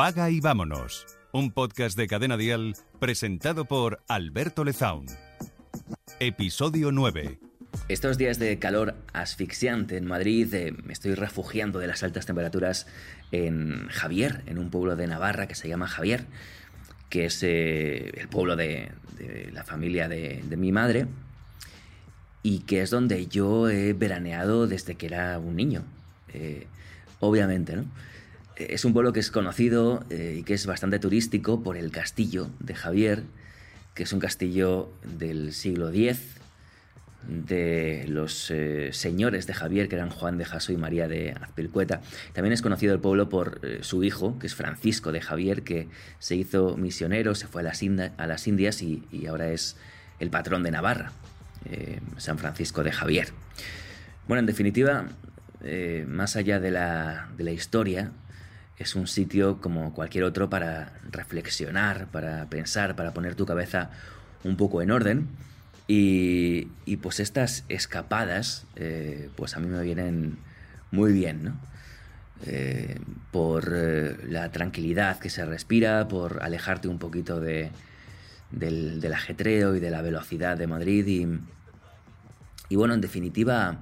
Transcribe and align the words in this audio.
Apaga 0.00 0.30
y 0.30 0.38
vámonos. 0.38 1.06
Un 1.32 1.50
podcast 1.50 1.98
de 1.98 2.06
Cadena 2.06 2.36
Dial 2.36 2.76
presentado 3.00 3.64
por 3.64 4.00
Alberto 4.06 4.62
Lezaun. 4.62 5.06
Episodio 6.20 6.92
9. 6.92 7.40
Estos 7.88 8.16
días 8.16 8.38
de 8.38 8.60
calor 8.60 8.94
asfixiante 9.12 9.96
en 9.96 10.06
Madrid 10.06 10.54
eh, 10.54 10.72
me 10.84 10.92
estoy 10.92 11.14
refugiando 11.14 11.80
de 11.80 11.88
las 11.88 12.04
altas 12.04 12.26
temperaturas 12.26 12.86
en 13.32 13.88
Javier, 13.88 14.44
en 14.46 14.60
un 14.60 14.70
pueblo 14.70 14.94
de 14.94 15.08
Navarra 15.08 15.48
que 15.48 15.56
se 15.56 15.68
llama 15.68 15.88
Javier, 15.88 16.26
que 17.10 17.24
es 17.24 17.42
eh, 17.42 18.12
el 18.20 18.28
pueblo 18.28 18.54
de, 18.54 18.92
la 19.52 19.64
familia 19.64 20.06
de, 20.08 20.44
de 20.48 20.56
mi 20.56 20.70
madre 20.70 21.08
y 22.44 22.60
que 22.60 22.82
es 22.82 22.90
donde 22.90 23.26
yo 23.26 23.68
he 23.68 23.94
veraneado 23.94 24.68
desde 24.68 24.94
que 24.94 25.06
era 25.06 25.40
un 25.40 25.56
niño. 25.56 25.82
Eh, 26.32 26.68
obviamente, 27.18 27.74
¿no? 27.74 27.84
Es 28.58 28.84
un 28.84 28.92
pueblo 28.92 29.12
que 29.12 29.20
es 29.20 29.30
conocido 29.30 30.04
eh, 30.10 30.38
y 30.40 30.42
que 30.42 30.52
es 30.52 30.66
bastante 30.66 30.98
turístico 30.98 31.62
por 31.62 31.76
el 31.76 31.92
castillo 31.92 32.50
de 32.58 32.74
Javier, 32.74 33.22
que 33.94 34.02
es 34.02 34.12
un 34.12 34.18
castillo 34.18 34.90
del 35.04 35.52
siglo 35.52 35.90
X, 35.90 36.34
de 37.28 38.04
los 38.08 38.50
eh, 38.50 38.90
señores 38.92 39.46
de 39.46 39.54
Javier, 39.54 39.88
que 39.88 39.94
eran 39.94 40.10
Juan 40.10 40.38
de 40.38 40.44
Jaso 40.44 40.72
y 40.72 40.76
María 40.76 41.06
de 41.06 41.36
Azpilcueta. 41.40 42.00
También 42.32 42.52
es 42.52 42.60
conocido 42.60 42.92
el 42.94 42.98
pueblo 42.98 43.28
por 43.28 43.60
eh, 43.62 43.78
su 43.82 44.02
hijo, 44.02 44.40
que 44.40 44.48
es 44.48 44.56
Francisco 44.56 45.12
de 45.12 45.20
Javier, 45.20 45.62
que 45.62 45.88
se 46.18 46.34
hizo 46.34 46.76
misionero, 46.76 47.36
se 47.36 47.46
fue 47.46 47.60
a 47.60 47.64
las, 47.64 47.80
a 48.16 48.26
las 48.26 48.48
Indias 48.48 48.82
y, 48.82 49.04
y 49.12 49.26
ahora 49.26 49.52
es 49.52 49.76
el 50.18 50.30
patrón 50.30 50.64
de 50.64 50.72
Navarra, 50.72 51.12
San 52.16 52.38
Francisco 52.38 52.82
de 52.82 52.90
Javier. 52.90 53.28
Bueno, 54.26 54.40
en 54.40 54.46
definitiva, 54.46 55.06
más 56.08 56.34
allá 56.34 56.58
de 56.58 56.72
la, 56.72 57.28
de 57.36 57.44
la 57.44 57.52
historia, 57.52 58.10
es 58.78 58.94
un 58.94 59.06
sitio 59.06 59.60
como 59.60 59.92
cualquier 59.92 60.24
otro 60.24 60.48
para 60.48 60.92
reflexionar, 61.10 62.06
para 62.08 62.46
pensar, 62.46 62.94
para 62.96 63.12
poner 63.12 63.34
tu 63.34 63.44
cabeza 63.44 63.90
un 64.44 64.56
poco 64.56 64.82
en 64.82 64.90
orden. 64.90 65.28
Y, 65.88 66.68
y, 66.84 66.98
pues 66.98 67.18
estas 67.18 67.64
escapadas, 67.68 68.66
eh, 68.76 69.30
pues 69.36 69.56
a 69.56 69.60
mí 69.60 69.68
me 69.68 69.82
vienen 69.82 70.38
muy 70.90 71.12
bien, 71.12 71.44
¿no? 71.44 71.60
Eh, 72.46 73.00
por 73.32 73.72
eh, 73.74 74.16
la 74.28 74.50
tranquilidad 74.52 75.18
que 75.18 75.30
se 75.30 75.44
respira, 75.44 76.06
por 76.06 76.42
alejarte 76.42 76.86
un 76.86 76.98
poquito 76.98 77.40
de, 77.40 77.70
del, 78.52 79.00
del 79.00 79.12
ajetreo 79.12 79.74
y 79.74 79.80
de 79.80 79.90
la 79.90 80.02
velocidad 80.02 80.56
de 80.56 80.68
Madrid 80.68 81.06
y, 81.06 81.26
y 82.68 82.76
bueno, 82.76 82.94
en 82.94 83.00
definitiva, 83.00 83.78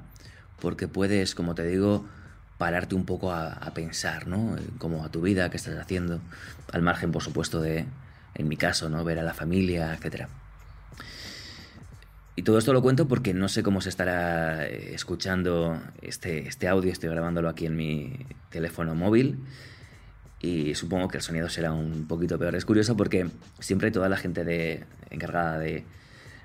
porque 0.61 0.89
puedes, 0.89 1.35
como 1.35 1.55
te 1.55 1.67
digo, 1.67 2.07
pararte 2.59 2.95
un 2.95 3.05
poco 3.05 3.33
a, 3.33 3.53
a 3.53 3.75
pensar, 3.75 4.27
¿no? 4.27 4.57
Como 4.79 5.05
a 5.05 5.11
tu 5.11 5.21
vida, 5.21 5.51
qué 5.51 5.57
estás 5.57 5.77
haciendo, 5.79 6.21
al 6.73 6.83
margen, 6.83 7.13
por 7.13 7.23
supuesto, 7.23 7.61
de, 7.61 7.87
en 8.35 8.49
mi 8.49 8.57
caso, 8.57 8.89
¿no? 8.89 9.05
Ver 9.05 9.19
a 9.19 9.23
la 9.23 9.35
familia, 9.35 9.93
etcétera. 9.95 10.29
Y 12.39 12.43
todo 12.43 12.59
esto 12.59 12.75
lo 12.75 12.83
cuento 12.83 13.09
porque 13.09 13.33
no 13.33 13.49
sé 13.49 13.63
cómo 13.63 13.81
se 13.81 13.89
estará 13.89 14.67
eh, 14.67 14.95
escuchando 14.95 15.81
este, 16.03 16.47
este 16.47 16.69
audio, 16.69 16.93
estoy 16.93 17.09
grabándolo 17.09 17.49
aquí 17.49 17.65
en 17.65 17.77
mi 17.77 18.27
teléfono 18.51 18.95
móvil 18.95 19.39
y 20.39 20.75
supongo 20.75 21.09
que 21.09 21.17
el 21.17 21.23
sonido 21.23 21.49
será 21.49 21.73
un 21.73 22.07
poquito 22.07 22.39
peor. 22.39 22.55
Es 22.55 22.67
curioso 22.67 22.95
porque 22.95 23.31
siempre 23.59 23.91
toda 23.91 24.11
la 24.11 24.19
gente 24.19 24.45
de, 24.45 24.85
encargada 25.09 25.59
de, 25.59 25.85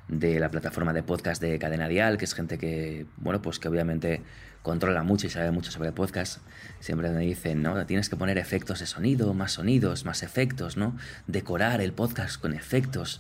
de 0.08 0.40
la 0.40 0.50
plataforma 0.50 0.94
de 0.94 1.04
podcast 1.04 1.42
de 1.42 1.60
Cadena 1.60 1.90
Dial, 1.90 2.18
que 2.18 2.24
es 2.24 2.34
gente 2.34 2.58
que, 2.58 3.06
bueno, 3.18 3.42
pues 3.42 3.60
que 3.60 3.68
obviamente 3.68 4.22
controla 4.62 5.04
mucho 5.04 5.28
y 5.28 5.30
sabe 5.30 5.52
mucho 5.52 5.72
sobre 5.72 5.92
podcast, 5.92 6.40
siempre 6.80 7.10
me 7.10 7.22
dicen, 7.22 7.64
¿no? 7.64 7.86
Tienes 7.86 8.10
que 8.10 8.16
poner 8.16 8.38
efectos 8.38 8.80
de 8.80 8.86
sonido, 8.86 9.34
más 9.34 9.54
sonidos, 9.54 10.06
más 10.06 10.24
efectos, 10.24 10.78
¿no? 10.78 10.96
Decorar 11.28 11.82
el 11.82 11.94
podcast 11.94 12.40
con 12.40 12.54
efectos. 12.54 13.20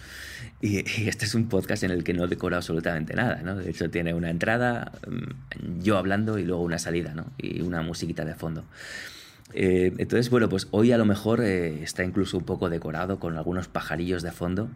Y, 0.61 0.79
este 1.07 1.25
es 1.25 1.35
un 1.35 1.49
podcast 1.49 1.83
en 1.83 1.91
el 1.91 2.03
que 2.03 2.13
no 2.13 2.27
decoro 2.27 2.55
absolutamente 2.55 3.15
nada, 3.15 3.41
¿no? 3.43 3.55
De 3.55 3.69
hecho, 3.69 3.89
tiene 3.89 4.13
una 4.13 4.29
entrada, 4.29 4.91
mm, 5.07 5.81
yo 5.81 5.97
hablando 5.97 6.37
y 6.37 6.45
luego 6.45 6.61
una 6.61 6.77
salida, 6.77 7.13
¿no? 7.15 7.25
Y 7.37 7.61
una 7.61 7.81
musiquita 7.81 8.23
de 8.25 8.35
fondo. 8.35 8.63
Eh, 9.53 9.93
entonces, 9.97 10.29
bueno, 10.29 10.47
pues 10.47 10.67
hoy 10.71 10.91
a 10.91 10.97
lo 10.97 11.05
mejor 11.05 11.41
eh, 11.43 11.83
está 11.83 12.03
incluso 12.03 12.37
un 12.37 12.45
poco 12.45 12.69
decorado 12.69 13.19
con 13.19 13.37
algunos 13.37 13.67
pajarillos 13.67 14.21
de 14.23 14.31
fondo, 14.31 14.69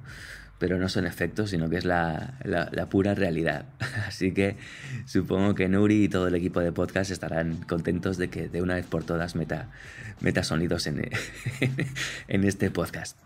pero 0.58 0.78
no 0.78 0.88
son 0.88 1.06
efectos, 1.06 1.50
sino 1.50 1.70
que 1.70 1.78
es 1.78 1.86
la, 1.86 2.40
la, 2.44 2.90
pura 2.90 3.14
realidad. 3.14 3.66
Así 4.08 4.34
que 4.34 4.58
supongo 5.06 5.54
que 5.56 5.68
Nuri 5.68 6.06
y 6.06 6.10
todo 6.10 6.28
el 6.28 6.36
equipo 6.36 6.62
de 6.62 6.72
podcast 6.72 7.12
estarán 7.12 7.58
contentos 7.64 8.18
de 8.18 8.30
que 8.30 8.48
de 8.48 8.62
una 8.62 8.76
vez 8.76 8.86
por 8.86 9.04
todas 9.04 9.36
meta, 9.36 9.70
meta 10.22 10.44
sonidos 10.44 10.88
en, 10.88 11.10
en 12.28 12.44
este 12.44 12.72
podcast. 12.72 13.18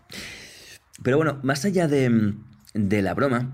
Pero 1.02 1.16
bueno, 1.16 1.38
más 1.42 1.64
allá 1.64 1.86
de, 1.88 2.34
de, 2.74 3.02
la 3.02 3.14
broma, 3.14 3.50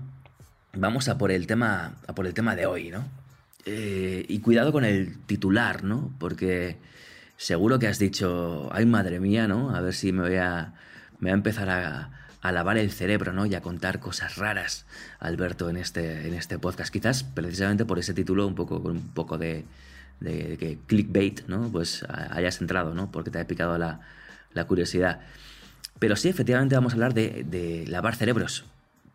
vamos 0.73 1.07
a 1.07 1.17
por 1.17 1.31
el 1.31 1.47
tema, 1.47 1.95
a 2.07 2.15
por 2.15 2.25
el 2.25 2.33
tema 2.33 2.55
de 2.55 2.65
hoy, 2.65 2.89
¿no? 2.89 3.05
Eh, 3.65 4.25
y 4.27 4.39
cuidado 4.39 4.71
con 4.71 4.85
el 4.85 5.19
titular, 5.19 5.83
¿no? 5.83 6.13
Porque 6.19 6.77
seguro 7.37 7.79
que 7.79 7.87
has 7.87 7.99
dicho, 7.99 8.69
ay 8.73 8.85
madre 8.85 9.19
mía, 9.19 9.47
¿no? 9.47 9.75
A 9.75 9.81
ver 9.81 9.93
si 9.93 10.11
me 10.11 10.23
voy 10.23 10.37
a, 10.37 10.73
me 11.19 11.29
voy 11.29 11.31
a 11.31 11.33
empezar 11.35 11.69
a, 11.69 12.11
a 12.47 12.51
lavar 12.51 12.77
el 12.77 12.91
cerebro, 12.91 13.33
¿no? 13.33 13.45
Y 13.45 13.55
a 13.55 13.61
contar 13.61 13.99
cosas 13.99 14.37
raras, 14.37 14.85
Alberto, 15.19 15.69
en 15.69 15.77
este, 15.77 16.27
en 16.27 16.33
este 16.33 16.57
podcast. 16.57 16.91
Quizás 16.91 17.23
precisamente 17.23 17.85
por 17.85 17.99
ese 17.99 18.13
título, 18.13 18.47
un 18.47 18.55
poco, 18.55 18.81
con 18.81 18.91
un 18.91 19.09
poco 19.09 19.37
de, 19.37 19.65
de, 20.19 20.77
clickbait, 20.87 21.47
¿no? 21.47 21.69
Pues 21.69 22.05
hayas 22.07 22.61
entrado, 22.61 22.93
¿no? 22.93 23.11
Porque 23.11 23.31
te 23.31 23.39
ha 23.39 23.47
picado 23.47 23.77
la, 23.77 23.99
la 24.53 24.65
curiosidad. 24.65 25.21
Pero 25.99 26.15
sí, 26.15 26.29
efectivamente 26.29 26.75
vamos 26.75 26.93
a 26.93 26.95
hablar 26.95 27.13
de, 27.13 27.45
de, 27.47 27.85
lavar 27.87 28.15
cerebros. 28.15 28.65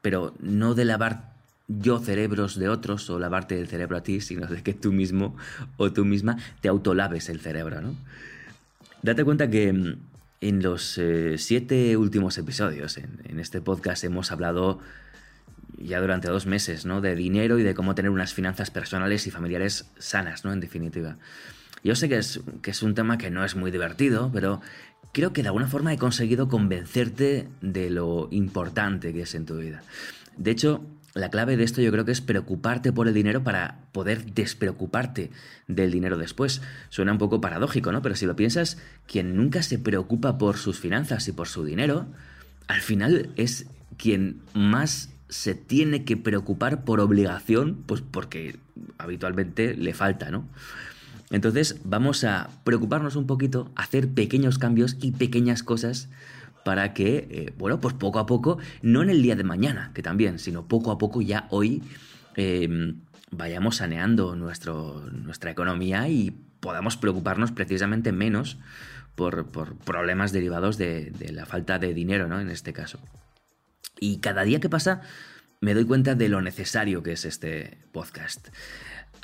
Pero 0.03 0.35
no 0.41 0.75
de 0.75 0.85
lavar 0.85 1.33
yo 1.69 2.01
cerebros 2.01 2.59
de 2.59 2.69
otros 2.69 3.09
o 3.09 3.19
lavarte 3.19 3.59
el 3.59 3.69
cerebro 3.69 3.97
a 3.97 4.03
ti, 4.03 4.21
sino 4.21 4.47
de 4.47 4.63
que 4.63 4.75
tú 4.75 4.93
mismo 4.93 5.37
o 5.79 5.93
tú 5.93 6.05
misma 6.05 6.37
te 6.61 6.69
autolaves 6.69 7.29
el 7.29 7.41
cerebro, 7.41 7.81
¿no? 7.81 7.95
Date 9.03 9.25
cuenta 9.25 9.49
que 9.49 9.73
mm, 9.73 10.12
en 10.43 10.61
los 10.61 10.99
eh, 10.99 11.39
siete 11.39 11.97
últimos 11.97 12.37
episodios 12.37 12.99
en, 12.99 13.21
en, 13.25 13.39
este 13.39 13.61
podcast 13.61 14.03
hemos 14.03 14.33
hablado 14.33 14.81
ya 15.79 16.01
durante 16.01 16.29
dos 16.29 16.47
meses, 16.47 16.85
¿no? 16.85 17.01
De 17.01 17.15
dinero 17.15 17.61
y 17.61 17.63
de 17.63 17.75
cómo 17.75 17.95
tener 17.95 18.11
unas 18.11 18.35
finanzas 18.35 18.71
personales 18.73 19.27
y 19.29 19.31
familiares 19.31 19.87
sanas, 19.99 20.45
¿no? 20.45 20.53
En 20.53 20.59
definitiva. 20.59 21.17
Yo 21.85 21.95
sé 21.95 22.09
que 22.09 22.19
es, 22.19 22.41
que 22.61 22.73
es 22.73 22.83
un 22.83 22.95
tema 22.95 23.19
que 23.19 23.31
no 23.31 23.45
es 23.45 23.55
muy 23.55 23.71
divertido, 23.71 24.31
pero 24.33 24.61
creo 25.13 25.33
que 25.33 25.43
de 25.43 25.49
alguna 25.49 25.69
forma 25.69 25.93
he 25.93 25.99
conseguido 25.99 26.49
convencerte 26.49 27.49
de 27.61 27.91
lo 27.91 28.29
importante 28.33 29.13
que 29.13 29.23
es 29.23 29.35
en 29.37 29.47
tu 29.47 29.57
vida. 29.59 29.83
De 30.37 30.51
hecho, 30.51 30.85
la 31.15 31.31
clave 31.31 31.57
de 31.57 31.65
esto 31.65 31.83
yo 31.83 31.93
creo 31.93 32.05
que 32.05 32.13
es 32.13 32.21
preocuparte 32.21 32.93
por 32.93 33.07
el 33.07 33.15
dinero 33.15 33.45
para 33.45 33.79
poder 33.93 34.33
despreocuparte 34.33 35.31
del 35.69 35.91
dinero 35.91 36.17
después. 36.17 36.63
Suena 36.89 37.13
un 37.13 37.19
poco 37.19 37.41
paradójico, 37.41 37.93
¿no? 37.93 38.01
Pero 38.03 38.17
si 38.17 38.27
lo 38.27 38.37
piensas, 38.37 38.79
quien 39.07 39.37
nunca 39.37 39.63
se 39.63 39.79
preocupa 39.79 40.39
por 40.39 40.57
sus 40.57 40.79
finanzas 40.79 41.29
y 41.29 41.33
por 41.33 41.49
su 41.49 41.65
dinero, 41.65 42.07
al 42.67 42.81
final 42.81 43.31
es 43.37 43.67
quien 43.99 44.41
más 44.55 45.11
se 45.29 45.55
tiene 45.55 46.05
que 46.05 46.17
preocupar 46.17 46.85
por 46.85 47.01
obligación, 47.01 47.83
pues 47.87 48.01
porque 48.03 48.57
habitualmente 48.99 49.75
le 49.75 49.95
falta, 49.95 50.31
¿no? 50.31 50.47
Entonces 51.31 51.77
vamos 51.85 52.25
a 52.25 52.51
preocuparnos 52.65 53.17
un 53.17 53.27
poquito, 53.27 53.71
hacer 53.75 54.09
pequeños 54.09 54.59
cambios 54.59 54.97
y 55.01 55.13
pequeñas 55.13 55.63
cosas 55.63 56.09
para 56.65 56.95
que, 56.95 57.29
eh, 57.31 57.55
bueno, 57.59 57.81
pues 57.81 57.95
poco 57.95 58.19
a 58.19 58.27
poco, 58.27 58.59
no 58.83 59.03
en 59.03 59.11
el 59.11 59.23
día 59.23 59.37
de 59.37 59.45
mañana, 59.45 59.91
que 59.95 60.03
también, 60.03 60.39
sino 60.39 60.67
poco 60.67 60.91
a 60.91 60.99
poco 60.99 61.21
ya 61.21 61.47
hoy 61.51 61.83
eh, 62.37 62.95
vayamos 63.31 63.77
saneando 63.77 64.37
nuestro, 64.37 65.05
nuestra 65.11 65.51
economía 65.51 66.09
y 66.09 66.31
podamos 66.61 66.97
preocuparnos 66.97 67.51
precisamente 67.51 68.13
menos 68.13 68.59
por, 69.15 69.47
por 69.47 69.77
problemas 69.77 70.33
derivados 70.33 70.79
de, 70.79 71.13
la 71.33 71.47
falta 71.47 71.79
de 71.79 71.93
dinero, 71.95 72.29
¿no? 72.29 72.41
En 72.41 72.51
este 72.51 72.73
caso. 72.73 72.99
Y 73.99 74.19
cada 74.19 74.45
día 74.45 74.61
que 74.61 74.69
pasa 74.69 75.03
me 75.61 75.75
doy 75.75 75.85
cuenta 75.85 76.15
de 76.15 76.29
lo 76.29 76.41
necesario 76.41 77.03
que 77.03 77.13
es 77.13 77.25
este 77.25 77.79
podcast. 77.93 78.49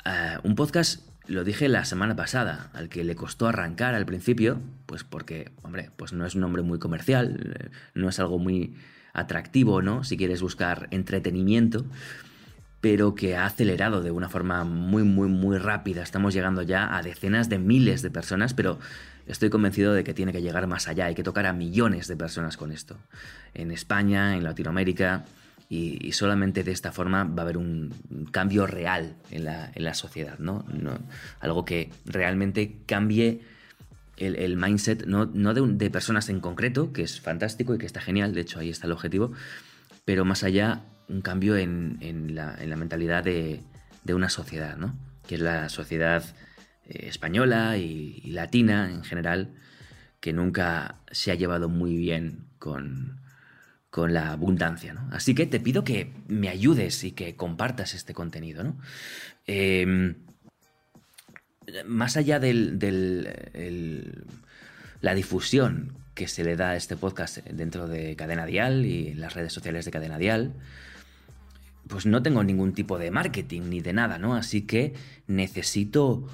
Uh, 0.05 0.47
un 0.47 0.55
podcast 0.55 1.08
lo 1.29 1.43
dije 1.43 1.69
la 1.69 1.85
semana 1.85 2.15
pasada, 2.15 2.71
al 2.73 2.89
que 2.89 3.03
le 3.03 3.15
costó 3.15 3.47
arrancar 3.47 3.93
al 3.93 4.05
principio, 4.05 4.59
pues 4.87 5.03
porque, 5.03 5.51
hombre, 5.61 5.91
pues 5.95 6.11
no 6.11 6.25
es 6.25 6.33
un 6.33 6.41
nombre 6.41 6.63
muy 6.63 6.79
comercial, 6.79 7.71
no 7.93 8.09
es 8.09 8.19
algo 8.19 8.39
muy 8.39 8.75
atractivo, 9.13 9.81
¿no? 9.81 10.03
Si 10.03 10.17
quieres 10.17 10.41
buscar 10.41 10.87
entretenimiento, 10.91 11.85
pero 12.81 13.13
que 13.13 13.35
ha 13.35 13.45
acelerado 13.45 14.01
de 14.01 14.09
una 14.09 14.27
forma 14.27 14.63
muy, 14.63 15.03
muy, 15.03 15.27
muy 15.27 15.57
rápida. 15.59 16.01
Estamos 16.01 16.33
llegando 16.33 16.63
ya 16.63 16.97
a 16.97 17.03
decenas 17.03 17.47
de 17.47 17.59
miles 17.59 18.01
de 18.01 18.09
personas, 18.09 18.55
pero 18.55 18.79
estoy 19.27 19.51
convencido 19.51 19.93
de 19.93 20.03
que 20.03 20.15
tiene 20.15 20.31
que 20.31 20.41
llegar 20.41 20.65
más 20.65 20.87
allá, 20.87 21.05
hay 21.05 21.15
que 21.15 21.23
tocar 21.23 21.45
a 21.45 21.53
millones 21.53 22.07
de 22.07 22.17
personas 22.17 22.57
con 22.57 22.71
esto. 22.71 22.97
En 23.53 23.69
España, 23.69 24.35
en 24.35 24.43
Latinoamérica, 24.43 25.25
y, 25.71 26.11
solamente 26.13 26.63
de 26.63 26.71
esta 26.71 26.91
forma 26.91 27.23
va 27.23 27.43
a 27.43 27.45
haber 27.45 27.57
un, 27.57 27.93
un 28.09 28.25
cambio 28.25 28.65
real 28.65 29.15
en 29.29 29.45
la, 29.45 29.71
en 29.75 29.83
la 29.83 29.93
sociedad, 29.93 30.39
¿no? 30.39 30.65
¿no? 30.73 30.97
Algo 31.39 31.63
que 31.63 31.91
realmente 32.05 32.81
cambie 32.87 33.41
el, 34.19 34.57
mindset, 34.57 35.05
no, 35.05 35.25
de, 35.27 35.89
personas 35.89 36.29
en 36.29 36.39
concreto, 36.39 36.91
que 36.91 37.03
es 37.03 37.21
fantástico 37.21 37.73
y 37.73 37.77
que 37.77 37.85
está 37.85 38.01
genial, 38.01 38.33
de 38.33 38.41
hecho 38.41 38.59
ahí 38.59 38.69
está 38.69 38.87
el 38.87 38.93
objetivo, 38.93 39.31
pero 40.05 40.25
más 40.25 40.43
allá 40.43 40.81
un 41.07 41.21
cambio 41.21 41.55
en, 41.55 42.35
la, 42.35 42.75
mentalidad 42.75 43.23
de, 43.23 43.61
una 44.07 44.29
sociedad, 44.29 44.75
¿no? 44.77 44.97
que 45.27 45.35
es 45.35 45.41
la 45.41 45.69
sociedad 45.69 46.23
eh, 46.87 47.07
española 47.07 47.77
y, 47.77 48.21
latina 48.31 48.91
en 48.91 49.03
general, 49.03 49.53
que 50.19 50.33
nunca 50.33 50.95
se 51.11 51.31
ha 51.31 51.35
llevado 51.35 51.69
muy 51.69 51.95
bien 51.95 52.47
con, 52.57 53.21
con 53.89 54.13
la 54.13 54.31
abundancia. 54.31 54.93
¿no? 54.93 55.07
Así 55.11 55.33
que 55.33 55.45
te 55.45 55.59
pido 55.59 55.83
que 55.83 56.11
me 56.27 56.49
ayudes 56.49 57.03
y 57.03 57.11
que 57.11 57.35
compartas 57.35 57.93
este 57.93 58.13
contenido. 58.13 58.63
¿no? 58.63 58.77
Em, 59.47 60.15
más 61.85 62.17
allá 62.17 62.39
de 62.39 62.53
la 65.01 65.15
difusión 65.15 65.97
que 66.13 66.27
se 66.27 66.43
le 66.43 66.55
da 66.55 66.71
a 66.71 66.75
este 66.75 66.97
podcast 66.97 67.37
dentro 67.37 67.87
de 67.87 68.15
Cadena 68.15 68.45
Dial 68.45 68.85
y 68.85 69.13
las 69.13 69.35
redes 69.35 69.53
sociales 69.53 69.85
de 69.85 69.91
Cadena 69.91 70.17
Dial, 70.17 70.53
pues 71.87 72.05
no 72.05 72.21
tengo 72.21 72.43
ningún 72.43 72.73
tipo 72.73 72.99
de 72.99 73.09
marketing 73.09 73.61
ni 73.69 73.81
de 73.81 73.93
nada, 73.93 74.17
¿no? 74.19 74.35
Así 74.35 74.63
que 74.63 74.93
necesito 75.27 76.27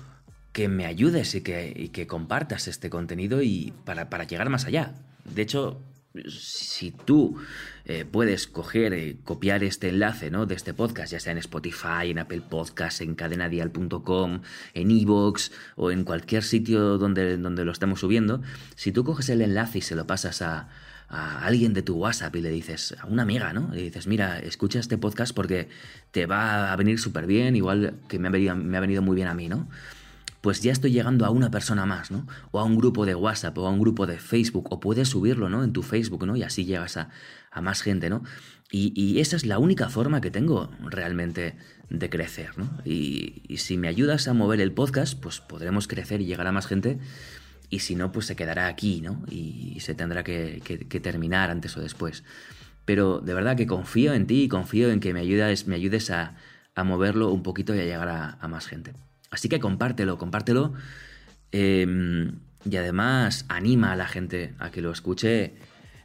que 0.52 0.68
me 0.70 0.86
ayudes 0.86 1.36
y 1.36 1.42
que, 1.42 2.08
compartas 2.08 2.68
este 2.68 2.90
contenido 2.90 3.42
y 3.42 3.74
para 3.84 4.24
llegar 4.24 4.50
más 4.50 4.66
allá. 4.66 4.96
De 5.26 5.42
hecho, 5.42 5.82
si 6.28 6.92
tú 6.92 7.38
eh, 7.86 8.06
puedes 8.06 8.48
coger, 8.48 8.94
eh, 8.94 9.18
copiar 9.24 9.64
este 9.64 9.90
enlace 9.90 10.32
¿no? 10.32 10.46
de 10.46 10.56
este 10.56 10.74
podcast, 10.74 11.12
ya 11.12 11.20
sea 11.20 11.32
en 11.32 11.38
Spotify, 11.40 12.10
en 12.10 12.20
Apple 12.20 12.42
Podcasts, 12.42 13.02
en 13.02 13.16
cadenadial.com, 13.16 14.42
en 14.74 14.92
Evox 14.92 15.52
o 15.76 15.92
en 15.92 16.04
cualquier 16.04 16.44
sitio 16.44 16.98
donde, 16.98 17.38
donde 17.38 17.66
lo 17.66 17.72
estemos 17.72 18.00
subiendo, 18.00 18.42
si 18.76 18.92
tú 18.92 19.04
coges 19.04 19.30
el 19.30 19.42
enlace 19.42 19.80
y 19.80 19.82
se 19.82 19.96
lo 19.96 20.08
pasas 20.08 20.42
a, 20.42 20.70
alguien 21.08 21.74
de 21.74 21.84
tu 21.84 21.96
WhatsApp 21.96 22.36
y 22.36 22.42
le 22.42 22.50
dices, 22.50 22.96
a 23.00 23.06
una 23.06 23.22
amiga, 23.22 23.54
¿no? 23.54 23.70
Le 23.72 23.84
dices, 23.84 24.08
mira, 24.08 24.40
escucha 24.40 24.80
este 24.80 24.98
podcast 24.98 25.34
porque 25.34 25.70
te 26.12 26.26
va 26.26 26.74
a 26.74 26.76
venir 26.76 27.00
súper 27.00 27.28
bien, 27.28 27.56
igual 27.56 27.94
que 28.10 28.18
me 28.18 28.28
ha, 28.28 28.32
venido, 28.32 28.56
me 28.56 28.76
ha 28.76 28.80
venido 28.82 29.04
muy 29.04 29.16
bien 29.16 29.28
a 29.28 29.36
mí, 29.36 29.48
¿no? 29.48 29.70
Pues 30.46 30.62
ya 30.62 30.72
estoy 30.72 30.92
llegando 30.92 31.26
a 31.26 31.32
una 31.32 31.50
persona 31.50 31.88
más, 31.88 32.12
¿no? 32.12 32.28
O 32.52 32.60
a 32.60 32.64
un 32.64 32.78
grupo 32.78 33.08
de 33.08 33.16
WhatsApp 33.16 33.58
o 33.58 33.66
a 33.66 33.72
un 33.72 33.80
grupo 33.80 34.06
de 34.06 34.20
Facebook, 34.20 34.68
o 34.72 34.80
puedes 34.80 35.10
subirlo, 35.10 35.50
¿no? 35.50 35.64
En 35.64 35.74
tu 35.74 35.82
Facebook, 35.82 36.24
¿no? 36.28 36.36
Y 36.36 36.44
así 36.44 36.66
llegas 36.66 36.98
a, 36.98 37.10
más 37.64 37.82
gente, 37.82 38.12
¿no? 38.12 38.22
Y, 38.70 39.20
esa 39.20 39.38
es 39.38 39.46
la 39.48 39.58
única 39.58 39.90
forma 39.90 40.22
que 40.22 40.30
tengo 40.30 40.70
realmente 40.84 41.56
de 41.90 42.10
crecer, 42.12 42.60
¿no? 42.60 42.70
Y, 42.86 43.58
si 43.58 43.76
me 43.76 43.88
ayudas 43.88 44.28
a 44.28 44.36
mover 44.36 44.62
el 44.62 44.72
podcast, 44.72 45.20
pues 45.20 45.40
podremos 45.40 45.88
crecer 45.88 46.22
y 46.22 46.28
llegar 46.28 46.46
a 46.46 46.52
más 46.52 46.68
gente. 46.68 47.00
Y 47.72 47.80
si 47.80 47.96
no, 47.96 48.12
pues 48.12 48.28
se 48.28 48.36
quedará 48.36 48.68
aquí, 48.68 49.02
¿no? 49.02 49.26
Y, 49.32 49.80
se 49.80 49.96
tendrá 49.96 50.24
que, 50.24 50.62
terminar 51.02 51.50
antes 51.50 51.76
o 51.76 51.82
después. 51.82 52.24
Pero 52.86 53.20
de 53.20 53.34
verdad 53.34 53.58
que 53.58 53.66
confío 53.66 54.14
en 54.14 54.28
ti 54.28 54.44
y 54.44 54.48
confío 54.48 54.92
en 54.92 55.00
que 55.00 55.12
me 55.12 55.22
ayudes, 55.22 55.66
me 55.66 55.74
ayudes 55.74 56.12
a, 56.12 56.36
moverlo 56.84 57.32
un 57.32 57.42
poquito 57.42 57.74
y 57.74 57.80
a 57.80 57.84
llegar 57.84 58.38
a 58.40 58.48
más 58.48 58.68
gente. 58.68 58.94
Así 59.36 59.50
que 59.50 59.60
compártelo, 59.60 60.18
compártelo. 60.18 60.74
Em, 61.52 62.40
y 62.64 62.78
además 62.78 63.46
anima 63.50 63.92
a 63.92 63.98
la 63.98 64.08
gente 64.08 64.56
a 64.60 64.72
que 64.72 64.82
lo 64.82 64.92
escuche, 64.92 65.56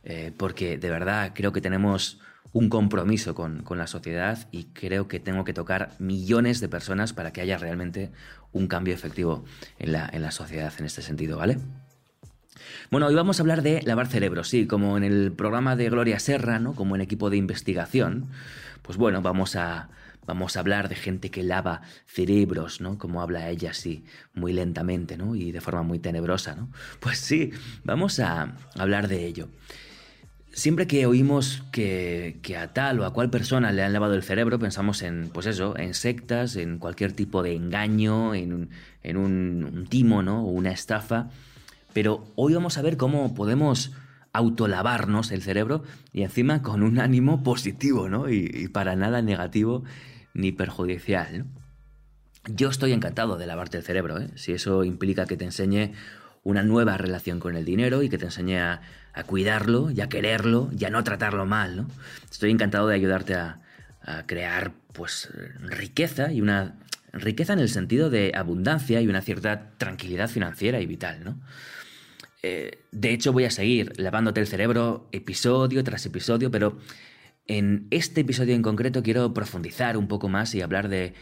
eh, 0.03 0.33
porque 0.37 0.79
de 0.79 0.91
verdad 0.91 1.31
creo 1.33 1.53
que 1.53 1.61
tenemos 1.61 2.19
un 2.53 2.69
compromiso 2.69 3.37
con, 3.37 3.65
la 3.71 3.87
sociedad 3.87 4.49
y 4.51 4.65
creo 4.65 5.07
que 5.07 5.21
tengo 5.21 5.45
que 5.45 5.55
tocar 5.55 5.93
millones 6.01 6.59
de 6.61 6.69
personas 6.69 7.13
para 7.13 7.33
que 7.33 7.41
haya 7.41 7.57
realmente 7.57 8.11
un 8.53 8.67
cambio 8.67 8.93
efectivo 8.93 9.45
en 9.79 9.93
la, 9.93 10.11
en 10.13 10.23
la 10.23 10.33
sociedad 10.33 10.73
en 10.81 10.87
este 10.87 11.01
sentido, 11.01 11.39
¿vale? 11.39 11.59
Bueno, 12.91 13.07
hoy 13.07 13.15
vamos 13.15 13.39
a 13.39 13.43
hablar 13.45 13.63
de 13.63 13.81
lavar 13.83 14.09
cerebros, 14.09 14.49
sí, 14.49 14.67
como 14.67 14.97
en 14.97 15.05
el 15.05 15.31
programa 15.31 15.77
de 15.77 15.89
Gloria 15.89 16.19
Serra, 16.19 16.59
¿no? 16.59 16.75
Como 16.75 16.97
en 16.97 17.01
equipo 17.01 17.31
de 17.31 17.37
investigación. 17.37 18.27
Pues 18.83 18.99
bueno, 18.99 19.23
vamos 19.23 19.55
a, 19.55 19.89
Vamos 20.27 20.57
a 20.57 20.61
hablar 20.61 20.89
de 20.89 20.95
gente 20.95 21.31
que 21.31 21.43
lava 21.43 21.83
cerebros, 22.07 22.81
¿no? 22.81 22.99
Como 22.99 23.23
habla 23.23 23.49
ella 23.51 23.71
así, 23.71 24.05
muy 24.35 24.53
lentamente, 24.53 25.17
¿no? 25.17 25.35
Y 25.35 25.53
de 25.53 25.61
forma 25.61 25.83
muy 25.83 25.99
tenebrosa, 25.99 26.55
¿no? 26.55 26.71
Pues 27.01 27.19
sí, 27.19 27.51
vamos 27.85 28.21
a 28.21 28.55
hablar 28.77 29.09
de 29.09 29.27
ello. 29.27 29.49
Siempre 30.53 30.89
que 30.89 31.07
oímos 31.07 31.63
que, 31.71 32.41
a 32.59 32.73
tal 32.73 32.99
o 32.99 33.05
a 33.05 33.13
cual 33.13 33.31
persona 33.31 33.71
le 33.71 33.85
han 33.85 33.93
lavado 33.93 34.15
el 34.15 34.25
cerebro, 34.25 34.59
pensamos 34.59 35.03
en, 35.03 35.31
pues 35.33 35.47
eso, 35.47 35.79
en 35.79 35.95
sectas, 35.95 36.57
en 36.57 36.79
cualquier 36.79 37.13
tipo 37.13 37.45
de 37.45 37.55
engaño, 37.55 38.35
en 38.35 38.53
un, 38.53 38.71
en 39.05 39.17
un, 39.17 39.87
timo, 39.89 40.25
¿no? 40.25 40.45
O 40.45 40.51
una 40.51 40.73
estafa. 40.73 41.31
Pero 41.93 42.27
hoy 42.35 42.55
vamos 42.55 42.79
a 42.79 42.83
ver 42.83 42.97
cómo 42.97 43.33
podemos 43.33 43.93
autolavarnos 44.33 45.33
el 45.33 45.43
cerebro 45.43 45.83
y 46.13 46.23
encima 46.23 46.63
con 46.63 46.83
un 46.83 46.99
ánimo 46.99 47.43
positivo, 47.43 48.09
¿no? 48.09 48.29
y 48.29 48.69
para 48.69 48.97
nada 48.97 49.23
negativo 49.23 49.85
ni 50.35 50.53
perjudicial. 50.53 51.47
Yo 52.49 52.71
estoy 52.71 52.93
encantado 52.93 53.37
de 53.37 53.47
lavarte 53.47 53.77
el 53.77 53.83
cerebro, 53.83 54.19
¿eh? 54.19 54.31
si 54.35 54.53
eso 54.53 54.85
implica 54.85 55.27
que 55.27 55.37
te 55.37 55.45
enseñe 55.45 55.93
una 56.43 56.63
nueva 56.63 56.97
relación 56.97 57.39
con 57.39 57.55
el 57.55 57.67
dinero 57.67 58.03
y 58.03 58.09
que 58.09 58.17
te 58.17 58.27
enseñe 58.27 58.59
a, 58.59 58.81
cuidarlo 59.27 59.91
y 59.91 60.01
a 60.01 60.09
quererlo 60.09 60.71
y 60.79 60.85
a 60.87 60.91
no 60.91 61.05
tratarlo 61.05 61.45
mal. 61.45 61.77
¿no? 61.77 61.89
Estoy 62.31 62.51
encantado 62.51 62.89
de 62.89 62.95
ayudarte 62.95 63.35
a, 63.35 63.61
crear 64.27 64.73
pues 64.93 65.29
riqueza 65.61 66.33
y 66.33 66.41
una 66.41 66.75
riqueza 67.13 67.53
en 67.53 67.61
el 67.61 67.69
sentido 67.69 68.11
de 68.11 68.33
abundancia 68.35 69.01
y 69.01 69.07
una 69.07 69.21
cierta 69.21 69.71
tranquilidad 69.77 70.29
financiera 70.29 70.81
y 70.81 70.87
vital. 70.87 71.23
¿no? 71.23 71.39
Eh, 72.43 72.83
de 72.91 73.13
hecho, 73.13 73.33
voy 73.33 73.45
a 73.45 73.51
seguir 73.51 73.93
lavándote 73.97 74.41
el 74.41 74.47
cerebro 74.47 75.09
episodio 75.13 75.85
tras 75.85 76.07
episodio, 76.07 76.51
pero 76.51 76.79
en 77.47 77.87
este 77.91 78.23
episodio 78.23 78.55
en 78.55 78.63
concreto 78.63 79.03
quiero 79.03 79.35
profundizar 79.35 79.97
un 79.97 80.09
poco 80.09 80.29
más 80.29 80.55
y 80.55 80.63
hablar 80.63 80.89
de, 80.89 81.15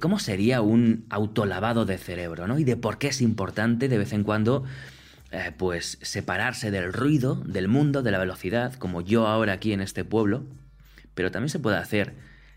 cómo 0.00 0.18
sería 0.18 0.62
un 0.62 1.06
autolavado 1.10 1.84
de 1.84 1.98
cerebro, 1.98 2.46
¿no? 2.46 2.58
Y 2.58 2.64
de 2.64 2.76
por 2.76 2.98
qué 2.98 3.08
es 3.08 3.20
importante 3.20 3.88
de 3.88 3.98
vez 3.98 4.12
en 4.12 4.24
cuando, 4.24 4.64
eh, 5.30 5.52
pues, 5.56 5.98
separarse 6.02 6.70
del 6.70 6.92
ruido, 6.92 7.36
del 7.36 7.68
mundo, 7.68 8.02
de 8.02 8.10
la 8.10 8.18
velocidad, 8.18 8.74
como 8.74 9.02
yo 9.02 9.26
ahora 9.28 9.52
aquí 9.52 9.72
en 9.72 9.80
este 9.80 10.04
pueblo, 10.04 10.44
pero 11.14 11.30
también 11.30 11.50
se 11.50 11.60
puede 11.60 11.76
hacer 11.76 12.14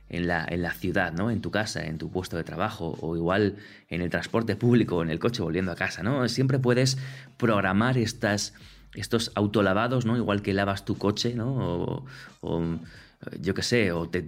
en 0.09 0.27
la, 0.27 0.45
en 0.50 0.61
la 0.61 0.73
ciudad, 0.73 1.13
¿no? 1.13 1.31
En 1.31 1.41
tu 1.41 1.51
casa, 1.51 1.85
en 1.85 1.97
tu 1.97 2.11
puesto 2.11 2.38
de 2.38 2.44
trabajo, 2.44 2.97
o 3.01 3.15
igual 3.15 3.56
en 3.89 4.01
el 4.01 4.09
transporte 4.09 4.56
público 4.56 4.97
o 4.97 5.04
en 5.04 5.09
el 5.09 5.19
coche 5.19 5.42
volviendo 5.42 5.71
a 5.71 5.75
casa, 5.75 6.04
¿no? 6.04 6.28
Siempre 6.28 6.59
puedes 6.59 6.97
programar 7.37 7.97
estas, 7.97 8.54
estos 8.94 9.31
autolavados, 9.35 10.06
¿no? 10.06 10.18
Igual 10.18 10.42
que 10.42 10.54
lavas 10.54 10.85
tu 10.85 10.97
coche, 10.97 11.33
¿no? 11.33 12.06
o 12.42 12.80
yo 13.42 13.54
qué 13.54 13.63
sé, 13.63 13.92
o 13.92 14.07
te, 14.07 14.21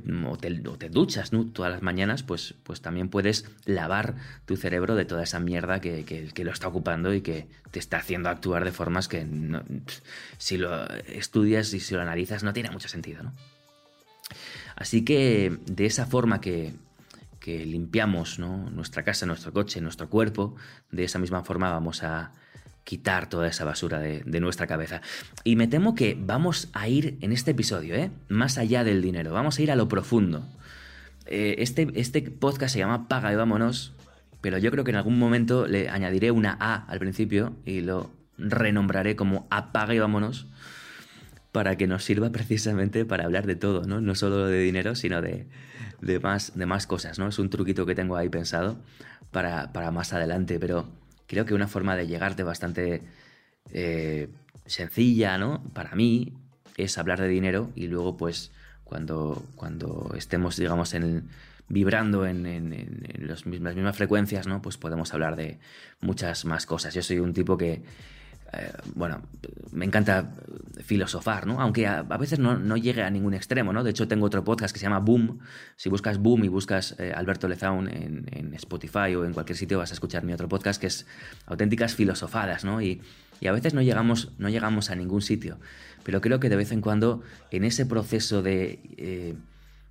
duchas 0.89 1.31
¿no? 1.31 1.45
todas 1.45 1.71
las 1.71 1.81
mañanas, 1.81 2.23
pues, 2.23 2.55
pues 2.63 2.81
también 2.81 3.07
puedes 3.07 3.45
lavar 3.65 4.15
tu 4.45 4.57
cerebro 4.57 4.95
de 4.95 5.05
toda 5.05 5.23
esa 5.23 5.39
mierda 5.39 5.79
que, 5.79 6.33
lo 6.43 6.51
está 6.51 6.67
ocupando 6.67 7.13
y 7.13 7.21
que 7.21 7.47
te 7.71 7.79
está 7.79 7.97
haciendo 7.97 8.29
actuar 8.29 8.65
de 8.65 8.71
formas 8.71 9.07
que 9.07 9.25
si 10.37 10.57
lo 10.57 10.87
estudias 11.07 11.73
y 11.73 11.79
si 11.79 11.95
lo 11.95 12.01
analizas 12.01 12.43
no 12.43 12.51
tiene 12.51 12.69
mucho 12.69 12.89
sentido. 12.89 13.23
¿no? 13.23 13.33
Así 14.81 15.05
que 15.05 15.59
de 15.67 15.85
esa 15.85 16.07
forma 16.07 16.41
que, 16.41 16.73
limpiamos 17.45 18.39
nuestra 18.39 19.03
casa, 19.03 19.27
nuestro 19.27 19.53
coche, 19.53 19.79
nuestro 19.79 20.09
cuerpo, 20.09 20.55
de 20.91 21.03
esa 21.03 21.19
misma 21.19 21.43
forma 21.43 21.69
vamos 21.69 22.01
a 22.03 22.31
quitar 22.83 23.29
toda 23.29 23.47
esa 23.47 23.63
basura 23.63 23.99
de, 23.99 24.39
nuestra 24.39 24.65
cabeza. 24.65 25.01
Y 25.43 25.55
me 25.55 25.67
temo 25.67 25.93
que 25.93 26.17
vamos 26.19 26.69
a 26.73 26.87
ir 26.87 27.17
en 27.21 27.31
este 27.31 27.51
episodio, 27.51 27.93
¿eh? 27.93 28.09
más 28.27 28.57
allá 28.57 28.83
del 28.83 29.03
dinero, 29.03 29.33
vamos 29.33 29.59
a 29.59 29.61
ir 29.61 29.71
a 29.71 29.75
lo 29.75 29.87
profundo. 29.87 30.47
Eh, 31.27 31.57
este, 31.59 31.87
este 31.93 32.23
podcast 32.23 32.73
se 32.73 32.79
llama 32.79 33.07
Paga 33.07 33.31
y 33.31 33.35
vámonos, 33.35 33.93
pero 34.41 34.57
yo 34.57 34.71
creo 34.71 34.83
que 34.83 34.91
en 34.91 34.97
algún 34.97 35.19
momento 35.19 35.67
le 35.67 35.89
añadiré 35.89 36.31
una 36.31 36.57
A 36.59 36.85
al 36.87 36.97
principio 36.97 37.55
y 37.65 37.81
lo 37.81 38.09
renombraré 38.39 39.15
como 39.15 39.45
Apaga 39.51 39.93
y 39.93 39.99
vámonos 39.99 40.47
para 41.51 41.77
que 41.77 41.87
nos 41.87 42.03
sirva 42.03 42.31
precisamente 42.31 43.05
para 43.05 43.25
hablar 43.25 43.45
de 43.45 43.55
todo, 43.55 43.83
¿no? 43.85 44.01
No 44.01 44.15
solo 44.15 44.47
de 44.47 44.59
dinero, 44.61 44.95
sino 44.95 45.21
de, 45.21 45.47
más, 46.21 46.57
de 46.57 46.65
más 46.65 46.87
cosas, 46.87 47.19
¿no? 47.19 47.27
Es 47.27 47.39
un 47.39 47.49
truquito 47.49 47.85
que 47.85 47.95
tengo 47.95 48.15
ahí 48.15 48.29
pensado 48.29 48.77
para, 49.31 49.73
para 49.73 49.91
más 49.91 50.13
adelante, 50.13 50.59
pero 50.59 50.87
creo 51.27 51.45
que 51.45 51.53
una 51.53 51.67
forma 51.67 51.95
de 51.95 52.07
llegarte 52.07 52.43
bastante 52.43 53.01
eh, 53.73 54.29
sencilla, 54.65 55.37
¿no? 55.37 55.63
Para 55.73 55.95
mí 55.95 56.33
es 56.77 56.97
hablar 56.97 57.21
de 57.21 57.27
dinero 57.27 57.71
y 57.75 57.87
luego 57.87 58.17
pues 58.17 58.51
cuando, 58.83 59.43
cuando 59.55 60.13
estemos, 60.17 60.57
digamos, 60.57 60.93
en 60.93 61.29
vibrando 61.71 62.25
en, 62.25 62.43
las 63.19 63.45
mismas 63.45 63.95
frecuencias, 63.95 64.47
¿no? 64.47 64.61
Pues 64.61 64.77
podemos 64.77 65.13
hablar 65.13 65.35
de 65.35 65.57
muchas 66.01 66.45
más 66.45 66.65
cosas. 66.65 66.93
Yo 66.93 67.01
soy 67.01 67.19
un 67.19 67.33
tipo 67.33 67.57
que 67.57 67.81
eh, 68.53 68.71
bueno, 68.95 69.21
me 69.71 69.85
encanta 69.85 70.33
filosofar, 70.83 71.47
¿no? 71.47 71.61
Aunque 71.61 71.87
a, 71.87 72.03
veces 72.03 72.39
no, 72.39 72.75
llegue 72.77 73.01
a 73.03 73.09
ningún 73.09 73.33
extremo, 73.33 73.71
¿no? 73.71 73.83
De 73.83 73.91
hecho, 73.91 74.07
tengo 74.07 74.25
otro 74.25 74.43
podcast 74.43 74.73
que 74.73 74.79
se 74.79 74.83
llama 74.83 74.99
Boom. 74.99 75.39
Si 75.77 75.89
buscas 75.89 76.17
Boom 76.17 76.43
y 76.43 76.47
buscas 76.49 76.95
eh, 76.99 77.13
Alberto 77.15 77.47
Lezaun 77.47 77.87
en, 77.87 78.53
Spotify 78.55 79.15
o 79.15 79.23
en 79.23 79.33
cualquier 79.33 79.57
sitio, 79.57 79.77
vas 79.77 79.91
a 79.91 79.93
escuchar 79.93 80.23
mi 80.23 80.33
otro 80.33 80.49
podcast 80.49 80.81
que 80.81 80.87
es 80.87 81.05
auténticas 81.45 81.95
filosofadas, 81.95 82.65
¿no? 82.65 82.81
Y, 82.81 83.01
a 83.47 83.51
veces 83.51 83.73
no 83.73 83.81
llegamos, 83.81 84.33
no 84.37 84.49
llegamos 84.49 84.91
a 84.91 84.95
ningún 84.95 85.23
sitio. 85.23 85.57
Pero 86.03 86.21
creo 86.21 86.39
que 86.39 86.47
de 86.47 86.55
vez 86.55 86.71
en 86.71 86.81
cuando, 86.81 87.23
en 87.49 87.63
ese 87.63 87.87
proceso 87.87 88.43
de, 88.43 88.79
eh, 88.97 89.35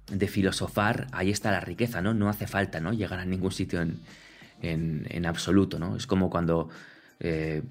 de 0.08 0.28
filosofar, 0.28 1.08
ahí 1.10 1.30
está 1.30 1.50
la 1.50 1.58
riqueza, 1.58 2.00
¿no? 2.00 2.14
No 2.14 2.28
hace 2.28 2.46
falta, 2.46 2.78
¿no? 2.78 2.92
Llegar 2.92 3.18
a 3.18 3.24
ningún 3.24 3.50
sitio 3.50 3.80
en, 3.80 3.98
en, 4.62 5.06
en 5.10 5.26
absoluto, 5.26 5.80
¿no? 5.80 5.96
Es 5.96 6.06
como 6.06 6.30
cuando 6.30 6.68
eh, 7.20 7.62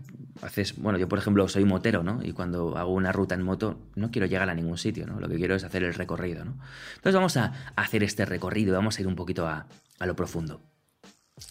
haces, 0.41 0.77
bueno, 0.77 0.99
yo 0.99 1.09
por 1.09 1.19
ejemplo 1.19 1.47
soy 1.47 1.65
motero, 1.65 2.03
¿no? 2.03 2.19
Y 2.23 2.33
cuando 2.33 2.77
hago 2.77 2.93
una 2.93 3.11
ruta 3.11 3.35
en 3.35 3.41
moto 3.41 3.79
no 3.95 4.11
quiero 4.11 4.27
llegar 4.27 4.49
a 4.49 4.53
ningún 4.53 4.77
sitio, 4.77 5.05
¿no? 5.05 5.19
Lo 5.19 5.27
que 5.27 5.37
quiero 5.37 5.55
es 5.55 5.63
hacer 5.63 5.83
el 5.83 5.93
recorrido, 5.93 6.45
¿no? 6.45 6.57
Entonces 6.95 7.15
vamos 7.15 7.35
a 7.37 7.53
hacer 7.75 8.03
este 8.03 8.25
recorrido, 8.25 8.75
vamos 8.75 8.97
a 8.97 9.01
ir 9.01 9.07
un 9.07 9.15
poquito 9.15 9.47
a, 9.47 9.65
lo 9.99 10.15
profundo. 10.15 10.61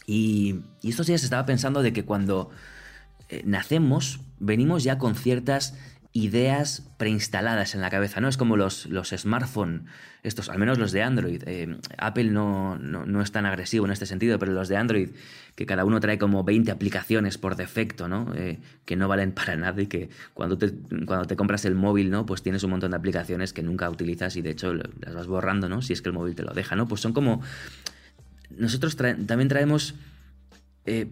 Y, 0.07 0.61
estos 0.83 1.07
días 1.07 1.23
estaba 1.23 1.45
pensando 1.45 1.83
de 1.83 1.93
que 1.93 2.05
cuando 2.05 2.51
eh, 3.29 3.43
nacemos 3.45 4.21
venimos 4.39 4.85
ya 4.85 4.99
con 4.99 5.15
ciertas 5.15 5.75
ideas 6.19 6.83
preinstaladas 6.97 7.75
en 7.75 7.81
la 7.81 7.91
cabeza, 7.91 8.21
¿no? 8.21 8.29
Es 8.29 8.37
como 8.37 8.57
los, 8.57 8.87
los 8.87 9.11
smartphones, 9.11 9.83
estos, 10.25 10.49
al 10.49 10.59
menos 10.59 10.79
los 10.79 10.91
de 10.91 11.03
Android. 11.03 11.43
Eh, 11.47 11.79
Apple 11.97 12.31
no, 12.31 12.77
no, 12.77 13.23
es 13.23 13.31
tan 13.31 13.47
agresivo 13.47 13.87
en 13.87 13.93
este 13.93 14.05
sentido, 14.05 14.39
pero 14.39 14.53
los 14.53 14.69
de 14.69 14.77
Android, 14.77 15.11
que 15.55 15.65
cada 15.65 15.85
uno 15.85 16.01
trae 16.01 16.19
como 16.19 16.43
20 16.43 16.73
aplicaciones 16.73 17.39
por 17.39 17.55
defecto, 17.55 18.09
¿no? 18.09 18.33
Eh, 18.35 18.59
que 18.85 18.97
no 18.97 19.07
valen 19.07 19.31
para 19.33 19.55
nada 19.57 19.81
y 19.81 19.87
que 19.87 20.11
cuando 20.35 20.59
te, 20.59 20.73
cuando 21.07 21.27
te 21.27 21.37
compras 21.37 21.65
el 21.65 21.77
móvil, 21.77 22.11
¿no? 22.11 22.27
Pues 22.27 22.43
tienes 22.43 22.65
un 22.65 22.71
montón 22.71 22.91
de 22.91 22.97
aplicaciones 22.97 23.53
que 23.53 23.63
nunca 23.63 23.89
utilizas 23.89 24.37
y 24.37 24.43
de 24.43 24.51
hecho 24.51 24.75
las 24.75 25.15
vas 25.15 25.29
borrando, 25.29 25.69
¿no? 25.69 25.83
Si 25.83 25.93
es 25.93 26.03
que 26.03 26.09
el 26.09 26.15
móvil 26.15 26.35
te 26.35 26.43
lo 26.43 26.53
deja, 26.53 26.75
¿no? 26.75 26.89
Pues 26.89 27.01
son 27.01 27.13
como... 27.13 27.43
Nosotros 28.51 28.97
también 28.97 29.49
traemos... 29.49 29.95
Eh, 30.85 31.09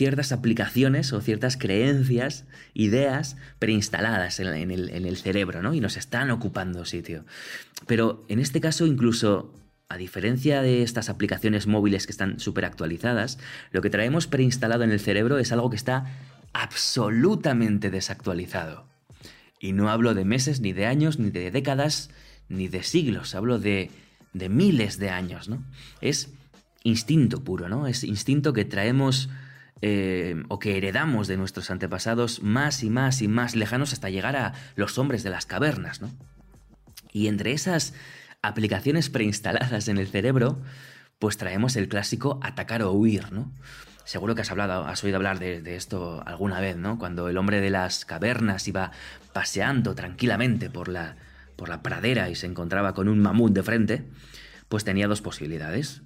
ciertas 0.00 0.32
aplicaciones 0.32 1.12
o 1.12 1.20
ciertas 1.20 1.58
creencias, 1.58 2.46
ideas 2.72 3.36
preinstaladas 3.58 4.40
en, 4.40 4.70
el, 4.70 5.16
cerebro, 5.18 5.60
¿no? 5.60 5.74
Y 5.74 5.80
nos 5.80 5.98
están 5.98 6.30
ocupando 6.30 6.86
sitio. 6.86 7.26
Pero 7.86 8.24
en 8.28 8.38
este 8.38 8.62
caso, 8.62 8.86
incluso 8.86 9.52
a 9.90 9.98
diferencia 9.98 10.62
de 10.62 10.82
estas 10.82 11.10
aplicaciones 11.10 11.66
móviles 11.66 12.06
que 12.06 12.12
están 12.12 12.40
súper 12.40 12.64
actualizadas, 12.64 13.38
lo 13.72 13.82
que 13.82 13.90
traemos 13.90 14.26
preinstalado 14.26 14.84
en 14.84 14.90
el 14.90 15.00
cerebro 15.00 15.36
es 15.36 15.52
algo 15.52 15.68
que 15.68 15.76
está 15.76 16.06
absolutamente 16.54 17.90
desactualizado. 17.90 18.86
Y 19.60 19.72
no 19.72 19.90
hablo 19.90 20.14
de 20.14 20.24
meses, 20.24 20.62
ni 20.62 20.72
de 20.72 20.86
años, 20.86 21.18
ni 21.18 21.28
de 21.28 21.50
décadas, 21.50 22.08
ni 22.48 22.68
de 22.68 22.82
siglos, 22.84 23.34
hablo 23.34 23.58
de, 23.58 23.90
de 24.32 24.48
miles 24.48 24.98
de 24.98 25.10
años, 25.10 25.50
¿no? 25.50 25.62
Es 26.00 26.30
instinto 26.84 27.44
puro, 27.44 27.68
¿no? 27.68 27.86
Es 27.86 28.02
instinto 28.02 28.54
que 28.54 28.64
traemos 28.64 29.28
eh, 29.82 30.42
o 30.48 30.58
que 30.58 30.76
heredamos 30.76 31.28
de 31.28 31.36
nuestros 31.36 31.70
antepasados 31.70 32.42
más 32.42 32.82
y 32.82 32.90
más 32.90 33.22
y 33.22 33.28
más 33.28 33.54
lejanos 33.56 33.92
hasta 33.92 34.10
llegar 34.10 34.36
a 34.36 34.52
los 34.76 34.98
hombres 34.98 35.22
de 35.22 35.30
las 35.30 35.46
cavernas, 35.46 36.00
¿no? 36.00 36.10
Y 37.12 37.28
entre 37.28 37.52
esas 37.52 37.94
aplicaciones 38.42 39.10
preinstaladas 39.10 39.88
en 39.88 39.98
el 39.98 40.08
cerebro, 40.08 40.60
pues 41.18 41.36
traemos 41.36 41.76
el 41.76 41.88
clásico 41.88 42.38
atacar 42.42 42.82
o 42.82 42.92
huir, 42.92 43.32
¿no? 43.32 43.52
Seguro 44.04 44.34
que 44.34 44.40
has 44.42 44.50
hablado, 44.50 44.86
has 44.86 45.04
oído 45.04 45.16
hablar 45.16 45.38
de, 45.38 45.62
de, 45.62 45.76
esto 45.76 46.22
alguna 46.26 46.60
vez, 46.60 46.76
¿no? 46.76 46.98
Cuando 46.98 47.28
el 47.28 47.36
hombre 47.36 47.60
de 47.60 47.70
las 47.70 48.04
cavernas 48.04 48.66
iba 48.66 48.90
paseando 49.32 49.94
tranquilamente 49.94 50.70
por 50.70 50.88
la, 50.88 51.16
por 51.56 51.68
la 51.68 51.82
pradera 51.82 52.30
y 52.30 52.34
se 52.34 52.46
encontraba 52.46 52.94
con 52.94 53.08
un 53.08 53.20
mamut 53.20 53.52
de 53.52 53.62
frente, 53.62 54.04
pues 54.68 54.84
tenía 54.84 55.08
dos 55.08 55.20
posibilidades. 55.20 56.02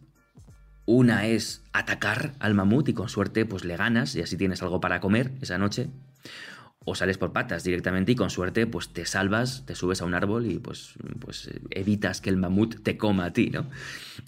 Una 0.87 1.27
es 1.27 1.63
atacar 1.73 2.35
al 2.41 2.55
mamut 2.55 2.89
y 2.89 2.95
con 2.95 3.09
suerte 3.09 3.47
pues 3.47 3.65
le 3.65 3.77
ganas 3.77 4.15
y 4.17 4.23
así 4.23 4.37
tienes 4.37 4.63
algo 4.63 4.81
para 4.81 5.01
comer 5.01 5.33
esa 5.41 5.59
noche. 5.59 5.89
O 6.87 6.95
sales 6.95 7.17
por 7.17 7.33
patas 7.33 7.65
directamente 7.65 8.13
y 8.13 8.15
con 8.15 8.29
suerte 8.29 8.67
pues 8.67 8.91
te 8.91 9.07
salvas, 9.07 9.65
te 9.65 9.75
subes 9.75 10.03
a 10.03 10.05
un 10.05 10.13
árbol 10.13 10.51
y 10.51 10.59
pues, 10.59 10.95
pues 11.19 11.51
evitas 11.71 12.21
que 12.21 12.29
el 12.29 12.37
mamut 12.37 12.83
te 12.83 12.99
coma 12.99 13.27
a 13.27 13.33
ti, 13.33 13.49
¿no? 13.49 13.67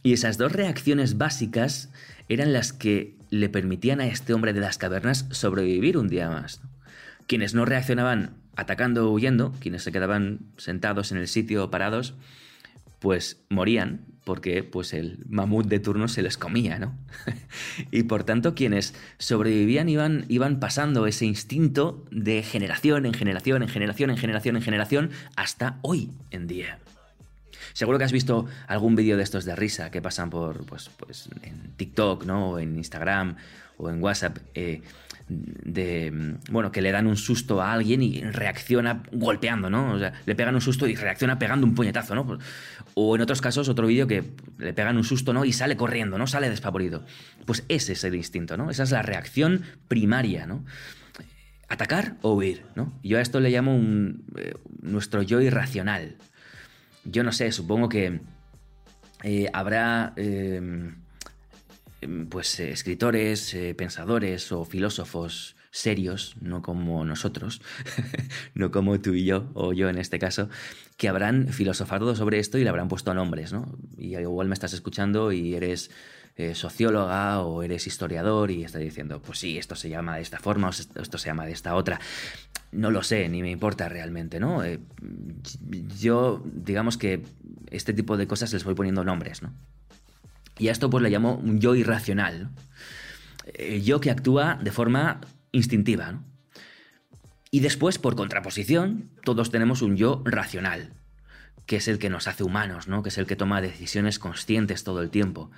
Y 0.03 0.15
esas 0.15 0.39
dos 0.39 0.53
reacciones 0.53 1.19
básicas 1.19 1.91
eran 2.29 2.55
las 2.55 2.73
que 2.73 3.15
le 3.29 3.51
permitían 3.51 4.01
a 4.01 4.07
este 4.07 4.33
hombre 4.33 4.55
de 4.55 4.61
las 4.61 4.79
cavernas 4.79 5.27
sobrevivir 5.31 5.99
un 5.99 6.09
día 6.09 6.31
más. 6.31 6.63
Quienes 7.27 7.55
no 7.55 7.67
reaccionaban 7.67 8.37
atacando 8.57 9.07
o 9.07 9.13
huyendo, 9.13 9.53
quienes 9.61 9.83
se 9.83 9.93
quedaban 9.93 10.41
sentados 10.57 11.13
en 11.13 11.19
el 11.19 11.29
sitio 11.29 11.71
parados, 11.71 12.15
pues 13.01 13.43
morían 13.51 14.01
porque 14.27 14.65
pues 14.65 14.93
el 14.93 15.21
mamut 15.29 15.69
de 15.69 15.79
turno 15.79 16.09
se 16.09 16.21
les 16.21 16.37
comía, 16.37 16.81
¿no? 16.81 16.99
y 17.93 18.03
por 18.03 18.25
tanto 18.25 18.57
quienes 18.57 18.93
sobrevivían 19.19 19.89
iban, 19.89 20.25
iban 20.29 20.59
pasando 20.59 21.07
ese 21.07 21.27
instinto 21.27 22.05
de 22.11 22.43
generación 22.43 23.07
en 23.07 23.15
generación, 23.15 23.63
en 23.63 23.69
generación, 23.69 24.11
en 24.11 24.17
generación, 24.17 24.57
en 24.57 24.63
generación, 24.63 25.11
hasta 25.37 25.79
hoy 25.83 26.11
en 26.33 26.49
día. 26.49 26.81
Seguro 27.77 27.99
que 27.99 28.05
has 28.05 28.13
visto 28.13 28.47
algún 28.69 28.97
vídeo 28.97 29.19
de 29.19 29.23
estos 29.23 29.45
de 29.45 29.55
risa 29.55 29.91
que 29.91 30.01
pasan 30.01 30.31
por, 30.31 30.65
pues, 30.65 30.89
pues 30.97 31.29
en 31.43 31.73
TikTok, 31.77 32.25
¿no? 32.25 32.53
O 32.53 32.59
en 32.59 32.75
Instagram 32.75 33.37
o 33.77 33.91
en 33.91 34.03
WhatsApp. 34.03 34.39
Eh, 34.55 34.81
de, 35.29 36.39
bueno, 36.51 36.73
que 36.73 36.81
le 36.81 36.91
dan 36.91 37.07
un 37.07 37.19
susto 37.19 37.61
a 37.61 37.75
alguien 37.75 38.03
y 38.03 38.23
reacciona 38.23 39.03
golpeando, 39.13 39.69
¿no? 39.69 39.93
O 39.93 39.99
sea, 39.99 40.15
le 40.25 40.35
pegan 40.35 40.55
un 40.55 40.63
susto 40.63 40.87
y 40.87 40.97
reacciona 40.97 41.39
pegando 41.39 41.67
un 41.67 41.75
puñetazo, 41.75 42.15
¿no? 42.15 42.39
O 42.95 43.15
en 43.15 43.21
otros 43.21 43.43
casos, 43.43 43.69
otro 43.69 43.87
vídeo 43.89 44.07
que 44.07 44.25
le 44.57 44.73
pegan 44.73 44.97
un 44.97 45.05
susto, 45.05 45.35
¿no? 45.35 45.45
Y 45.45 45.53
sale 45.53 45.77
corriendo, 45.77 46.17
¿no? 46.17 46.27
Sale 46.27 46.49
despavorido. 46.49 47.05
Pues 47.45 47.63
ese 47.69 47.93
es 47.93 48.05
el 48.05 48.15
instinto, 48.15 48.57
¿no? 48.57 48.71
Esa 48.71 48.85
es 48.85 48.91
la 48.91 49.03
reacción 49.03 49.65
primaria, 49.87 50.47
¿no? 50.47 50.65
Atacar 51.69 52.17
o 52.23 52.33
huir, 52.33 52.65
¿no? 52.75 52.99
Yo 53.03 53.19
a 53.19 53.21
esto 53.21 53.39
le 53.39 53.51
llamo 53.51 53.77
un, 53.77 54.25
eh, 54.39 54.55
nuestro 54.81 55.21
yo 55.21 55.43
irracional. 55.43 56.17
Yo 57.07 57.23
no 57.23 57.33
sé, 57.33 57.51
supongo 57.53 57.89
que 57.89 58.21
eh, 59.23 59.49
habrá... 59.53 60.13
Em, 60.17 61.07
pues 62.29 62.61
eh, 62.61 62.71
escritores, 62.71 63.55
eh, 63.55 63.75
pensadores 63.75 64.53
o 64.53 64.65
filósofos 64.65 65.57
serios, 65.71 66.37
no 66.41 66.63
como 66.63 67.05
nosotros, 67.05 67.61
no 68.55 68.71
como 68.71 69.01
tú 69.01 69.15
y 69.15 69.25
yo, 69.25 69.51
o 69.55 69.73
yo 69.73 69.89
en 69.89 69.99
este 69.99 70.19
caso, 70.19 70.49
que 70.97 71.09
habrán 71.09 71.49
filosofado 71.49 72.15
sobre 72.15 72.39
esto 72.39 72.59
y 72.59 72.65
le 72.65 72.71
habrán 72.71 72.89
puesto 72.89 73.13
nombres, 73.13 73.53
¿no? 73.53 73.79
Y 73.99 74.17
igual 74.17 74.49
me 74.49 74.55
estás 74.55 74.73
escuchando 74.73 75.33
y 75.33 75.55
eres 75.55 75.91
eh, 76.37 76.55
socióloga 76.55 77.41
o 77.41 77.63
eres 77.63 77.87
historiador 77.87 78.51
y 78.51 78.65
estás 78.65 78.83
diciendo, 78.83 79.23
pues 79.23 79.39
sí, 79.39 79.59
esto 79.59 79.75
se 79.75 79.89
llama 79.89 80.17
de 80.17 80.23
esta 80.23 80.39
forma 80.39 80.69
o 80.69 80.71
esto 80.71 81.19
se 81.19 81.27
llama 81.27 81.47
de 81.47 81.53
esta 81.53 81.75
otra. 81.75 82.01
No 82.73 82.91
lo 82.91 83.03
sé, 83.03 83.29
ni 83.29 83.43
me 83.43 83.51
importa 83.51 83.89
realmente, 83.89 84.39
¿no? 84.39 84.63
yo, 85.99 86.43
digamos 86.45 86.99
que 86.99 87.23
este 87.71 87.93
tipo 87.93 88.17
de 88.17 88.27
cosas 88.27 88.53
les 88.53 88.65
voy 88.65 88.75
poniendo 88.75 89.05
nombres, 89.05 89.43
¿no? 89.43 89.53
Y 90.59 90.69
a 90.69 90.73
esto 90.73 90.91
pues 90.91 91.03
le 91.03 91.11
llamo 91.11 91.37
un 91.37 91.61
yo 91.61 91.75
irracional. 91.75 92.51
El 93.55 93.83
yo 93.83 94.01
que 94.01 94.11
actúa 94.11 94.59
de 94.63 94.73
forma 94.73 95.21
instintiva. 95.53 96.21
Y 97.51 97.61
después, 97.61 97.99
por 97.99 98.17
contraposición, 98.17 99.11
todos 99.25 99.51
tenemos 99.51 99.83
un 99.83 99.97
yo 99.97 100.23
racional, 100.25 100.93
que 101.65 101.77
es 101.77 101.89
el 101.89 101.99
que 101.99 102.11
nos 102.11 102.27
hace 102.27 102.43
humanos, 102.43 102.89
¿no? 102.89 103.03
que 103.03 103.11
es 103.11 103.19
el 103.19 103.27
que 103.27 103.37
toma 103.37 103.61
decisiones 103.61 104.19
conscientes 104.19 104.85
todo 104.85 105.01
el 105.01 105.11
tiempo. 105.11 105.51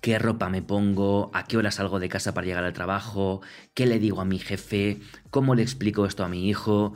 ¿Qué 0.00 0.18
ropa 0.18 0.48
me 0.48 0.62
pongo? 0.62 1.30
¿A 1.32 1.44
qué 1.44 1.56
hora 1.56 1.70
salgo 1.70 1.98
de 1.98 2.08
casa 2.08 2.34
para 2.34 2.46
llegar 2.46 2.64
al 2.64 2.72
trabajo? 2.72 3.40
¿Qué 3.72 3.86
le 3.86 3.98
digo 3.98 4.20
a 4.20 4.24
mi 4.24 4.38
jefe? 4.38 5.00
¿Cómo 5.30 5.54
le 5.54 5.62
explico 5.62 6.06
esto 6.06 6.24
a 6.24 6.28
mi 6.28 6.48
hijo? 6.48 6.94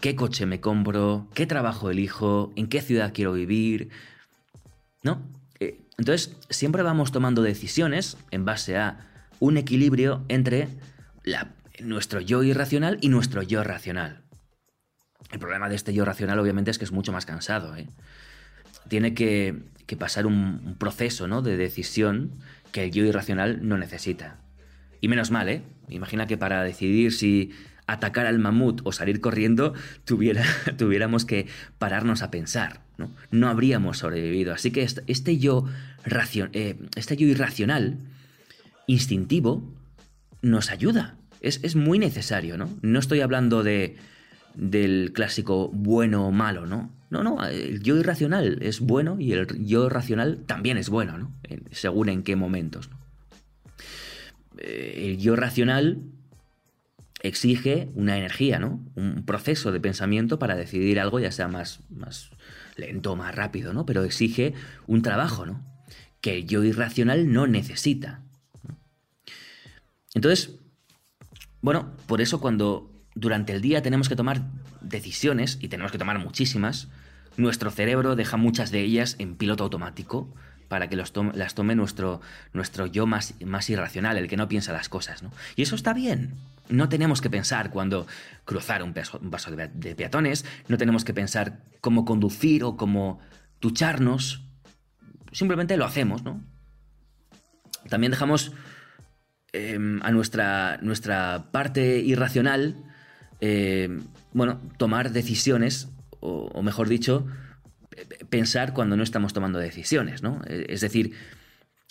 ¿Qué 0.00 0.14
coche 0.16 0.44
me 0.44 0.60
compro? 0.60 1.28
¿Qué 1.34 1.46
trabajo 1.46 1.90
elijo? 1.90 2.52
¿En 2.56 2.68
qué 2.68 2.82
ciudad 2.82 3.12
quiero 3.14 3.32
vivir? 3.32 3.90
¿No? 5.02 5.22
Entonces, 5.96 6.36
siempre 6.50 6.82
vamos 6.82 7.12
tomando 7.12 7.42
decisiones 7.42 8.16
en 8.30 8.44
base 8.44 8.76
a 8.76 9.06
un 9.38 9.56
equilibrio 9.56 10.24
entre 10.28 10.68
nuestro 11.80 12.20
yo 12.20 12.42
irracional 12.42 12.98
y 13.00 13.08
nuestro 13.08 13.42
yo 13.42 13.62
racional. 13.62 14.22
El 15.30 15.38
problema 15.38 15.68
de 15.68 15.76
este 15.76 15.94
yo 15.94 16.04
racional, 16.04 16.38
obviamente, 16.38 16.70
es 16.70 16.78
que 16.78 16.84
es 16.84 16.92
mucho 16.92 17.12
más 17.12 17.26
cansado. 17.26 17.76
¿eh? 17.76 17.88
Tiene 18.88 19.14
que, 19.14 19.62
pasar 19.98 20.26
un, 20.26 20.76
proceso 20.78 21.28
¿no? 21.28 21.42
de 21.42 21.56
decisión 21.56 22.32
que 22.72 22.84
el 22.84 22.90
yo 22.90 23.04
irracional 23.04 23.66
no 23.66 23.78
necesita. 23.78 24.38
Y 25.00 25.08
menos 25.08 25.30
mal, 25.30 25.48
¿eh? 25.48 25.62
Imagina 25.88 26.26
que 26.26 26.36
para 26.36 26.62
decidir 26.64 27.12
si 27.12 27.52
atacar 27.86 28.26
al 28.26 28.38
mamut 28.38 28.80
o 28.84 28.92
salir 28.92 29.20
corriendo, 29.20 29.74
tuviéramos 30.04 31.24
que 31.24 31.46
pararnos 31.78 32.22
a 32.22 32.30
pensar. 32.30 32.80
¿no? 32.96 33.10
no 33.32 33.48
habríamos 33.48 33.98
sobrevivido. 33.98 34.54
Así 34.54 34.70
que 34.70 34.82
este, 34.82 35.38
yo, 35.38 35.66
eh, 36.52 36.76
este 36.96 37.16
yo 37.16 37.26
irracional, 37.26 37.98
instintivo, 38.86 39.68
nos 40.42 40.70
ayuda 40.70 41.16
es, 41.44 41.76
muy 41.76 41.98
necesario, 41.98 42.56
¿no? 42.56 42.70
No 42.82 42.98
estoy 42.98 43.20
hablando 43.20 43.62
de, 43.62 43.96
del 44.54 45.12
clásico 45.12 45.68
bueno 45.68 46.26
o 46.26 46.30
malo, 46.30 46.66
¿no? 46.66 46.90
No, 47.10 47.22
no, 47.22 47.44
el 47.46 47.82
yo 47.82 47.96
irracional 47.96 48.58
es 48.60 48.80
bueno 48.80 49.16
y 49.20 49.32
el 49.32 49.46
yo 49.64 49.88
racional 49.88 50.42
también 50.46 50.78
es 50.78 50.88
bueno, 50.88 51.16
¿no? 51.18 51.32
Según 51.70 52.08
en 52.08 52.22
qué 52.22 52.34
momentos. 52.34 52.90
Eh, 54.58 55.10
el 55.10 55.18
yo 55.18 55.36
racional 55.36 56.02
exige 57.22 57.88
una 57.94 58.18
energía, 58.18 58.58
¿no? 58.58 58.84
Un 58.96 59.24
proceso 59.24 59.72
de 59.72 59.80
pensamiento 59.80 60.38
para 60.38 60.56
decidir 60.56 61.00
algo, 61.00 61.20
ya 61.20 61.32
sea 61.32 61.48
más, 61.48 61.80
más 61.88 62.30
lento, 62.76 63.16
más 63.16 63.34
rápido, 63.34 63.72
¿no? 63.72 63.86
Pero 63.86 64.04
exige 64.04 64.54
un 64.86 65.02
trabajo, 65.02 65.46
¿no? 65.46 65.64
Que 66.20 66.38
el 66.38 66.46
yo 66.46 66.64
irracional 66.64 67.32
no 67.32 67.46
necesita. 67.46 68.22
Entonces, 70.14 70.56
bueno, 71.60 71.92
por 72.06 72.20
eso 72.20 72.40
cuando 72.40 72.93
durante 73.14 73.52
el 73.52 73.60
día 73.60 73.82
tenemos 73.82 74.08
que 74.08 74.16
tomar 74.16 74.42
decisiones, 74.80 75.58
y 75.60 75.68
tenemos 75.68 75.92
que 75.92 75.98
tomar 75.98 76.18
muchísimas, 76.18 76.88
nuestro 77.36 77.70
cerebro 77.70 78.16
deja 78.16 78.36
muchas 78.36 78.70
de 78.70 78.80
ellas 78.80 79.16
en 79.18 79.36
piloto 79.36 79.64
automático 79.64 80.32
para 80.68 80.88
que 80.88 80.96
las 80.96 81.12
tome 81.12 81.74
nuestro, 81.74 82.20
nuestro 82.52 82.86
yo 82.86 83.06
más, 83.06 83.34
más 83.44 83.68
irracional, 83.70 84.16
el 84.16 84.28
que 84.28 84.36
no 84.36 84.48
piensa 84.48 84.72
las 84.72 84.88
cosas. 84.88 85.22
¿no? 85.22 85.30
Y 85.56 85.62
eso 85.62 85.76
está 85.76 85.92
bien. 85.92 86.34
No 86.68 86.88
tenemos 86.88 87.20
que 87.20 87.30
pensar 87.30 87.70
cuando 87.70 88.06
cruzar 88.44 88.82
un, 88.82 88.94
vaso 89.20 89.50
de, 89.50 89.68
de, 89.68 89.94
peatones, 89.94 90.44
no 90.68 90.78
tenemos 90.78 91.04
que 91.04 91.12
pensar 91.12 91.60
cómo 91.80 92.04
conducir 92.04 92.64
o 92.64 92.76
cómo 92.76 93.20
ducharnos. 93.60 94.42
Simplemente 95.32 95.76
lo 95.76 95.84
hacemos, 95.84 96.22
¿no? 96.22 96.42
También 97.88 98.10
dejamos 98.10 98.52
em, 99.52 100.00
a 100.02 100.10
nuestra, 100.10 100.78
nuestra 100.80 101.50
parte 101.52 101.98
irracional, 101.98 102.82
em, 103.44 104.04
bueno, 104.32 104.58
tomar 104.78 105.12
decisiones, 105.12 105.88
o, 106.20 106.62
mejor 106.62 106.88
dicho, 106.88 107.26
pensar 108.30 108.72
cuando 108.72 108.96
no 108.96 109.02
estamos 109.02 109.34
tomando 109.34 109.58
decisiones, 109.58 110.22
¿no? 110.22 110.40
Es 110.46 110.80
decir, 110.80 111.12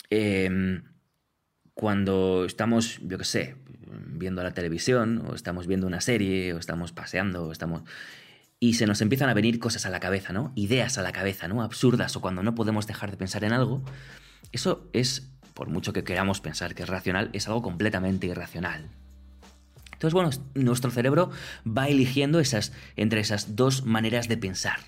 em, 0.10 0.84
cuando 1.76 2.46
estamos, 2.46 3.00
yo 3.04 3.20
qué 3.20 3.24
sé, 3.24 3.56
viendo 4.08 4.42
la 4.42 4.56
televisión, 4.56 5.24
o 5.28 5.36
estamos 5.36 5.68
viendo 5.68 5.86
una 5.86 6.02
serie, 6.02 6.54
o 6.54 6.58
estamos 6.58 6.92
paseando, 6.92 7.46
o 7.46 7.52
estamos. 7.52 7.84
Y 8.60 8.74
se 8.74 8.88
nos 8.88 9.02
empiezan 9.02 9.30
a 9.30 9.36
venir 9.36 9.60
cosas 9.60 9.86
a 9.86 9.90
la 9.92 10.00
cabeza, 10.00 10.34
¿no? 10.34 10.54
Ideas 10.56 10.98
a 10.98 11.04
la 11.04 11.12
cabeza, 11.12 11.48
¿no? 11.48 11.62
Absurdas, 11.62 12.16
o 12.16 12.22
cuando 12.22 12.42
no 12.42 12.56
podemos 12.56 12.88
dejar 12.88 13.12
de 13.12 13.18
pensar 13.18 13.44
en 13.44 13.54
algo. 13.54 13.84
Eso 14.52 14.90
es, 14.94 15.32
por 15.54 15.70
mucho 15.70 15.94
que 15.94 16.04
queramos 16.04 16.42
pensar 16.42 16.74
que 16.74 16.84
es 16.84 16.90
racional, 16.90 17.30
es 17.34 17.48
algo 17.48 17.62
completamente 17.62 18.26
irracional. 18.28 18.90
Entonces, 19.94 20.14
bueno, 20.14 20.30
nuestro 20.56 20.92
cerebro 20.92 21.32
va 21.66 21.88
eligiendo 21.88 22.40
esas, 22.40 22.74
entre 22.96 23.22
esas 23.22 23.56
dos 23.56 23.86
maneras 23.86 24.28
de 24.28 24.38
pensar, 24.38 24.80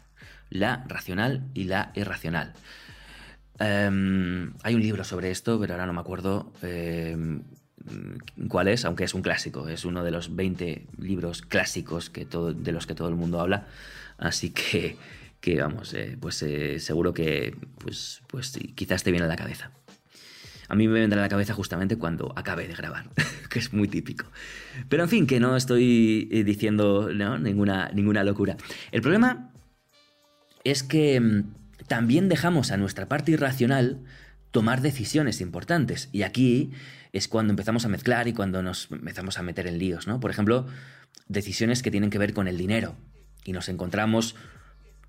la 0.50 0.84
racional 0.88 1.48
y 1.54 1.66
la 1.66 1.92
irracional. 1.96 2.54
Em, 3.60 4.54
hay 4.64 4.76
un 4.76 4.82
libro 4.82 5.04
sobre 5.04 5.32
esto, 5.32 5.60
pero 5.60 5.74
ahora 5.74 5.86
no 5.86 5.94
me 5.94 6.02
acuerdo 6.02 6.52
em, 6.62 7.44
cuál 8.50 8.68
es, 8.68 8.86
aunque 8.86 9.06
es 9.06 9.14
un 9.14 9.22
clásico. 9.22 9.68
Es 9.70 9.86
uno 9.86 10.04
de 10.04 10.12
los 10.12 10.36
20 10.36 10.88
libros 10.98 11.42
clásicos 11.42 12.10
que 12.10 12.26
de 12.26 12.72
los 12.72 12.86
que 12.88 12.96
todo 12.96 13.08
el 13.08 13.16
mundo 13.16 13.40
habla. 13.40 13.68
Así 14.18 14.50
que, 14.52 14.98
que 15.40 15.62
vamos, 15.62 15.94
eh, 15.94 16.18
pues 16.20 16.42
eh, 16.44 16.80
seguro 16.80 17.14
que 17.14 17.56
pues, 17.78 18.22
pues 18.28 18.58
quizás 18.76 19.04
te 19.04 19.12
viene 19.12 19.26
a 19.26 19.30
la 19.30 19.36
cabeza. 19.36 19.72
A 20.68 20.76
mí 20.76 20.88
me 20.88 21.00
vendrá 21.00 21.20
a 21.20 21.24
la 21.24 21.30
cabeza 21.30 21.54
justamente 21.54 21.98
cuando 21.98 22.34
acabe 22.36 22.68
de 22.68 22.74
grabar, 22.74 23.10
que 23.50 23.60
es 23.60 23.74
muy 23.74 23.88
típico. 23.88 24.26
Pero 24.90 25.04
en 25.04 25.10
fin, 25.10 25.28
que 25.28 25.40
no 25.40 25.56
estoy 25.56 26.28
eh, 26.32 26.44
diciendo 26.44 27.10
ninguna, 27.40 27.90
ninguna 27.94 28.24
locura. 28.24 28.58
El 28.92 29.02
problema 29.02 29.52
es 30.64 30.84
que 30.84 31.20
mm, 31.20 31.54
también 31.88 32.30
dejamos 32.30 32.72
a 32.72 32.78
nuestra 32.78 33.08
parte 33.08 33.32
irracional 33.32 34.02
tomar 34.52 34.82
decisiones 34.82 35.42
importantes. 35.42 36.10
Y 36.12 36.24
aquí 36.24 36.72
es 37.14 37.28
cuando 37.28 37.52
empezamos 37.52 37.86
a 37.86 37.90
mezclar 37.90 38.28
y 38.28 38.34
cuando 38.34 38.64
nos 38.64 38.90
empezamos 38.92 39.38
a 39.38 39.44
meter 39.44 39.68
en 39.68 39.78
líos, 39.78 40.08
¿no? 40.08 40.20
Por 40.20 40.32
ejemplo, 40.32 40.66
decisiones 41.28 41.84
que 41.84 41.92
tienen 41.92 42.10
que 42.10 42.18
ver 42.18 42.34
con 42.34 42.48
el 42.48 42.58
dinero. 42.58 42.96
Y 43.44 43.52
nos 43.52 43.70
encontramos, 43.70 44.36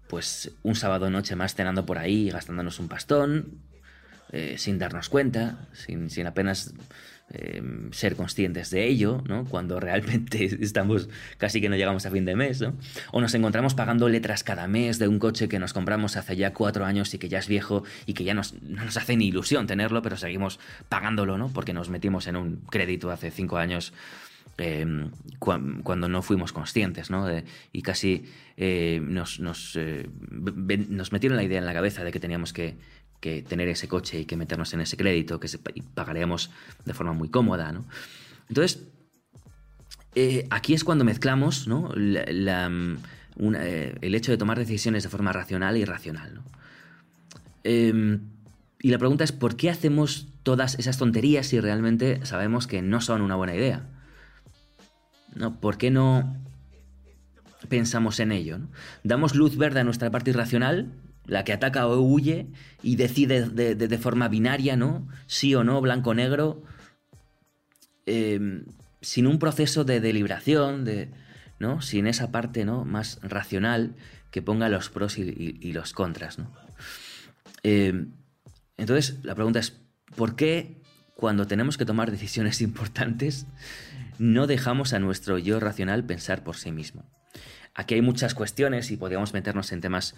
pues, 0.09 0.53
un 0.63 0.75
sábado 0.75 1.11
noche 1.11 1.37
más 1.37 1.55
cenando 1.55 1.87
por 1.87 1.99
ahí, 1.99 2.29
gastándonos 2.31 2.79
un 2.79 2.89
pastón, 2.89 3.63
eh, 4.33 4.57
sin 4.59 4.79
darnos 4.79 5.09
cuenta, 5.09 5.69
sin, 5.73 6.11
sin 6.11 6.27
apenas 6.27 6.75
Em, 7.29 7.91
ser 7.91 8.15
conscientes 8.15 8.71
de 8.71 8.87
ello, 8.87 9.21
¿no? 9.27 9.47
Cuando 9.47 9.81
realmente 9.81 10.45
estamos 10.61 11.09
casi 11.39 11.61
que 11.61 11.69
no 11.69 11.75
llegamos 11.75 12.07
a 12.07 12.11
fin 12.13 12.25
de 12.25 12.37
mes, 12.37 12.61
¿no? 12.61 12.75
O 13.11 13.21
nos 13.21 13.35
encontramos 13.35 13.75
pagando 13.75 14.09
letras 14.09 14.45
cada 14.45 14.69
mes 14.69 15.01
de 15.01 15.09
un 15.09 15.19
coche 15.19 15.49
que 15.49 15.59
nos 15.59 15.73
compramos 15.73 16.17
hace 16.17 16.37
ya 16.37 16.53
cuatro 16.53 16.85
años 16.85 17.13
y 17.15 17.19
que 17.19 17.29
ya 17.29 17.41
es 17.41 17.49
viejo 17.49 17.83
y 18.07 18.15
que 18.15 18.23
ya 18.23 18.33
nos, 18.33 18.55
no 18.63 18.85
nos 18.85 18.97
hace 18.97 19.17
ni 19.17 19.27
ilusión 19.27 19.67
tenerlo, 19.67 20.03
pero 20.03 20.17
seguimos 20.17 20.61
pagándolo, 20.89 21.37
¿no? 21.37 21.49
Porque 21.49 21.73
nos 21.73 21.91
metimos 21.91 22.29
en 22.29 22.37
un 22.37 22.57
crédito 22.71 23.11
hace 23.11 23.33
cinco 23.33 23.57
años 23.57 23.93
em, 24.57 25.11
cuando 25.41 26.09
no 26.09 26.23
fuimos 26.23 26.53
conscientes, 26.53 27.11
¿no? 27.11 27.27
y 27.73 27.83
casi 27.83 28.25
eh, 28.57 29.01
nos, 29.03 29.41
nos, 29.41 29.75
eh, 29.75 30.09
nos, 30.31 31.11
metieron 31.11 31.37
la 31.37 31.43
idea 31.43 31.59
en 31.59 31.67
la 31.67 31.75
cabeza 31.75 32.05
de 32.05 32.13
que 32.13 32.21
teníamos 32.21 32.53
que, 32.53 32.77
que 33.21 33.43
tener 33.43 33.69
ese 33.69 33.89
coche 33.89 34.21
y 34.21 34.25
que 34.25 34.37
meternos 34.37 34.73
en 34.75 34.81
ese 34.81 34.97
crédito, 34.97 35.41
que 35.41 35.49
pagaremos 35.95 36.51
de 36.85 36.95
forma 36.95 37.13
muy 37.13 37.29
cómoda, 37.29 37.73
¿no? 37.73 37.85
Entonces, 38.49 38.83
eh, 40.15 40.47
aquí 40.51 40.73
es 40.73 40.83
cuando 40.83 41.05
mezclamos 41.05 41.69
¿no? 41.69 41.91
Mm, 41.95 43.55
eh, 43.55 43.95
el 44.01 44.15
hecho 44.15 44.33
de 44.33 44.39
tomar 44.39 44.59
decisiones 44.59 45.03
de 45.03 45.11
forma 45.11 45.33
racional 45.33 45.77
y 45.77 45.81
irracional. 45.81 46.41
Em, 47.65 48.21
y 48.81 48.91
la 48.91 48.99
pregunta 48.99 49.25
es, 49.25 49.33
¿por 49.33 49.57
qué 49.57 49.69
hacemos 49.69 50.29
todas 50.43 50.79
esas 50.79 50.97
tonterías 50.97 51.49
si 51.49 51.61
realmente 51.61 52.25
sabemos 52.25 52.67
que 52.67 52.81
no 52.81 53.01
son 53.01 53.21
una 53.21 53.35
buena 53.35 53.55
idea? 53.55 53.83
¿No? 55.35 55.61
¿Por 55.61 55.77
qué 55.77 55.91
no 55.91 56.35
pensamos 57.69 58.21
en 58.21 58.33
ello? 58.33 58.59
Damos 59.05 59.35
luz 59.35 59.59
verde 59.59 59.81
a 59.81 59.85
nuestra 59.85 60.11
parte 60.11 60.31
irracional 60.31 60.93
la 61.27 61.45
que 61.45 61.53
ataca 61.53 61.87
o 61.87 62.01
huye 62.01 62.47
y 62.83 62.97
decide 62.97 63.49
de, 63.49 63.99
forma 63.99 64.29
binaria, 64.29 64.77
¿no? 64.77 65.07
Sí 65.27 65.55
o 65.55 65.65
no, 65.65 65.81
blanco 65.81 66.11
o 66.11 66.15
negro, 66.15 66.63
em, 68.07 68.65
sin 69.01 69.27
un 69.27 69.39
proceso 69.39 69.85
de 69.85 70.01
deliberación, 70.01 70.85
de, 70.85 71.11
¿no? 71.59 71.83
Sin 71.83 72.07
esa 72.07 72.31
parte, 72.31 72.65
¿no? 72.65 72.85
Más 72.85 73.19
racional 73.23 73.95
que 74.31 74.43
ponga 74.43 74.69
los 74.69 74.91
pros 74.91 75.19
y, 75.19 75.73
los 75.73 75.93
contras, 75.93 76.39
¿no? 76.39 76.53
Em, 77.63 78.13
entonces, 78.77 79.19
la 79.25 79.35
pregunta 79.35 79.59
es, 79.59 79.73
¿por 80.15 80.37
qué 80.37 80.83
cuando 81.15 81.47
tenemos 81.47 81.79
que 81.79 81.87
tomar 81.87 82.11
decisiones 82.11 82.61
importantes 82.61 83.47
no 84.19 84.47
dejamos 84.47 84.93
a 84.93 84.99
nuestro 84.99 85.39
yo 85.39 85.61
racional 85.61 86.05
pensar 86.05 86.45
por 86.45 86.57
sí 86.57 86.71
mismo? 86.71 87.05
Aquí 87.75 87.95
hay 87.95 88.03
muchas 88.03 88.35
cuestiones 88.35 88.91
y 88.91 88.97
podríamos 88.97 89.35
meternos 89.35 89.71
en 89.73 89.83
temas 89.83 90.15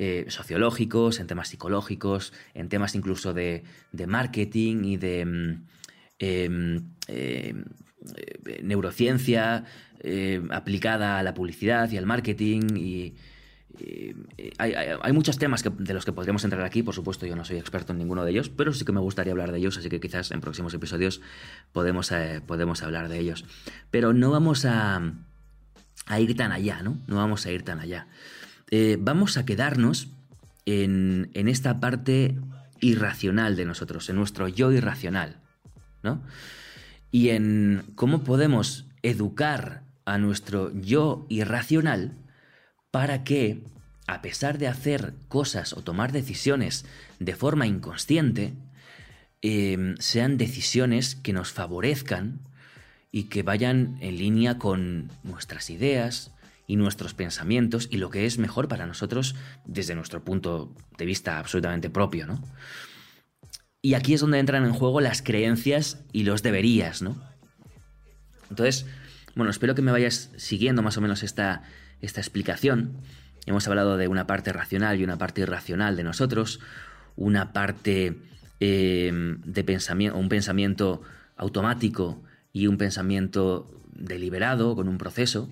eh, 0.00 0.26
sociológicos, 0.28 1.18
en 1.18 1.26
temas 1.26 1.48
psicológicos, 1.48 2.32
en 2.54 2.68
temas 2.68 2.94
incluso 2.94 3.34
de, 3.34 3.64
marketing 4.06 4.84
y 4.84 4.96
de 4.96 5.20
em, 6.20 6.84
eh, 7.08 7.54
neurociencia 8.62 9.64
eh, 9.98 10.40
aplicada 10.50 11.18
a 11.18 11.24
la 11.24 11.34
publicidad 11.34 11.90
y 11.90 11.96
al 11.96 12.06
marketing 12.06 12.76
y 12.76 13.14
hay, 14.58 15.12
muchos 15.12 15.36
temas 15.36 15.64
de 15.64 15.94
los 15.94 16.04
que 16.04 16.12
podríamos 16.12 16.44
entrar 16.44 16.62
aquí, 16.62 16.84
por 16.84 16.94
supuesto 16.94 17.26
yo 17.26 17.34
no 17.34 17.44
soy 17.44 17.56
experto 17.58 17.92
en 17.92 17.98
ninguno 17.98 18.24
de 18.24 18.30
ellos, 18.30 18.50
pero 18.50 18.72
sí 18.72 18.84
que 18.84 18.92
me 18.92 19.00
gustaría 19.00 19.32
hablar 19.32 19.50
de 19.50 19.58
ellos, 19.58 19.78
así 19.78 19.88
que 19.88 19.98
quizás 19.98 20.30
en 20.30 20.40
próximos 20.40 20.72
episodios 20.74 21.20
podemos, 21.72 22.12
podemos 22.46 22.84
hablar 22.84 23.08
de 23.08 23.18
ellos. 23.18 23.44
Pero 23.90 24.12
no 24.12 24.30
vamos 24.30 24.64
a, 24.64 25.12
a 26.06 26.20
ir 26.20 26.36
tan 26.36 26.52
allá, 26.52 26.82
¿no? 26.84 26.98
No 27.08 27.16
vamos 27.16 27.46
a 27.46 27.50
ir 27.50 27.64
tan 27.64 27.80
allá. 27.80 28.06
Eh, 28.70 28.98
vamos 29.00 29.36
a 29.36 29.46
quedarnos 29.46 30.08
en, 30.66 31.30
esta 31.34 31.80
parte 31.80 32.36
irracional 32.80 33.56
de 33.56 33.64
nosotros, 33.64 34.08
en 34.10 34.16
nuestro 34.16 34.48
yo 34.48 34.70
irracional, 34.72 35.40
¿no? 36.02 36.22
Y 37.10 37.30
en 37.30 37.84
cómo 37.94 38.22
podemos 38.22 38.86
educar 39.02 39.82
a 40.04 40.18
nuestro 40.18 40.72
yo 40.78 41.26
irracional 41.30 42.12
para 42.90 43.24
que, 43.24 43.64
a 44.06 44.20
pesar 44.20 44.58
de 44.58 44.68
hacer 44.68 45.14
cosas 45.28 45.72
o 45.72 45.82
tomar 45.82 46.12
decisiones 46.12 46.84
de 47.18 47.34
forma 47.34 47.66
inconsciente, 47.66 48.52
em, 49.40 49.96
sean 49.98 50.36
decisiones 50.36 51.14
que 51.14 51.32
nos 51.32 51.52
favorezcan 51.52 52.40
y 53.10 53.24
que 53.24 53.42
vayan 53.42 53.96
en 54.00 54.18
línea 54.18 54.58
con 54.58 55.10
nuestras 55.22 55.70
ideas, 55.70 56.32
y 56.68 56.76
nuestros 56.76 57.14
pensamientos 57.14 57.88
y 57.90 57.96
lo 57.96 58.10
que 58.10 58.26
es 58.26 58.38
mejor 58.38 58.68
para 58.68 58.86
nosotros 58.86 59.34
desde 59.64 59.96
nuestro 59.96 60.22
punto 60.22 60.76
de 60.98 61.06
vista 61.06 61.38
absolutamente 61.38 61.90
propio, 61.90 62.26
¿no? 62.26 62.40
Y 63.80 63.94
aquí 63.94 64.14
es 64.14 64.20
donde 64.20 64.38
entran 64.38 64.64
en 64.64 64.72
juego 64.72 65.00
las 65.00 65.22
creencias 65.22 66.04
y 66.12 66.24
los 66.24 66.42
deberías, 66.42 67.00
¿no? 67.00 67.20
Entonces, 68.50 68.86
bueno, 69.34 69.50
espero 69.50 69.74
que 69.74 69.82
me 69.82 69.92
vayas 69.92 70.30
siguiendo 70.36 70.82
más 70.82 70.96
o 70.98 71.00
menos 71.00 71.22
esta, 71.22 71.62
esta 72.00 72.20
explicación. 72.20 72.98
Hemos 73.46 73.66
hablado 73.66 73.96
de 73.96 74.08
una 74.08 74.26
parte 74.26 74.52
racional 74.52 75.00
y 75.00 75.04
una 75.04 75.16
parte 75.16 75.40
irracional 75.40 75.96
de 75.96 76.04
nosotros, 76.04 76.60
una 77.16 77.52
parte 77.54 78.18
eh, 78.60 79.10
de 79.12 79.64
pensamiento, 79.64 80.18
un 80.18 80.28
pensamiento 80.28 81.00
automático 81.36 82.22
y 82.52 82.66
un 82.66 82.76
pensamiento 82.76 83.70
deliberado, 83.92 84.76
con 84.76 84.86
un 84.88 84.98
proceso. 84.98 85.50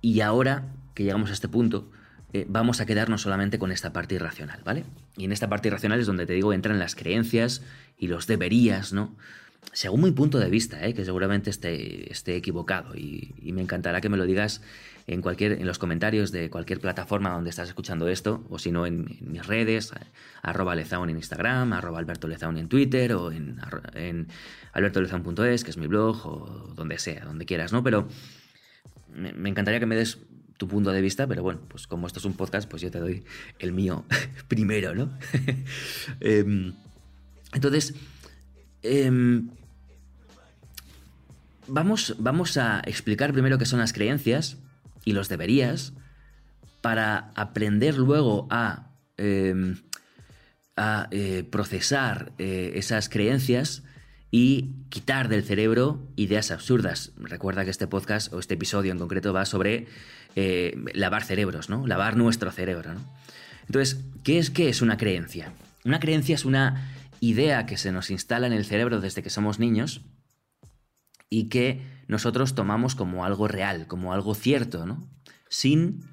Y 0.00 0.20
ahora 0.20 0.66
que 0.94 1.04
llegamos 1.04 1.30
a 1.30 1.32
este 1.32 1.48
punto, 1.48 1.90
eh, 2.32 2.44
vamos 2.48 2.80
a 2.80 2.86
quedarnos 2.86 3.22
solamente 3.22 3.58
con 3.58 3.72
esta 3.72 3.92
parte 3.92 4.16
irracional, 4.16 4.60
¿vale? 4.64 4.84
Y 5.16 5.24
en 5.24 5.32
esta 5.32 5.48
parte 5.48 5.68
irracional 5.68 5.98
es 6.00 6.06
donde 6.06 6.26
te 6.26 6.34
digo 6.34 6.52
entran 6.52 6.78
las 6.78 6.94
creencias 6.94 7.62
y 7.98 8.08
los 8.08 8.26
deberías, 8.26 8.92
¿no? 8.92 9.16
Según 9.72 10.02
mi 10.02 10.12
punto 10.12 10.38
de 10.38 10.48
vista, 10.48 10.84
¿eh? 10.86 10.94
que 10.94 11.04
seguramente 11.04 11.50
esté, 11.50 12.10
esté 12.12 12.36
equivocado 12.36 12.94
y, 12.94 13.34
me 13.52 13.62
encantará 13.62 14.00
que 14.00 14.08
me 14.08 14.16
lo 14.16 14.24
digas 14.24 14.62
en, 15.06 15.20
cualquier, 15.20 15.52
en 15.52 15.66
los 15.66 15.78
comentarios 15.78 16.32
de 16.32 16.48
cualquier 16.48 16.80
plataforma 16.80 17.30
donde 17.30 17.50
estás 17.50 17.68
escuchando 17.68 18.08
esto, 18.08 18.44
o 18.50 18.58
si 18.58 18.70
no 18.70 18.86
en, 18.86 19.18
mis 19.20 19.46
redes, 19.46 19.92
arroba 20.42 20.74
Lezaun 20.74 21.10
en 21.10 21.16
Instagram, 21.16 21.72
arroba 21.72 21.98
Alberto 21.98 22.28
Lezaun 22.28 22.56
en 22.56 22.68
Twitter, 22.68 23.12
o 23.14 23.32
en, 23.32 23.58
en 23.94 24.28
albertolezaun.es, 24.72 25.64
que 25.64 25.70
es 25.70 25.76
mi 25.76 25.86
blog, 25.86 26.26
o 26.26 26.72
donde 26.74 26.98
sea, 26.98 27.24
donde 27.24 27.44
quieras, 27.44 27.72
¿no? 27.72 27.82
Pero 27.82 28.08
me, 29.18 29.48
encantaría 29.48 29.80
que 29.80 29.86
me 29.86 29.96
des 29.96 30.18
tu 30.56 30.66
punto 30.66 30.90
de 30.90 31.00
vista, 31.00 31.26
pero 31.26 31.42
bueno, 31.42 31.60
pues 31.68 31.86
como 31.86 32.06
esto 32.06 32.18
es 32.18 32.24
un 32.24 32.34
podcast, 32.34 32.68
pues 32.68 32.82
yo 32.82 32.90
te 32.90 32.98
doy 32.98 33.24
el 33.58 33.72
mío 33.72 34.04
primero, 34.48 34.94
¿no? 34.94 35.10
Em, 36.20 36.74
entonces, 37.52 37.94
em, 38.82 39.50
vamos, 41.66 42.16
vamos 42.18 42.56
a 42.56 42.80
explicar 42.84 43.32
primero 43.32 43.58
qué 43.58 43.66
son 43.66 43.78
las 43.78 43.92
creencias 43.92 44.58
y 45.04 45.12
los 45.12 45.28
deberías 45.28 45.92
para 46.80 47.30
aprender 47.34 47.96
luego 47.96 48.46
a, 48.50 48.90
em, 49.16 49.76
a 50.76 51.08
eh, 51.10 51.44
procesar 51.50 52.32
eh, 52.38 52.72
esas 52.74 53.08
creencias 53.08 53.82
y 54.30 54.74
quitar 54.90 55.28
del 55.28 55.44
cerebro 55.44 56.06
ideas 56.16 56.50
absurdas. 56.50 57.12
Recuerda 57.16 57.64
que 57.64 57.70
este 57.70 57.86
podcast 57.86 58.32
o 58.32 58.38
este 58.38 58.54
episodio 58.54 58.92
en 58.92 58.98
concreto 58.98 59.32
va 59.32 59.44
sobre 59.44 59.86
eh, 60.36 60.76
lavar 60.94 61.24
cerebros, 61.24 61.70
¿no? 61.70 61.86
Lavar 61.86 62.16
nuestro 62.16 62.50
cerebro, 62.50 62.94
¿no? 62.94 63.00
Entonces, 63.66 64.04
¿qué 64.24 64.38
es, 64.38 64.50
¿qué 64.50 64.68
es 64.68 64.82
una 64.82 64.96
creencia? 64.96 65.52
Una 65.84 66.00
creencia 66.00 66.34
es 66.34 66.44
una 66.44 66.92
idea 67.20 67.66
que 67.66 67.76
se 67.76 67.92
nos 67.92 68.10
instala 68.10 68.46
en 68.46 68.52
el 68.52 68.64
cerebro 68.64 69.00
desde 69.00 69.22
que 69.22 69.30
somos 69.30 69.58
niños 69.58 70.02
y 71.30 71.48
que 71.48 71.82
nosotros 72.06 72.54
tomamos 72.54 72.94
como 72.94 73.24
algo 73.24 73.48
real, 73.48 73.86
como 73.86 74.12
algo 74.12 74.34
cierto, 74.34 74.86
¿no? 74.86 75.08
Sin 75.48 76.04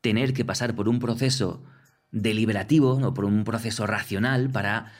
tener 0.00 0.32
que 0.34 0.44
pasar 0.44 0.74
por 0.74 0.88
un 0.88 0.98
proceso 1.00 1.64
deliberativo 2.10 2.92
o 2.92 3.14
por 3.14 3.24
un 3.24 3.44
proceso 3.44 3.86
racional 3.86 4.50
para 4.50 4.92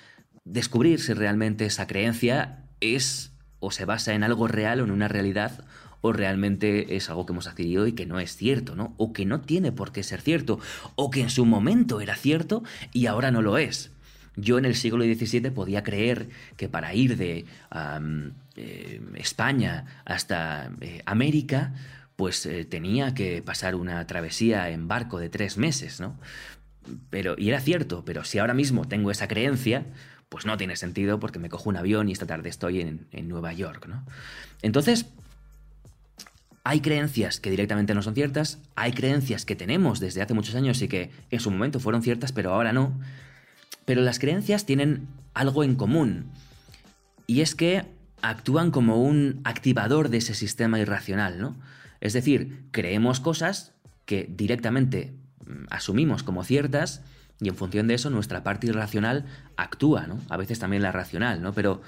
descubrir 0.47 1.01
si 1.01 1.13
realmente 1.13 1.67
esa 1.67 1.87
creencia 1.87 2.63
es 2.81 3.33
o 3.61 3.71
se 3.71 3.85
basa 3.85 4.15
en 4.15 4.23
algo 4.23 4.49
real 4.49 4.81
o 4.81 4.85
en 4.85 4.91
una 4.91 5.09
realidad 5.09 5.65
o 6.01 6.13
realmente 6.13 6.97
es 6.97 7.11
algo 7.11 7.27
que 7.27 7.33
hemos 7.33 7.49
adquirido 7.49 7.87
y 7.87 7.93
que 7.93 8.07
no 8.07 8.21
es 8.21 8.37
cierto, 8.37 8.77
¿no? 8.77 8.95
O 8.97 9.13
que 9.13 9.27
no 9.27 9.41
tiene 9.41 9.73
por 9.73 9.93
qué 9.93 10.03
ser 10.03 10.21
cierto, 10.21 10.61
o 10.95 11.11
que 11.11 11.21
en 11.21 11.31
su 11.31 11.45
momento 11.45 12.01
era 12.01 12.15
cierto 12.15 12.63
y 12.93 13.07
ahora 13.07 13.31
no 13.31 13.43
lo 13.43 13.59
es. 13.59 13.91
Yo 14.37 14.59
en 14.59 14.67
el 14.67 14.77
siglo 14.77 15.05
XVII 15.05 15.51
podía 15.51 15.83
creer 15.83 16.29
que 16.57 16.69
para 16.69 16.95
ir 16.95 17.17
de 17.17 17.47
eh, 18.57 19.01
España 19.15 20.03
hasta 20.05 20.71
eh, 20.81 21.03
América, 21.07 21.75
pues 22.15 22.47
eh, 22.47 22.65
tenía 22.65 23.15
que 23.15 23.43
pasar 23.43 23.75
una 23.75 24.07
travesía 24.07 24.71
en 24.71 24.89
barco 24.89 25.19
de 25.19 25.31
tres 25.31 25.57
meses, 25.57 26.01
¿no? 26.01 26.19
Pero, 27.11 27.35
y 27.37 27.49
era 27.49 27.61
cierto, 27.61 28.05
pero 28.05 28.23
si 28.23 28.39
ahora 28.39 28.55
mismo 28.55 28.87
tengo 28.87 29.11
esa 29.11 29.27
creencia, 29.27 29.87
pues 30.29 30.47
no 30.47 30.57
tiene 30.57 30.77
sentido 30.77 31.21
porque 31.21 31.39
me 31.39 31.49
cojo 31.49 31.69
un 31.69 31.77
avión 31.77 32.09
y 32.09 32.13
esta 32.13 32.27
tarde 32.27 32.49
estoy 32.49 32.81
en, 32.81 33.07
en 33.13 33.29
Nueva 33.29 33.53
York, 33.53 33.87
¿no? 33.87 34.05
Entonces, 34.63 35.07
hay 36.65 36.81
creencias 36.81 37.39
que 37.39 37.51
directamente 37.51 37.95
no 37.95 38.03
son 38.03 38.15
ciertas, 38.15 38.59
hay 38.75 38.93
creencias 38.93 39.45
que 39.45 39.55
tenemos 39.55 40.01
desde 40.01 40.23
hace 40.23 40.35
muchos 40.35 40.55
años 40.55 40.83
y 40.83 40.89
que 40.89 41.11
en 41.31 41.41
su 41.41 41.51
momento 41.51 41.79
fueron 41.79 42.03
ciertas, 42.03 42.33
pero 42.33 42.53
ahora 42.53 42.73
no. 42.73 42.99
Pero 43.85 44.03
las 44.03 44.19
creencias 44.19 44.67
tienen 44.67 45.07
algo 45.33 45.63
en 45.63 45.77
común, 45.77 46.33
y 47.27 47.41
es 47.41 47.55
que 47.55 47.85
actúan 48.23 48.71
como 48.71 49.03
un 49.03 49.41
activador 49.45 50.09
de 50.09 50.19
ese 50.19 50.35
sistema 50.35 50.79
irracional, 50.79 51.39
¿no? 51.41 51.57
Es 52.01 52.13
decir, 52.13 52.65
creemos 52.71 53.21
cosas 53.21 53.73
que 54.05 54.29
directamente 54.31 55.13
mm, 55.45 55.67
asumimos 55.71 56.23
como 56.23 56.45
ciertas 56.45 57.03
y 57.41 57.49
en 57.49 57.57
función 57.57 57.87
de 57.87 57.95
eso 57.95 58.11
nuestra 58.11 58.43
parte 58.43 58.67
irracional 58.67 59.25
actúa, 59.57 60.07
¿no? 60.07 60.21
A 60.29 60.37
veces 60.37 60.59
también 60.59 60.83
la 60.83 60.93
racional, 60.93 61.43
¿no? 61.43 61.53
Pero 61.53 61.83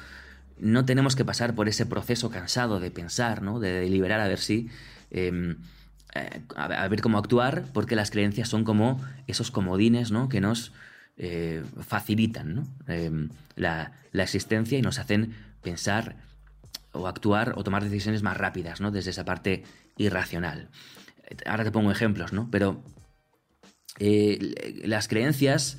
no 0.61 0.84
tenemos 0.84 1.16
que 1.16 1.24
pasar 1.24 1.54
por 1.54 1.68
ese 1.68 1.87
proceso 1.87 2.30
cansado 2.30 2.80
de 2.80 2.90
pensar, 2.90 3.42
¿no? 3.42 3.61
de 3.61 3.80
deliberar 3.80 4.20
a 4.20 4.28
ver 4.28 4.38
si... 4.38 4.68
Em, 5.11 5.56
eh, 6.14 6.42
a, 6.56 6.88
ver 6.88 7.02
cómo 7.02 7.18
actuar, 7.18 7.64
porque 7.72 7.94
las 7.94 8.11
creencias 8.11 8.48
son 8.48 8.64
como 8.64 9.00
esos 9.26 9.50
comodines 9.50 10.11
¿no? 10.11 10.28
que 10.28 10.40
nos 10.40 10.72
eh, 11.18 11.62
facilitan 11.87 12.64
em, 12.87 13.28
la, 13.56 13.92
existencia 14.14 14.78
y 14.78 14.82
nos 14.82 14.98
hacen 14.98 15.34
pensar 15.62 16.16
o 16.92 17.06
actuar 17.06 17.52
o 17.56 17.62
tomar 17.62 17.84
decisiones 17.84 18.22
más 18.22 18.37
rápidas 18.37 18.80
¿no? 18.80 18.90
desde 18.90 19.11
esa 19.11 19.24
parte 19.24 19.64
irracional. 19.96 20.68
Ahora 21.46 21.64
te 21.64 21.70
pongo 21.70 21.92
ejemplos, 21.92 22.32
¿no? 22.32 22.48
pero 22.50 22.82
eh, 23.98 24.83
las 24.85 25.09
creencias 25.09 25.79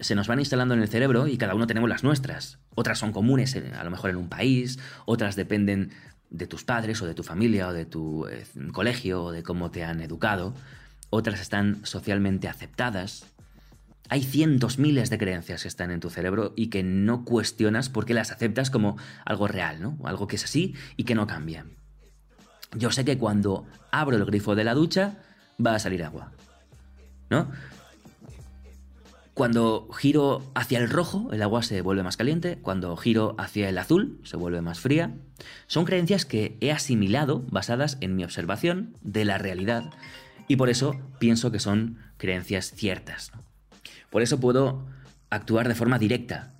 se 0.00 0.14
nos 0.14 0.28
van 0.28 0.38
instalando 0.38 0.74
en 0.74 0.80
el 0.80 0.88
cerebro 0.88 1.26
y 1.26 1.36
cada 1.36 1.54
uno 1.54 1.66
tenemos 1.66 1.88
las 1.88 2.04
nuestras. 2.04 2.58
Otras 2.74 2.98
son 2.98 3.12
comunes, 3.12 3.56
a 3.56 3.84
lo 3.84 3.90
mejor 3.90 4.10
en 4.10 4.16
un 4.16 4.28
país, 4.28 4.78
otras 5.04 5.36
dependen 5.36 5.90
de 6.30 6.46
tus 6.46 6.64
padres 6.64 7.02
o 7.02 7.06
de 7.06 7.14
tu 7.14 7.22
familia 7.22 7.68
o 7.68 7.72
de 7.72 7.86
tu 7.86 8.26
eh, 8.26 8.44
colegio 8.72 9.24
o 9.24 9.32
de 9.32 9.42
cómo 9.42 9.70
te 9.70 9.84
han 9.84 10.00
educado. 10.00 10.54
Otras 11.10 11.40
están 11.40 11.84
socialmente 11.84 12.48
aceptadas. 12.48 13.26
Hay 14.08 14.22
cientos, 14.22 14.78
miles 14.78 15.10
de 15.10 15.18
creencias 15.18 15.62
que 15.62 15.68
están 15.68 15.90
en 15.90 16.00
tu 16.00 16.10
cerebro 16.10 16.52
y 16.56 16.68
que 16.68 16.82
no 16.82 17.24
cuestionas 17.24 17.88
porque 17.88 18.14
las 18.14 18.30
aceptas 18.30 18.70
como 18.70 18.96
algo 19.24 19.48
real, 19.48 19.80
¿no? 19.80 19.98
Algo 20.04 20.26
que 20.26 20.36
es 20.36 20.44
así 20.44 20.74
y 20.96 21.04
que 21.04 21.14
no 21.14 21.26
cambia. 21.26 21.66
Yo 22.76 22.90
sé 22.92 23.04
que 23.04 23.18
cuando 23.18 23.66
abro 23.90 24.16
el 24.16 24.24
grifo 24.24 24.54
de 24.54 24.64
la 24.64 24.74
ducha 24.74 25.18
va 25.64 25.74
a 25.74 25.78
salir 25.78 26.04
agua. 26.04 26.32
¿No? 27.30 27.50
Cuando 29.40 29.88
giro 29.92 30.42
hacia 30.54 30.78
el 30.78 30.90
rojo, 30.90 31.30
el 31.32 31.40
agua 31.40 31.62
se 31.62 31.80
vuelve 31.80 32.02
más 32.02 32.18
caliente. 32.18 32.58
Cuando 32.60 32.94
giro 32.96 33.34
hacia 33.38 33.70
el 33.70 33.78
azul, 33.78 34.20
se 34.22 34.36
vuelve 34.36 34.60
más 34.60 34.80
fría. 34.80 35.14
Son 35.66 35.86
creencias 35.86 36.26
que 36.26 36.58
he 36.60 36.72
asimilado 36.72 37.42
basadas 37.48 37.96
en 38.02 38.16
mi 38.16 38.24
observación 38.24 38.94
de 39.00 39.24
la 39.24 39.38
realidad 39.38 39.84
y 40.46 40.56
por 40.56 40.68
eso 40.68 40.96
pienso 41.18 41.50
que 41.50 41.60
son 41.60 41.96
creencias 42.16 42.72
ciertas. 42.74 43.32
Por 44.10 44.20
eso 44.20 44.40
puedo 44.40 44.84
actuar 45.30 45.68
de 45.68 45.76
forma 45.76 45.98
directa, 45.98 46.50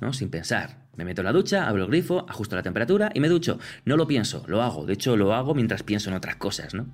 ¿no? 0.00 0.12
sin 0.12 0.28
pensar. 0.28 0.88
Me 0.96 1.04
meto 1.04 1.20
en 1.20 1.26
la 1.26 1.32
ducha, 1.32 1.68
abro 1.68 1.84
el 1.84 1.88
grifo, 1.88 2.26
ajusto 2.28 2.56
la 2.56 2.64
temperatura 2.64 3.10
y 3.14 3.20
me 3.20 3.28
ducho. 3.28 3.60
No 3.84 3.96
lo 3.96 4.08
pienso, 4.08 4.44
lo 4.48 4.60
hago. 4.60 4.84
De 4.84 4.94
hecho, 4.94 5.16
lo 5.16 5.32
hago 5.32 5.54
mientras 5.54 5.84
pienso 5.84 6.10
en 6.10 6.16
otras 6.16 6.36
cosas, 6.36 6.74
¿no? 6.74 6.86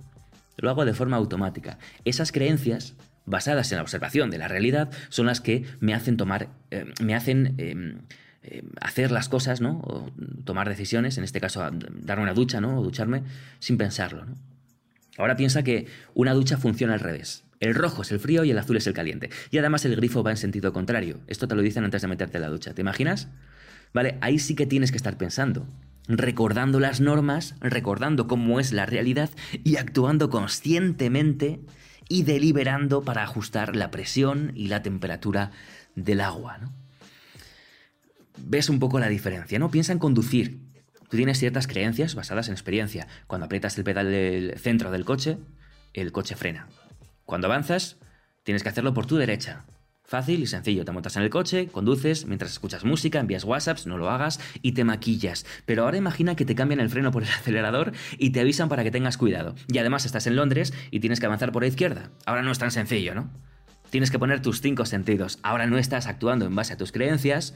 Lo 0.59 0.69
hago 0.69 0.85
de 0.85 0.93
forma 0.93 1.17
automática. 1.17 1.79
Esas 2.05 2.31
creencias 2.31 2.95
basadas 3.27 3.71
en 3.73 3.77
la 3.77 3.83
observación 3.83 4.31
de 4.31 4.39
la 4.39 4.49
realidad, 4.49 4.91
son 5.09 5.27
las 5.27 5.41
que 5.41 5.65
me 5.81 5.95
hacen 5.95 6.17
tomar, 6.17 6.49
eh, 6.71 6.87
me 7.03 7.15
hacen 7.15 7.55
em, 7.59 7.99
em, 8.43 8.67
hacer 8.81 9.11
las 9.11 9.29
cosas, 9.29 9.61
¿no? 9.61 9.81
O 9.85 10.11
tomar 10.45 10.69
decisiones, 10.69 11.19
en 11.19 11.25
este 11.25 11.41
caso 11.41 11.61
darme 11.61 12.23
una 12.23 12.35
ducha, 12.35 12.61
¿no? 12.61 12.79
O 12.79 12.83
ducharme 12.83 13.23
sin 13.59 13.79
pensarlo, 13.79 14.25
¿no? 14.25 14.35
Ahora 15.17 15.37
piensa 15.37 15.63
que 15.63 15.87
una 16.15 16.33
ducha 16.33 16.57
funciona 16.57 16.95
al 16.95 17.01
revés. 17.01 17.45
El 17.61 17.75
rojo 17.75 18.03
es 18.03 18.11
el 18.11 18.19
frío 18.19 18.45
y 18.45 18.51
el 18.51 18.59
azul 18.59 18.77
es 18.77 18.87
el 18.87 18.95
caliente. 18.95 19.31
Y 19.51 19.59
además 19.59 19.85
el 19.85 19.95
grifo 19.95 20.25
va 20.25 20.33
en 20.33 20.37
sentido 20.37 20.73
contrario. 20.73 21.21
Esto 21.29 21.47
te 21.47 21.55
lo 21.55 21.63
dicen 21.63 21.85
antes 21.85 22.03
de 22.03 22.09
meterte 22.09 22.39
en 22.39 22.43
la 22.43 22.49
ducha. 22.49 22.75
¿Te 22.75 22.81
imaginas? 22.81 23.29
Vale, 23.95 24.19
ahí 24.21 24.41
sí 24.41 24.57
que 24.57 24.67
tienes 24.67 24.91
que 24.91 24.97
estar 24.97 25.17
pensando 25.17 25.69
recordando 26.09 26.81
las 26.81 27.01
normas, 27.01 27.55
recordando 27.61 28.27
cómo 28.27 28.61
es 28.61 28.73
la 28.73 28.87
realidad 28.87 29.31
y 29.63 29.77
actuando 29.77 30.31
conscientemente 30.31 31.61
y 32.09 32.23
deliberando 32.25 33.03
para 33.03 33.23
ajustar 33.23 33.77
la 33.77 33.91
presión 33.91 34.53
y 34.55 34.69
la 34.69 34.83
temperatura 34.83 35.51
del 35.95 36.21
agua. 36.21 36.59
¿no? 36.59 36.73
Ves 38.37 38.69
un 38.69 38.79
poco 38.79 38.99
la 38.99 39.09
diferencia, 39.09 39.59
¿no? 39.59 39.71
Piensa 39.71 39.93
en 39.93 39.99
conducir. 39.99 40.61
Tú 41.09 41.17
tienes 41.17 41.39
ciertas 41.39 41.67
creencias 41.67 42.15
basadas 42.15 42.49
en 42.49 42.55
experiencia. 42.55 43.07
Cuando 43.27 43.47
aprietas 43.47 43.79
el 43.79 43.85
pedal 43.85 44.11
del 44.11 44.59
centro 44.59 44.91
del 44.91 45.05
coche, 45.05 45.39
el 45.93 46.13
coche 46.13 46.35
frena. 46.35 46.69
Cuando 47.25 47.47
avanzas, 47.47 47.99
tienes 48.43 48.63
que 48.63 48.69
hacerlo 48.69 48.95
por 48.95 49.07
tu 49.07 49.17
derecha. 49.17 49.65
Fácil 50.07 50.43
y 50.43 50.47
sencillo, 50.47 50.85
te 50.85 50.93
montas 50.93 51.17
en 51.17 51.23
el 51.23 51.31
coche, 51.31 51.69
conduces, 51.69 52.27
mientras 52.27 52.53
escuchas 52.53 52.85
música, 52.85 53.21
envías 53.21 53.45
WhatsApps, 53.45 53.87
no 53.87 53.97
lo 53.97 54.11
hagas 54.11 54.39
y 54.61 54.73
te 54.73 54.85
maquillas. 54.85 55.47
Pero 55.65 55.85
ahora 55.85 55.97
imagina 55.97 56.37
que 56.37 56.45
te 56.45 56.55
cambian 56.55 56.81
el 56.81 56.91
freno 56.91 57.11
por 57.11 57.23
el 57.23 57.29
acelerador 57.41 57.93
y 58.19 58.31
te 58.31 58.41
avisan 58.41 58.69
para 58.69 58.85
que 58.85 58.91
tengas 58.91 59.17
cuidado. 59.17 59.55
Y 59.67 59.79
además 59.79 60.05
estás 60.05 60.27
en 60.27 60.37
Londres 60.37 60.75
y 60.91 61.01
tienes 61.01 61.21
que 61.21 61.27
avanzar 61.27 61.53
por 61.53 61.63
la 61.63 61.69
izquierda. 61.69 62.11
Ahora 62.27 62.43
no 62.43 62.53
es 62.53 62.59
tan 62.59 62.71
sencillo, 62.71 63.15
¿no? 63.15 63.31
Tienes 63.89 64.11
que 64.11 64.19
poner 64.19 64.43
tus 64.43 64.61
cinco 64.61 64.85
sentidos. 64.87 65.39
Ahora 65.43 65.67
no 65.67 65.79
estás 65.79 66.07
actuando 66.07 66.47
en 66.47 66.55
base 66.55 66.73
a 66.73 66.77
tus 66.77 66.93
creencias, 66.93 67.55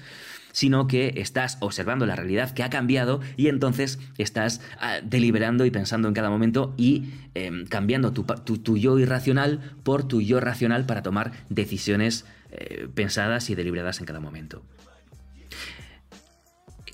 sino 0.52 0.87
que 0.87 1.14
estás 1.16 1.58
observando 1.61 2.06
la 2.06 2.16
realidad 2.16 2.52
que 2.52 2.62
ha 2.62 2.70
cambiado 2.70 3.20
y 3.37 3.48
entonces 3.48 3.98
estás 4.18 4.61
ah, 4.80 4.98
deliberando 5.02 5.64
y 5.64 5.70
pensando 5.70 6.08
en 6.08 6.14
cada 6.14 6.30
momento 6.30 6.74
y 6.76 7.11
em, 7.34 7.66
cambiando 7.66 8.12
tu, 8.12 8.24
tu, 8.24 8.76
yo 8.76 8.98
irracional 8.98 9.76
por 9.82 10.06
tu 10.06 10.20
yo 10.20 10.40
racional 10.40 10.87
para 10.87 11.02
tomar 11.02 11.32
decisiones 11.48 12.24
eh, 12.50 12.88
pensadas 12.94 13.50
y 13.50 13.54
deliberadas 13.54 14.00
en 14.00 14.06
cada 14.06 14.20
momento. 14.20 14.62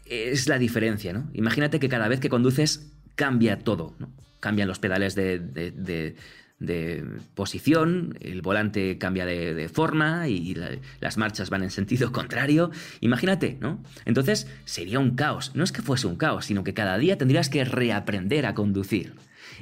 Es 0.05 0.49
la 0.49 0.59
diferencia, 0.59 1.13
¿no? 1.13 1.31
Imagínate 1.33 1.79
que 1.79 1.89
cada 1.89 2.09
vez 2.09 2.21
que 2.21 2.29
conduces 2.29 2.93
cambia 3.15 3.61
todo. 3.61 3.95
Cambian 4.41 4.69
los 4.69 4.79
pedales 4.79 5.15
de, 5.15 5.39
de, 5.39 7.05
posición, 7.35 8.19
el 8.21 8.43
volante 8.43 8.99
cambia 8.99 9.27
de, 9.27 9.69
forma 9.69 10.29
y 10.29 10.57
las 11.01 11.17
marchas 11.17 11.51
van 11.51 11.63
en 11.63 11.71
sentido 11.71 12.11
contrario. 12.13 12.71
Imagínate, 13.01 13.57
¿no? 13.61 13.83
Entonces 14.05 14.49
sería 14.65 14.99
un 14.99 15.15
caos. 15.15 15.53
No 15.55 15.63
es 15.63 15.73
que 15.73 15.83
fuese 15.83 16.07
un 16.07 16.17
caos, 16.17 16.47
sino 16.47 16.65
que 16.65 16.75
cada 16.75 16.99
día 16.99 17.17
tendrías 17.17 17.49
que 17.49 17.65
reaprender 17.65 18.45
a 18.47 18.55
conducir. 18.55 19.15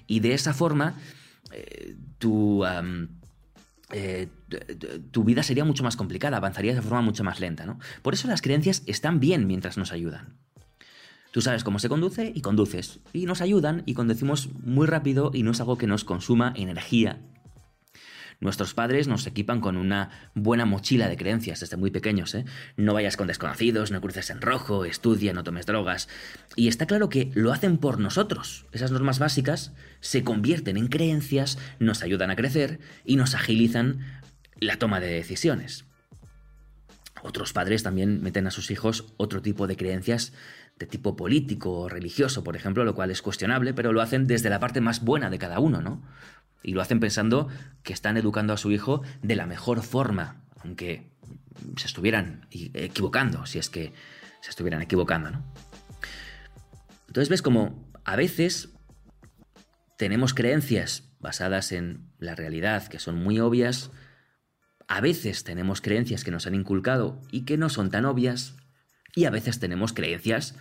Y 0.07 0.21
de 0.21 0.33
esa 0.33 0.55
forma, 0.55 0.97
eh, 1.53 1.97
tu... 2.19 2.65
Eh, 3.93 4.29
tu 5.11 5.25
vida 5.25 5.43
sería 5.43 5.65
mucho 5.65 5.85
más 5.85 5.97
complicada, 5.97 6.39
avanzarías 6.39 6.77
de 6.77 6.83
forma 6.83 7.03
mucho 7.03 7.25
más 7.25 7.41
lenta, 7.41 7.67
¿no? 7.67 7.79
Por 8.03 8.15
eso 8.15 8.27
las 8.29 8.43
creencias 8.43 8.83
están 8.87 9.21
bien 9.21 9.47
mientras 9.47 9.77
nos 9.77 9.93
ayudan. 9.93 10.39
Tú 11.31 11.41
sabes 11.41 11.65
cómo 11.65 11.79
se 11.79 11.89
conduce 11.89 12.33
y 12.35 12.43
conduces. 12.43 13.01
Y 13.13 13.25
nos 13.25 13.41
ayudan 13.41 13.83
y 13.87 13.95
conducimos 13.95 14.51
muy 14.65 14.87
rápido 14.87 15.31
y 15.33 15.43
no 15.43 15.53
es 15.53 15.61
algo 15.61 15.79
que 15.79 15.87
nos 15.87 16.05
consuma 16.05 16.53
energía 16.57 17.21
Nuestros 18.43 18.75
padres 18.75 19.07
nos 19.07 19.25
equipan 19.29 19.61
con 19.61 19.77
una 19.77 20.11
buena 20.35 20.67
mochila 20.67 21.09
de 21.09 21.17
creencias 21.17 21.61
desde 21.61 21.77
muy 21.77 21.93
pequeños. 21.93 22.35
¿eh? 22.35 22.45
No 22.77 22.93
vayas 22.93 23.17
con 23.17 23.29
desconocidos, 23.29 23.93
no 23.93 24.01
cruces 24.01 24.31
en 24.31 24.41
rojo, 24.41 24.85
estudia, 24.85 25.33
no 25.33 25.45
tomes 25.45 25.65
drogas. 25.65 26.09
Y 26.57 26.67
está 26.67 26.87
claro 26.87 27.09
que 27.09 27.31
lo 27.35 27.53
hacen 27.53 27.79
por 27.79 28.01
nosotros. 28.01 28.67
Esas 28.73 28.91
normas 28.91 29.21
básicas 29.21 29.73
se 30.01 30.25
convierten 30.25 30.77
en 30.77 30.89
creencias, 30.89 31.57
nos 31.79 32.03
ayudan 32.03 32.33
a 32.33 32.37
crecer 32.37 32.81
y 33.05 33.15
nos 33.15 33.37
agilizan 33.37 34.01
la 34.59 34.77
toma 34.77 34.99
de 34.99 35.15
decisiones. 35.15 35.85
Otros 37.23 37.53
padres 37.53 37.85
también 37.85 38.25
meten 38.25 38.49
a 38.49 38.51
sus 38.51 38.73
hijos 38.73 39.15
otro 39.19 39.41
tipo 39.41 39.69
de 39.69 39.77
creencias 39.77 40.33
de 40.81 40.87
tipo 40.87 41.15
político 41.15 41.71
o 41.73 41.89
religioso, 41.89 42.43
por 42.43 42.57
ejemplo, 42.57 42.85
lo 42.85 42.97
cual 42.97 43.13
es 43.13 43.23
cuestionable, 43.23 43.73
pero 43.73 43.93
lo 43.93 44.01
hacen 44.01 44.27
desde 44.27 44.51
la 44.51 44.59
parte 44.59 44.81
más 44.81 45.05
buena 45.05 45.31
de 45.31 45.39
cada 45.39 45.61
uno, 45.61 45.81
¿no? 45.81 46.03
Y 46.63 46.73
lo 46.73 46.81
hacen 46.81 47.01
pensando 47.01 47.49
que 47.83 47.93
están 47.93 48.17
educando 48.17 48.53
a 48.53 48.57
su 48.57 48.71
hijo 48.71 49.03
de 49.23 49.37
la 49.37 49.47
mejor 49.47 49.83
forma, 49.83 50.45
aunque 50.63 51.11
se 51.77 51.87
estuvieran 51.87 52.47
equivocando, 52.51 53.47
si 53.47 53.59
es 53.59 53.69
que 53.69 53.93
se 54.41 54.51
estuvieran 54.51 54.83
equivocando, 54.83 55.31
¿no? 55.31 55.45
Entonces 57.07 57.29
ves 57.29 57.43
como 57.43 57.91
a 58.05 58.17
veces 58.17 58.71
tenemos 59.99 60.35
creencias 60.35 61.05
basadas 61.21 61.73
en 61.73 62.11
la 62.19 62.35
realidad 62.35 62.89
que 62.89 62.99
son 62.99 63.17
muy 63.17 63.39
obvias, 63.39 63.91
a 64.89 65.01
veces 65.01 65.45
tenemos 65.45 65.81
creencias 65.81 66.25
que 66.25 66.31
nos 66.31 66.47
han 66.47 66.55
inculcado 66.55 67.21
y 67.31 67.45
que 67.45 67.57
no 67.57 67.69
son 67.69 67.91
tan 67.91 68.05
obvias, 68.05 68.57
y 69.15 69.27
a 69.27 69.31
veces 69.31 69.61
tenemos 69.61 69.93
creencias 69.93 70.55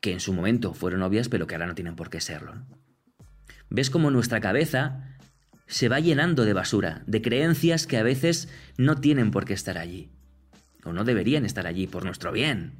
que 0.00 0.12
en 0.12 0.20
su 0.20 0.32
momento 0.32 0.72
fueron 0.74 1.02
obvias 1.02 1.28
pero 1.28 1.46
que 1.46 1.54
ahora 1.54 1.66
no 1.66 1.74
tienen 1.74 1.96
por 1.96 2.08
qué 2.08 2.20
serlo. 2.20 2.54
Ves 3.70 3.90
como 3.90 4.10
nuestra 4.10 4.40
cabeza 4.40 5.16
se 5.66 5.88
va 5.88 6.00
llenando 6.00 6.44
de 6.44 6.52
basura, 6.52 7.02
de 7.06 7.22
creencias 7.22 7.86
que 7.86 7.96
a 7.96 8.02
veces 8.02 8.48
no 8.76 8.96
tienen 8.96 9.30
por 9.30 9.44
qué 9.44 9.54
estar 9.54 9.78
allí, 9.78 10.10
o 10.84 10.92
no 10.92 11.04
deberían 11.04 11.44
estar 11.44 11.66
allí 11.66 11.86
por 11.86 12.04
nuestro 12.04 12.32
bien. 12.32 12.72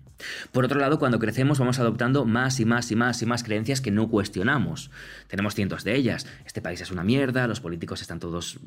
Por 0.53 0.65
otro 0.65 0.81
lado, 0.81 0.99
cuando 0.99 1.19
crecemos 1.19 1.59
vamos 1.59 1.79
adoptando 1.79 2.25
más 2.25 2.61
y 2.61 2.65
más 2.65 2.91
y 2.91 2.97
más 2.97 3.23
y 3.23 3.27
más 3.27 3.43
creencias 3.43 3.81
que 3.81 3.91
no 3.91 4.09
cuestionamos. 4.09 4.91
Tenemos 5.29 5.55
cientos 5.55 5.85
de 5.85 5.95
ellas. 5.97 6.27
Este 6.45 6.61
país 6.61 6.81
es 6.81 6.91
una 6.91 7.05
mierda, 7.05 7.47
los 7.47 7.61
políticos 7.61 8.03
están 8.03 8.21
todos 8.21 8.59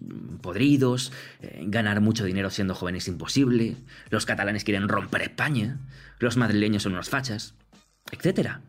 podridos, 0.42 1.12
eh, 1.42 1.64
ganar 1.68 2.02
mucho 2.02 2.26
dinero 2.26 2.50
siendo 2.50 2.76
joven 2.76 2.96
es 2.96 3.08
imposible, 3.08 3.76
los 4.10 4.26
catalanes 4.26 4.64
quieren 4.64 4.88
romper 4.88 5.22
España, 5.22 5.80
los 6.20 6.38
madrileños 6.38 6.84
son 6.84 6.94
unos 6.94 7.10
fachas, 7.10 7.56
etcétera. 8.12 8.62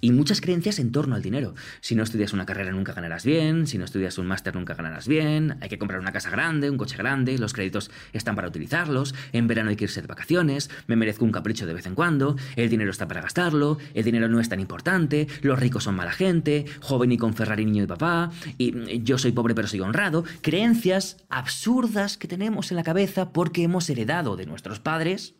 Y 0.00 0.12
muchas 0.12 0.40
creencias 0.40 0.78
en 0.78 0.92
torno 0.92 1.14
al 1.14 1.22
dinero. 1.22 1.54
Si 1.80 1.94
no 1.94 2.02
estudias 2.02 2.32
una 2.32 2.46
carrera 2.46 2.72
nunca 2.72 2.92
ganarás 2.92 3.24
bien, 3.24 3.66
si 3.66 3.78
no 3.78 3.84
estudias 3.84 4.18
un 4.18 4.26
máster 4.26 4.54
nunca 4.54 4.74
ganarás 4.74 5.08
bien, 5.08 5.56
hay 5.60 5.68
que 5.68 5.78
comprar 5.78 6.00
una 6.00 6.12
casa 6.12 6.30
grande, 6.30 6.70
un 6.70 6.76
coche 6.76 6.96
grande, 6.96 7.38
los 7.38 7.52
créditos 7.52 7.90
están 8.12 8.36
para 8.36 8.48
utilizarlos, 8.48 9.14
en 9.32 9.46
verano 9.46 9.70
hay 9.70 9.76
que 9.76 9.84
irse 9.84 10.00
de 10.00 10.06
vacaciones, 10.06 10.70
me 10.86 10.96
merezco 10.96 11.24
un 11.24 11.32
capricho 11.32 11.66
de 11.66 11.74
vez 11.74 11.86
en 11.86 11.94
cuando, 11.94 12.36
el 12.56 12.68
dinero 12.68 12.90
está 12.90 13.08
para 13.08 13.22
gastarlo, 13.22 13.78
el 13.94 14.04
dinero 14.04 14.28
no 14.28 14.40
es 14.40 14.48
tan 14.48 14.60
importante, 14.60 15.26
los 15.42 15.58
ricos 15.58 15.84
son 15.84 15.96
mala 15.96 16.12
gente, 16.12 16.64
joven 16.80 17.12
y 17.12 17.18
con 17.18 17.34
Ferrari 17.34 17.64
niño 17.64 17.84
y 17.84 17.86
papá, 17.86 18.30
y 18.58 19.02
yo 19.02 19.18
soy 19.18 19.32
pobre 19.32 19.54
pero 19.54 19.68
soy 19.68 19.80
honrado. 19.80 20.24
Creencias 20.42 21.16
absurdas 21.28 22.16
que 22.16 22.28
tenemos 22.28 22.70
en 22.70 22.76
la 22.76 22.84
cabeza 22.84 23.32
porque 23.32 23.62
hemos 23.62 23.88
heredado 23.90 24.36
de 24.36 24.46
nuestros 24.46 24.80
padres, 24.80 25.34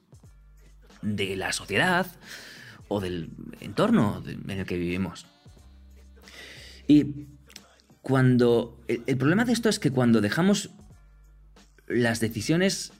de 1.02 1.36
la 1.36 1.52
sociedad, 1.52 2.06
o 2.92 3.00
del 3.00 3.30
entorno 3.60 4.20
en 4.26 4.50
el 4.50 4.66
que 4.66 4.76
vivimos. 4.76 5.26
Y 6.88 7.28
cuando... 8.02 8.82
El, 8.88 9.16
problema 9.16 9.44
de 9.44 9.52
esto 9.52 9.68
es 9.68 9.78
que 9.78 9.92
cuando 9.92 10.20
dejamos 10.20 10.70
las 11.86 12.18
decisiones 12.18 12.92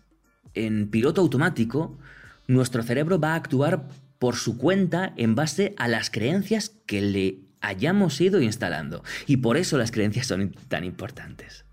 en 0.55 0.88
piloto 0.90 1.20
automático, 1.20 1.98
nuestro 2.46 2.85
cerebro 2.85 3.18
va 3.18 3.33
a 3.33 3.35
actuar 3.35 3.88
por 4.20 4.37
su 4.37 4.59
cuenta 4.59 5.12
en 5.16 5.35
base 5.35 5.74
a 5.76 5.88
las 5.88 6.09
creencias 6.09 6.70
que 6.87 7.00
le 7.03 7.40
hayamos 7.61 8.20
ido 8.20 8.40
instalando. 8.40 9.03
Y 9.26 9.38
por 9.38 9.57
eso 9.57 9.76
las 9.76 9.90
creencias 9.90 10.29
son 10.29 10.53
tan 10.68 10.85
importantes. 10.85 11.64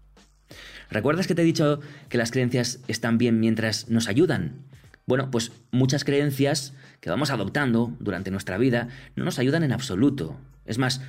¿Recuerdas 0.89 1.27
que 1.27 1.35
te 1.35 1.43
he 1.43 1.45
dicho 1.45 1.81
que 2.09 2.17
las 2.17 2.31
creencias 2.31 2.79
están 2.87 3.19
bien 3.19 3.39
mientras 3.39 3.89
nos 3.89 4.07
ayudan? 4.07 4.65
Bueno, 5.05 5.29
pues 5.29 5.51
muchas 5.69 6.03
creencias 6.03 6.73
que 6.99 7.09
vamos 7.09 7.29
adoptando 7.29 7.95
durante 7.99 8.31
nuestra 8.31 8.57
vida 8.57 8.89
no 9.15 9.25
nos 9.25 9.39
ayudan 9.39 9.63
en 9.63 9.71
absoluto. 9.71 10.39
Es 10.65 10.77
más, 10.77 11.01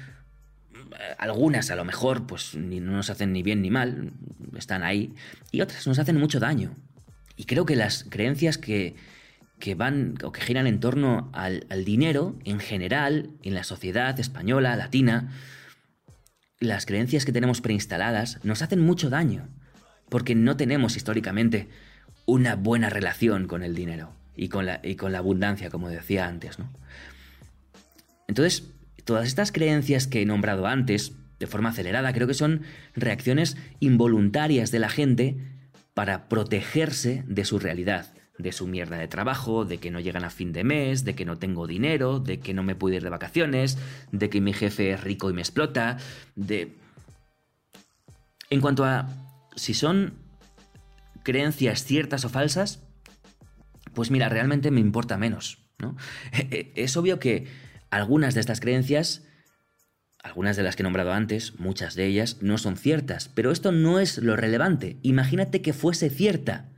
algunas 1.18 1.70
a 1.70 1.76
lo 1.76 1.84
mejor 1.84 2.26
pues 2.26 2.54
no 2.54 2.92
nos 2.92 3.10
hacen 3.10 3.32
ni 3.32 3.42
bien 3.42 3.62
ni 3.62 3.70
mal, 3.70 4.12
están 4.56 4.82
ahí, 4.82 5.14
y 5.50 5.60
otras 5.60 5.86
nos 5.86 5.98
hacen 5.98 6.16
mucho 6.16 6.40
daño. 6.40 6.76
Y 7.36 7.44
creo 7.44 7.64
que 7.64 7.76
las 7.76 8.04
creencias 8.08 8.58
que, 8.58 8.96
que 9.58 9.74
van 9.74 10.14
o 10.24 10.32
que 10.32 10.40
giran 10.40 10.66
en 10.66 10.80
torno 10.80 11.30
al, 11.32 11.66
al 11.70 11.84
dinero 11.84 12.36
en 12.44 12.58
general, 12.58 13.30
en 13.42 13.54
la 13.54 13.64
sociedad 13.64 14.18
española, 14.18 14.76
latina, 14.76 15.32
las 16.60 16.86
creencias 16.86 17.24
que 17.24 17.32
tenemos 17.32 17.60
preinstaladas 17.60 18.44
nos 18.44 18.62
hacen 18.62 18.80
mucho 18.80 19.10
daño, 19.10 19.48
porque 20.08 20.34
no 20.34 20.56
tenemos 20.56 20.96
históricamente 20.96 21.68
una 22.26 22.56
buena 22.56 22.90
relación 22.90 23.46
con 23.46 23.62
el 23.62 23.74
dinero 23.74 24.17
y 24.38 24.48
con 24.48 24.64
la, 24.64 24.80
y 24.82 24.94
con 24.94 25.12
la 25.12 25.18
abundancia, 25.18 25.68
como 25.68 25.90
decía 25.90 26.26
antes. 26.26 26.58
¿no? 26.58 26.70
Entonces, 28.28 28.70
todas 29.04 29.26
estas 29.26 29.52
creencias 29.52 30.06
que 30.06 30.22
he 30.22 30.26
nombrado 30.26 30.66
antes, 30.66 31.12
de 31.40 31.46
forma 31.46 31.70
acelerada, 31.70 32.12
creo 32.12 32.28
que 32.28 32.34
son 32.34 32.62
reacciones 32.94 33.56
involuntarias 33.80 34.70
de 34.70 34.78
la 34.78 34.88
gente 34.88 35.36
para 35.92 36.28
protegerse 36.28 37.24
de 37.26 37.44
su 37.44 37.58
realidad, 37.58 38.14
de 38.38 38.52
su 38.52 38.68
mierda 38.68 38.96
de 38.96 39.08
trabajo, 39.08 39.64
de 39.64 39.78
que 39.78 39.90
no 39.90 39.98
llegan 39.98 40.24
a 40.24 40.30
fin 40.30 40.52
de 40.52 40.62
mes, 40.62 41.04
de 41.04 41.16
que 41.16 41.24
no 41.24 41.38
tengo 41.38 41.66
dinero, 41.66 42.20
de 42.20 42.38
que 42.38 42.54
no 42.54 42.62
me 42.62 42.76
puedo 42.76 42.94
ir 42.94 43.02
de 43.02 43.10
vacaciones, 43.10 43.76
de 44.12 44.30
que 44.30 44.40
mi 44.40 44.52
jefe 44.52 44.92
es 44.92 45.02
rico 45.02 45.28
y 45.30 45.32
me 45.32 45.40
explota, 45.40 45.98
de... 46.36 46.76
En 48.50 48.60
cuanto 48.60 48.84
a 48.84 49.08
si 49.56 49.74
son 49.74 50.14
creencias 51.24 51.84
ciertas 51.84 52.24
o 52.24 52.28
falsas, 52.28 52.87
pues 53.98 54.12
mira, 54.12 54.28
realmente 54.28 54.70
me 54.70 54.78
importa 54.78 55.18
menos. 55.18 55.58
¿no? 55.80 55.96
Es 56.76 56.96
obvio 56.96 57.18
que 57.18 57.48
algunas 57.90 58.32
de 58.34 58.38
estas 58.38 58.60
creencias, 58.60 59.26
algunas 60.22 60.56
de 60.56 60.62
las 60.62 60.76
que 60.76 60.82
he 60.82 60.84
nombrado 60.84 61.12
antes, 61.12 61.58
muchas 61.58 61.96
de 61.96 62.06
ellas, 62.06 62.36
no 62.40 62.58
son 62.58 62.76
ciertas, 62.76 63.28
pero 63.28 63.50
esto 63.50 63.72
no 63.72 63.98
es 63.98 64.18
lo 64.18 64.36
relevante. 64.36 64.98
Imagínate 65.02 65.62
que 65.62 65.72
fuese 65.72 66.10
cierta. 66.10 66.68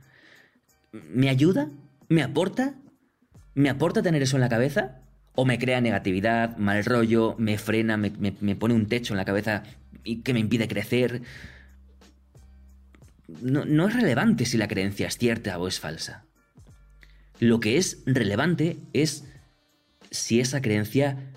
¿Me 0.91 1.29
ayuda? 1.29 1.69
¿Me 2.09 2.23
aporta? 2.23 2.73
¿Me 3.53 3.69
aporta 3.69 4.01
tener 4.01 4.23
eso 4.23 4.37
en 4.37 4.41
la 4.41 4.49
cabeza? 4.49 5.03
¿O 5.35 5.45
me 5.45 5.59
crea 5.59 5.79
negatividad, 5.79 6.57
mal 6.57 6.83
rollo, 6.83 7.35
me 7.37 7.59
frena, 7.59 7.97
me, 7.97 8.55
pone 8.55 8.73
un 8.73 8.87
techo 8.87 9.13
en 9.13 9.17
la 9.17 9.25
cabeza 9.25 9.61
que 10.23 10.33
me 10.33 10.39
impide 10.39 10.67
crecer? 10.67 11.21
no, 13.41 13.87
es 13.87 13.93
relevante 13.93 14.45
si 14.45 14.57
la 14.57 14.67
creencia 14.67 15.05
es 15.05 15.19
cierta 15.19 15.59
o 15.59 15.67
es 15.67 15.79
falsa. 15.79 16.25
Lo 17.41 17.59
que 17.59 17.77
es 17.77 18.03
relevante 18.05 18.77
es 18.93 19.25
si 20.11 20.39
esa 20.39 20.61
creencia 20.61 21.31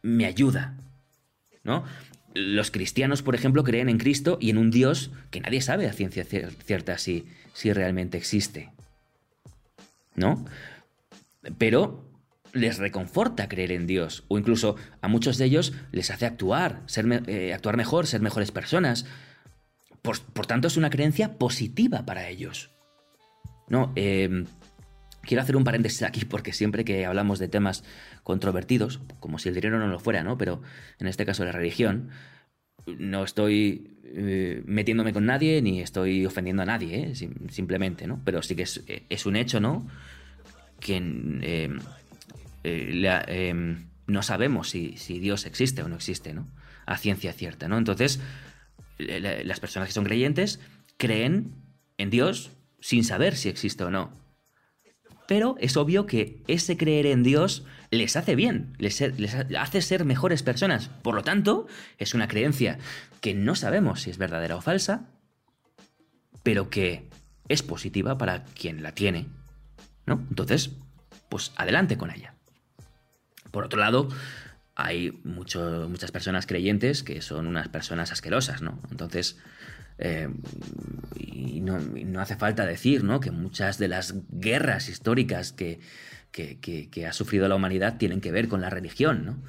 me 0.00 0.26
ayuda, 0.26 0.76
¿no? 1.64 1.84
Los 2.34 2.70
cristianos, 2.70 3.22
por 3.22 3.34
ejemplo, 3.34 3.64
creen 3.64 3.88
en 3.88 3.98
Cristo 3.98 4.38
y 4.40 4.50
en 4.50 4.58
un 4.58 4.70
Dios 4.70 5.10
que 5.32 5.40
nadie 5.40 5.60
sabe 5.60 5.88
a 5.88 5.92
ciencia 5.92 6.24
cierta 6.24 6.98
si, 6.98 7.26
si 7.52 7.72
realmente 7.72 8.16
existe. 8.16 8.70
¿No? 10.14 10.44
Pero 11.58 12.08
les 12.52 12.78
reconforta 12.78 13.48
creer 13.48 13.72
en 13.72 13.88
Dios, 13.88 14.22
o 14.28 14.38
incluso 14.38 14.76
a 15.00 15.08
muchos 15.08 15.36
de 15.36 15.46
ellos 15.46 15.72
les 15.90 16.12
hace 16.12 16.26
actuar, 16.26 16.82
ser 16.86 17.24
eh, 17.26 17.52
actuar 17.52 17.76
mejor, 17.76 18.06
ser 18.06 18.20
mejores 18.20 18.52
personas. 18.52 19.04
Por, 20.00 20.46
tanto, 20.46 20.68
es 20.68 20.76
una 20.76 20.90
creencia 20.90 21.38
positiva 21.38 22.06
para 22.06 22.28
ellos. 22.28 22.70
No, 23.68 23.92
em, 23.96 24.46
quiero 25.22 25.42
hacer 25.42 25.56
un 25.56 25.64
paréntesis 25.64 26.02
aquí 26.02 26.24
porque 26.24 26.52
siempre 26.52 26.84
que 26.84 27.06
hablamos 27.06 27.38
de 27.38 27.48
temas 27.48 27.84
controvertidos, 28.22 29.00
como 29.20 29.38
si 29.38 29.48
el 29.48 29.54
dinero 29.54 29.78
no 29.78 29.88
lo 29.88 30.00
fuera, 30.00 30.22
¿no? 30.22 30.38
Pero 30.38 30.62
en 30.98 31.06
este 31.06 31.26
caso 31.26 31.44
la 31.44 31.52
religión, 31.52 32.10
no 32.86 33.24
estoy 33.24 33.98
eh, 34.04 34.62
metiéndome 34.64 35.12
con 35.12 35.26
nadie 35.26 35.60
ni 35.60 35.80
estoy 35.80 36.24
ofendiendo 36.24 36.62
a 36.62 36.66
nadie, 36.66 37.10
¿eh? 37.10 37.14
simplemente, 37.50 38.06
¿no? 38.06 38.20
Pero 38.24 38.42
sí 38.42 38.56
que 38.56 38.62
es, 38.62 38.82
es 38.86 39.26
un 39.26 39.36
hecho, 39.36 39.60
¿no? 39.60 39.86
Que 40.80 40.96
em, 40.96 41.40
eh, 42.64 43.22
em, 43.28 43.88
no 44.06 44.22
sabemos 44.22 44.70
si, 44.70 44.94
Dios 45.20 45.44
existe 45.44 45.82
o 45.82 45.88
no 45.88 45.96
existe, 45.96 46.32
¿no? 46.32 46.48
A 46.86 46.96
ciencia 46.96 47.32
cierta, 47.32 47.68
¿no? 47.68 47.76
Entonces, 47.76 48.20
las 48.98 49.60
personas 49.60 49.88
que 49.88 49.92
son 49.92 50.04
creyentes 50.04 50.60
creen 50.96 51.52
en 51.98 52.10
Dios 52.10 52.50
sin 52.80 53.04
saber 53.04 53.36
si 53.36 53.48
existe 53.48 53.84
o 53.84 53.90
no. 53.90 54.10
Pero 55.28 55.56
es 55.60 55.76
obvio 55.76 56.06
que 56.06 56.42
ese 56.46 56.78
creer 56.78 57.04
en 57.04 57.22
Dios 57.22 57.66
les 57.90 58.16
hace 58.16 58.34
bien, 58.34 58.72
les, 58.78 59.02
hace 59.58 59.82
ser 59.82 60.06
mejores 60.06 60.42
personas. 60.42 60.88
Por 61.02 61.14
lo 61.14 61.22
tanto, 61.22 61.66
es 61.98 62.14
una 62.14 62.28
creencia 62.28 62.78
que 63.20 63.34
no 63.34 63.54
sabemos 63.54 64.00
si 64.00 64.10
es 64.10 64.16
verdadera 64.16 64.56
o 64.56 64.62
falsa, 64.62 65.10
pero 66.42 66.70
que 66.70 67.10
es 67.46 67.62
positiva 67.62 68.16
para 68.16 68.44
quien 68.46 68.82
la 68.82 68.92
tiene. 68.92 69.26
¿No? 70.06 70.24
Entonces, 70.30 70.70
pues 71.28 71.52
adelante 71.56 71.98
con 71.98 72.10
ella. 72.10 72.32
Por 73.50 73.66
otro 73.66 73.80
lado, 73.80 74.08
hay 74.76 75.20
muchas 75.24 76.10
personas 76.10 76.46
creyentes 76.46 77.02
que 77.02 77.20
son 77.20 77.46
unas 77.46 77.68
personas 77.68 78.12
asquerosas, 78.12 78.62
¿no? 78.62 78.80
Entonces, 78.90 79.36
eh, 79.98 80.28
y, 81.16 81.60
no, 81.60 82.20
hace 82.20 82.36
falta 82.36 82.64
decir, 82.64 83.04
¿no? 83.04 83.20
Que 83.20 83.30
muchas 83.30 83.78
de 83.78 83.88
las 83.88 84.14
guerras 84.30 84.88
históricas 84.88 85.52
que, 85.52 85.80
ha 87.06 87.12
sufrido 87.12 87.48
la 87.48 87.56
humanidad 87.56 87.98
tienen 87.98 88.20
que 88.20 88.30
ver 88.30 88.48
con 88.48 88.60
la 88.60 88.70
religión, 88.70 89.24
¿no? 89.24 89.42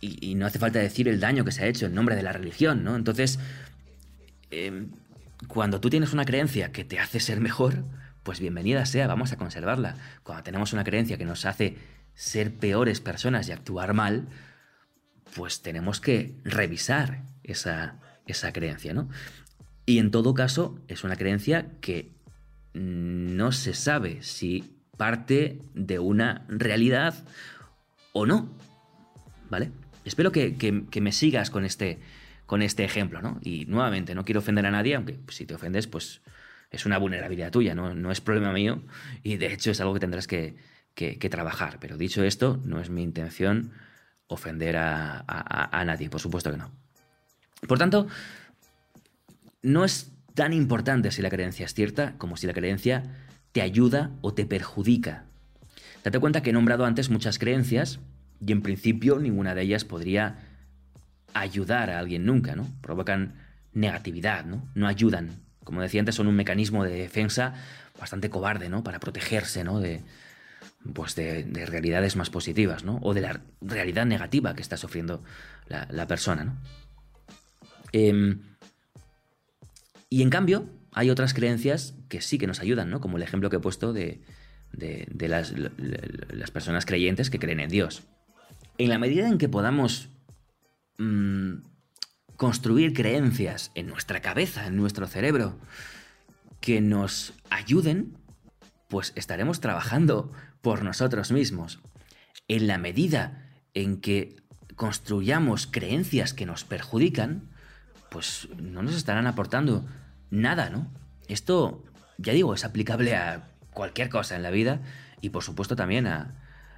Y, 0.00 0.34
no 0.34 0.46
hace 0.46 0.58
falta 0.58 0.78
decir 0.78 1.08
el 1.08 1.20
daño 1.20 1.44
que 1.44 1.52
se 1.52 1.64
ha 1.64 1.66
hecho 1.66 1.86
en 1.86 1.94
nombre 1.94 2.16
de 2.16 2.22
la 2.22 2.32
religión, 2.32 2.84
¿no? 2.84 2.96
Entonces, 2.96 3.38
eh, 4.50 4.86
cuando 5.48 5.80
tú 5.80 5.90
tienes 5.90 6.12
una 6.12 6.24
creencia 6.24 6.70
que 6.72 6.84
te 6.84 6.98
hace 6.98 7.18
ser 7.20 7.40
mejor, 7.40 7.84
pues 8.22 8.40
bienvenida 8.40 8.84
sea, 8.86 9.06
vamos 9.06 9.32
a 9.32 9.36
conservarla. 9.36 9.96
Cuando 10.22 10.42
tenemos 10.42 10.72
una 10.72 10.84
creencia 10.84 11.16
que 11.16 11.24
nos 11.24 11.44
hace 11.44 11.76
ser 12.14 12.52
peores 12.54 13.00
personas 13.00 13.48
y 13.48 13.52
actuar 13.52 13.94
mal, 13.94 14.28
pues 15.34 15.62
tenemos 15.62 16.00
que 16.00 16.36
revisar 16.44 17.22
esa, 17.42 18.00
esa 18.26 18.52
creencia, 18.52 18.94
¿no? 18.94 19.08
Y 19.84 19.98
en 19.98 20.10
todo 20.10 20.34
caso, 20.34 20.78
es 20.88 21.04
una 21.04 21.16
creencia 21.16 21.68
que 21.80 22.10
no 22.74 23.52
se 23.52 23.72
sabe 23.72 24.22
si 24.22 24.76
parte 24.96 25.60
de 25.74 25.98
una 25.98 26.44
realidad 26.48 27.14
o 28.12 28.26
no. 28.26 28.50
¿Vale? 29.48 29.70
Espero 30.04 30.32
que, 30.32 31.00
me 31.00 31.12
sigas 31.12 31.50
con 31.50 31.64
este, 31.64 32.00
con 32.46 32.62
este 32.62 32.84
ejemplo, 32.84 33.22
¿no? 33.22 33.38
Y 33.42 33.66
nuevamente, 33.66 34.14
no 34.14 34.24
quiero 34.24 34.40
ofender 34.40 34.66
a 34.66 34.70
nadie, 34.70 34.94
aunque 34.94 35.18
si 35.28 35.46
te 35.46 35.54
ofendes, 35.54 35.86
pues 35.86 36.22
es 36.70 36.86
una 36.86 36.98
vulnerabilidad 36.98 37.50
tuya, 37.50 37.74
¿no? 37.74 37.94
No 37.94 38.10
es 38.10 38.20
problema 38.20 38.52
mío 38.52 38.82
y 39.22 39.36
de 39.36 39.52
hecho 39.52 39.70
es 39.70 39.80
algo 39.80 39.94
que 39.94 40.00
tendrás 40.00 40.26
que, 40.26 40.56
que, 40.94 41.30
trabajar. 41.30 41.78
Pero 41.80 41.96
dicho 41.96 42.24
esto, 42.24 42.60
no 42.64 42.80
es 42.80 42.90
mi 42.90 43.02
intención 43.02 43.72
ofender 44.26 44.76
a, 44.76 45.82
nadie, 45.86 46.10
por 46.10 46.20
supuesto 46.20 46.50
que 46.50 46.56
no. 46.56 46.72
Por 47.66 47.78
tanto, 47.78 48.06
no 49.62 49.84
es 49.84 50.12
tan 50.34 50.52
importante 50.52 51.10
si 51.10 51.22
la 51.22 51.30
creencia 51.30 51.66
es 51.66 51.74
cierta 51.74 52.14
como 52.18 52.36
si 52.36 52.46
la 52.46 52.52
creencia 52.52 53.02
te 53.52 53.62
ayuda 53.62 54.10
o 54.20 54.34
te 54.34 54.44
perjudica. 54.46 55.24
Date 56.04 56.18
cuenta 56.20 56.42
que 56.42 56.50
he 56.50 56.52
nombrado 56.52 56.84
antes 56.84 57.10
muchas 57.10 57.38
creencias 57.38 58.00
y 58.44 58.52
en 58.52 58.62
principio 58.62 59.18
ninguna 59.18 59.54
de 59.54 59.62
ellas 59.62 59.84
podría 59.84 60.38
ayudar 61.32 61.90
a 61.90 61.98
alguien 61.98 62.24
nunca, 62.24 62.54
¿no? 62.54 62.66
Provocan 62.80 63.34
negatividad, 63.72 64.44
¿no? 64.44 64.68
No 64.74 64.86
ayudan. 64.86 65.30
Como 65.64 65.82
decía 65.82 66.00
antes, 66.00 66.14
son 66.14 66.28
un 66.28 66.36
mecanismo 66.36 66.84
de 66.84 66.92
defensa 66.92 67.54
bastante 67.98 68.30
cobarde, 68.30 68.68
¿no? 68.68 68.84
Para 68.84 69.00
protegerse, 69.00 69.64
¿no? 69.64 69.80
De, 69.80 70.02
pues 70.94 71.14
de, 71.14 71.66
realidades 71.66 72.16
más 72.16 72.30
positivas, 72.30 72.84
¿no? 72.84 72.98
O 73.02 73.14
de 73.14 73.20
la 73.20 73.40
realidad 73.60 74.06
negativa 74.06 74.54
que 74.54 74.62
está 74.62 74.76
sufriendo 74.76 75.22
la, 75.68 76.06
persona, 76.06 76.44
¿no? 76.44 76.56
Em, 77.96 78.42
y 80.10 80.20
en 80.20 80.28
cambio, 80.28 80.68
hay 80.92 81.08
otras 81.08 81.32
creencias 81.32 81.94
que 82.10 82.20
sí 82.20 82.36
que 82.36 82.46
nos 82.46 82.60
ayudan, 82.60 82.90
¿no? 82.90 83.00
Como 83.00 83.16
el 83.16 83.22
ejemplo 83.22 83.48
que 83.48 83.56
he 83.56 83.60
puesto 83.60 83.94
de, 83.94 84.20
las, 84.72 86.50
personas 86.50 86.84
creyentes 86.84 87.30
que 87.30 87.38
creen 87.38 87.60
en 87.60 87.70
Dios. 87.70 88.02
En 88.76 88.90
la 88.90 88.98
medida 88.98 89.26
en 89.26 89.38
que 89.38 89.48
podamos 89.48 90.10
mm, 90.98 91.62
construir 92.36 92.92
creencias 92.92 93.72
en 93.74 93.86
nuestra 93.86 94.20
cabeza, 94.20 94.66
en 94.66 94.76
nuestro 94.76 95.06
cerebro, 95.06 95.58
que 96.60 96.82
nos 96.82 97.32
ayuden, 97.48 98.18
pues 98.88 99.14
estaremos 99.16 99.60
trabajando 99.60 100.32
por 100.60 100.82
nosotros 100.82 101.32
mismos. 101.32 101.80
En 102.46 102.66
la 102.66 102.76
medida 102.76 103.48
en 103.72 104.02
que 104.02 104.36
construyamos 104.74 105.66
creencias 105.66 106.34
que 106.34 106.44
nos 106.44 106.64
perjudican, 106.64 107.55
pues 108.16 108.48
no 108.56 108.82
nos 108.82 108.94
estarán 108.94 109.26
aportando 109.26 109.84
nada, 110.30 110.70
¿no? 110.70 110.90
Esto, 111.28 111.84
ya 112.16 112.32
digo, 112.32 112.54
es 112.54 112.64
aplicable 112.64 113.14
a 113.14 113.50
cualquier 113.74 114.08
cosa 114.08 114.36
en 114.36 114.42
la 114.42 114.50
vida 114.50 114.80
y 115.20 115.28
por 115.28 115.42
supuesto 115.42 115.76
también 115.76 116.06
a, 116.06 116.34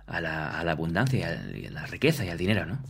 la, 0.08 0.58
abundancia 0.68 1.40
y 1.54 1.66
a 1.66 1.70
la 1.70 1.86
riqueza 1.86 2.24
y 2.24 2.28
al 2.28 2.38
dinero, 2.38 2.66
¿no? 2.66 2.80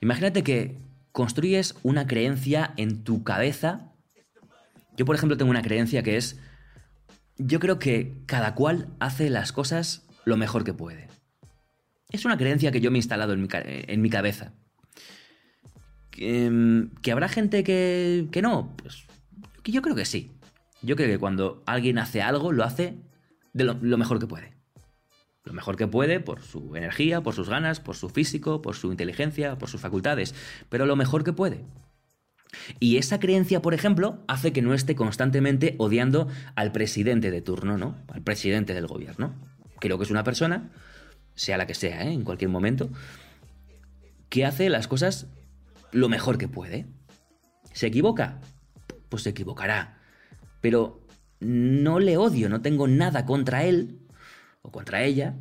Imagínate 0.00 0.42
que 0.42 0.76
construyes 1.12 1.76
una 1.84 2.08
creencia 2.08 2.74
en 2.76 3.04
tu 3.04 3.22
cabeza. 3.22 3.92
Yo, 4.96 5.04
por 5.04 5.14
ejemplo, 5.14 5.36
tengo 5.36 5.52
una 5.52 5.62
creencia 5.62 6.02
que 6.02 6.16
es 6.16 6.36
yo 7.38 7.60
creo 7.60 7.78
que 7.78 8.24
cada 8.26 8.56
cual 8.56 8.88
hace 8.98 9.30
las 9.30 9.52
cosas 9.52 10.02
lo 10.24 10.36
mejor 10.36 10.64
que 10.64 10.74
puede. 10.74 11.06
Es 12.10 12.24
una 12.24 12.36
creencia 12.36 12.72
que 12.72 12.80
yo 12.80 12.90
me 12.90 12.98
he 12.98 13.02
instalado 13.04 13.34
en 13.34 14.02
mi, 14.02 14.10
cabeza. 14.10 14.52
Em, 16.20 16.90
¿Que, 17.02 17.12
habrá 17.12 17.28
gente 17.28 17.64
que, 17.64 18.28
que 18.30 18.42
no? 18.42 18.76
Pues 18.76 19.06
yo 19.64 19.82
creo 19.82 19.96
que 19.96 20.04
sí. 20.04 20.30
Yo 20.82 20.94
creo 20.96 21.08
que 21.08 21.18
cuando 21.18 21.62
alguien 21.66 21.98
hace 21.98 22.22
algo, 22.22 22.52
lo 22.52 22.64
hace 22.64 22.94
de 23.52 23.64
lo, 23.64 23.74
mejor 23.98 24.18
que 24.18 24.26
puede. 24.26 24.52
Lo 25.44 25.52
mejor 25.52 25.76
que 25.76 25.86
puede 25.86 26.20
por 26.20 26.42
su 26.42 26.76
energía, 26.76 27.22
por 27.22 27.34
sus 27.34 27.48
ganas, 27.48 27.80
por 27.80 27.96
su 27.96 28.08
físico, 28.10 28.62
por 28.62 28.76
su 28.76 28.90
inteligencia, 28.90 29.56
por 29.56 29.68
sus 29.68 29.80
facultades. 29.80 30.34
Pero 30.68 30.86
lo 30.86 30.96
mejor 30.96 31.24
que 31.24 31.32
puede. 31.32 31.64
Y 32.78 32.96
esa 32.96 33.20
creencia, 33.20 33.62
por 33.62 33.74
ejemplo, 33.74 34.18
hace 34.26 34.52
que 34.52 34.62
no 34.62 34.74
esté 34.74 34.94
constantemente 34.94 35.76
odiando 35.78 36.28
al 36.54 36.72
presidente 36.72 37.30
de 37.30 37.42
turno, 37.42 37.78
¿no? 37.78 37.96
Al 38.08 38.22
presidente 38.22 38.74
del 38.74 38.86
gobierno. 38.86 39.34
Creo 39.78 39.98
que 39.98 40.04
es 40.04 40.10
una 40.10 40.24
persona, 40.24 40.70
sea 41.34 41.56
la 41.56 41.66
que 41.66 41.74
sea, 41.74 42.02
¿eh? 42.02 42.12
en 42.12 42.24
cualquier 42.24 42.50
momento, 42.50 42.90
que 44.28 44.44
hace 44.44 44.68
las 44.68 44.88
cosas 44.88 45.26
lo 45.92 46.08
mejor 46.08 46.38
que 46.38 46.48
puede. 46.48 46.86
¿Se 47.72 47.86
equivoca? 47.86 48.40
Pues 49.08 49.22
se 49.22 49.30
equivocará. 49.30 49.98
Pero 50.60 51.06
no 51.40 52.00
le 52.00 52.16
odio, 52.16 52.48
no 52.48 52.60
tengo 52.60 52.86
nada 52.86 53.24
contra 53.24 53.64
él 53.64 53.98
o 54.62 54.70
contra 54.70 55.02
ella, 55.02 55.34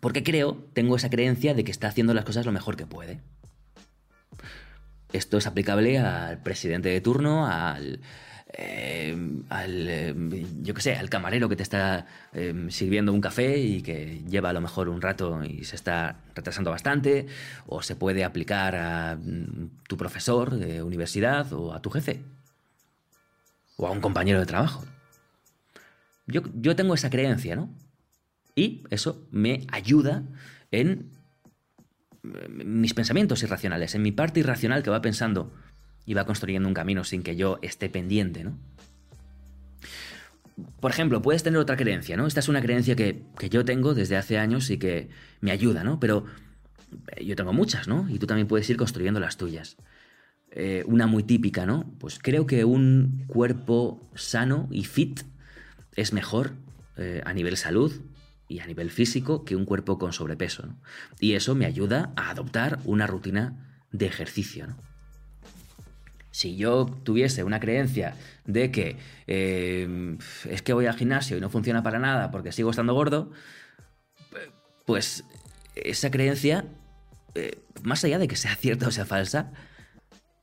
porque 0.00 0.22
creo, 0.22 0.68
tengo 0.72 0.96
esa 0.96 1.10
creencia 1.10 1.54
de 1.54 1.64
que 1.64 1.70
está 1.70 1.88
haciendo 1.88 2.12
las 2.12 2.24
cosas 2.24 2.44
lo 2.44 2.52
mejor 2.52 2.76
que 2.76 2.86
puede. 2.86 3.20
Esto 5.12 5.38
es 5.38 5.46
aplicable 5.46 5.98
al 5.98 6.42
presidente 6.42 6.88
de 6.88 7.00
turno, 7.00 7.46
al, 7.46 8.00
eh, 8.56 9.16
al 9.48 9.88
eh, 9.88 10.14
yo 10.62 10.74
qué 10.74 10.80
sé, 10.80 10.94
al 10.94 11.10
camarero 11.10 11.48
que 11.48 11.56
te 11.56 11.64
está 11.64 12.06
eh, 12.32 12.66
sirviendo 12.68 13.12
un 13.12 13.20
café 13.20 13.58
y 13.58 13.82
que 13.82 14.22
lleva 14.28 14.50
a 14.50 14.52
lo 14.52 14.60
mejor 14.60 14.88
un 14.88 15.02
rato 15.02 15.42
y 15.44 15.64
se 15.64 15.74
está 15.74 16.20
retrasando 16.36 16.70
bastante, 16.70 17.26
o 17.66 17.82
se 17.82 17.96
puede 17.96 18.22
aplicar 18.22 18.76
a 18.76 19.16
mm, 19.16 19.82
tu 19.88 19.96
profesor 19.96 20.54
de 20.54 20.82
universidad 20.82 21.52
o 21.52 21.74
a 21.74 21.82
tu 21.82 21.90
jefe. 21.90 22.22
o 23.76 23.88
a 23.88 23.90
un 23.90 24.00
compañero 24.00 24.38
de 24.38 24.46
trabajo. 24.46 24.84
Yo, 26.26 26.42
yo 26.54 26.76
tengo 26.76 26.94
esa 26.94 27.10
creencia, 27.10 27.56
¿no? 27.56 27.70
Y 28.54 28.84
eso 28.90 29.26
me 29.32 29.66
ayuda 29.72 30.22
en 30.70 31.10
mis 32.22 32.94
pensamientos 32.94 33.42
irracionales, 33.42 33.94
en 33.96 34.02
mi 34.02 34.12
parte 34.12 34.40
irracional 34.40 34.82
que 34.82 34.90
va 34.90 35.02
pensando 35.02 35.52
y 36.06 36.14
va 36.14 36.26
construyendo 36.26 36.68
un 36.68 36.74
camino 36.74 37.04
sin 37.04 37.22
que 37.22 37.36
yo 37.36 37.58
esté 37.62 37.88
pendiente, 37.88 38.44
¿no? 38.44 38.58
Por 40.80 40.92
ejemplo, 40.92 41.20
puedes 41.20 41.42
tener 41.42 41.58
otra 41.58 41.76
creencia, 41.76 42.16
¿no? 42.16 42.26
Esta 42.26 42.40
es 42.40 42.48
una 42.48 42.62
creencia 42.62 42.94
que, 42.94 43.22
yo 43.50 43.64
tengo 43.64 43.92
desde 43.92 44.16
hace 44.16 44.38
años 44.38 44.70
y 44.70 44.78
que 44.78 45.08
me 45.40 45.50
ayuda, 45.50 45.82
¿no? 45.82 45.98
Pero 45.98 46.26
eh, 47.16 47.24
yo 47.24 47.34
tengo 47.34 47.52
muchas, 47.52 47.88
¿no? 47.88 48.08
Y 48.08 48.18
tú 48.18 48.26
también 48.26 48.46
puedes 48.46 48.68
ir 48.70 48.76
construyendo 48.76 49.18
las 49.18 49.36
tuyas. 49.36 49.76
Eh, 50.52 50.84
una 50.86 51.08
muy 51.08 51.24
típica, 51.24 51.66
¿no? 51.66 51.92
Pues 51.98 52.20
creo 52.20 52.46
que 52.46 52.64
un 52.64 53.24
cuerpo 53.26 54.08
sano 54.14 54.68
y 54.70 54.84
fit 54.84 55.22
es 55.96 56.12
mejor 56.12 56.52
eh, 56.96 57.22
a 57.24 57.32
nivel 57.32 57.56
salud 57.56 57.92
y 58.48 58.60
a 58.60 58.66
nivel 58.66 58.90
físico 58.90 59.44
que 59.44 59.56
un 59.56 59.64
cuerpo 59.64 59.98
con 59.98 60.12
sobrepeso. 60.12 60.66
¿no? 60.66 60.78
Y 61.18 61.34
eso 61.34 61.54
me 61.54 61.66
ayuda 61.66 62.12
a 62.16 62.30
adoptar 62.30 62.78
una 62.84 63.06
rutina 63.06 63.84
de 63.90 64.06
ejercicio. 64.06 64.68
¿no? 64.68 64.76
Si 66.34 66.56
yo 66.56 66.86
tuviese 66.86 67.44
una 67.44 67.60
creencia 67.60 68.16
de 68.44 68.72
que 68.72 68.96
eh, 69.28 70.18
es 70.50 70.62
que 70.62 70.72
voy 70.72 70.86
al 70.86 70.96
gimnasio 70.96 71.36
y 71.36 71.40
no 71.40 71.48
funciona 71.48 71.84
para 71.84 72.00
nada 72.00 72.32
porque 72.32 72.50
sigo 72.50 72.70
estando 72.70 72.92
gordo, 72.92 73.30
pues 74.84 75.22
esa 75.76 76.10
creencia, 76.10 76.64
eh, 77.36 77.62
más 77.84 78.02
allá 78.02 78.18
de 78.18 78.26
que 78.26 78.34
sea 78.34 78.56
cierta 78.56 78.88
o 78.88 78.90
sea 78.90 79.06
falsa, 79.06 79.52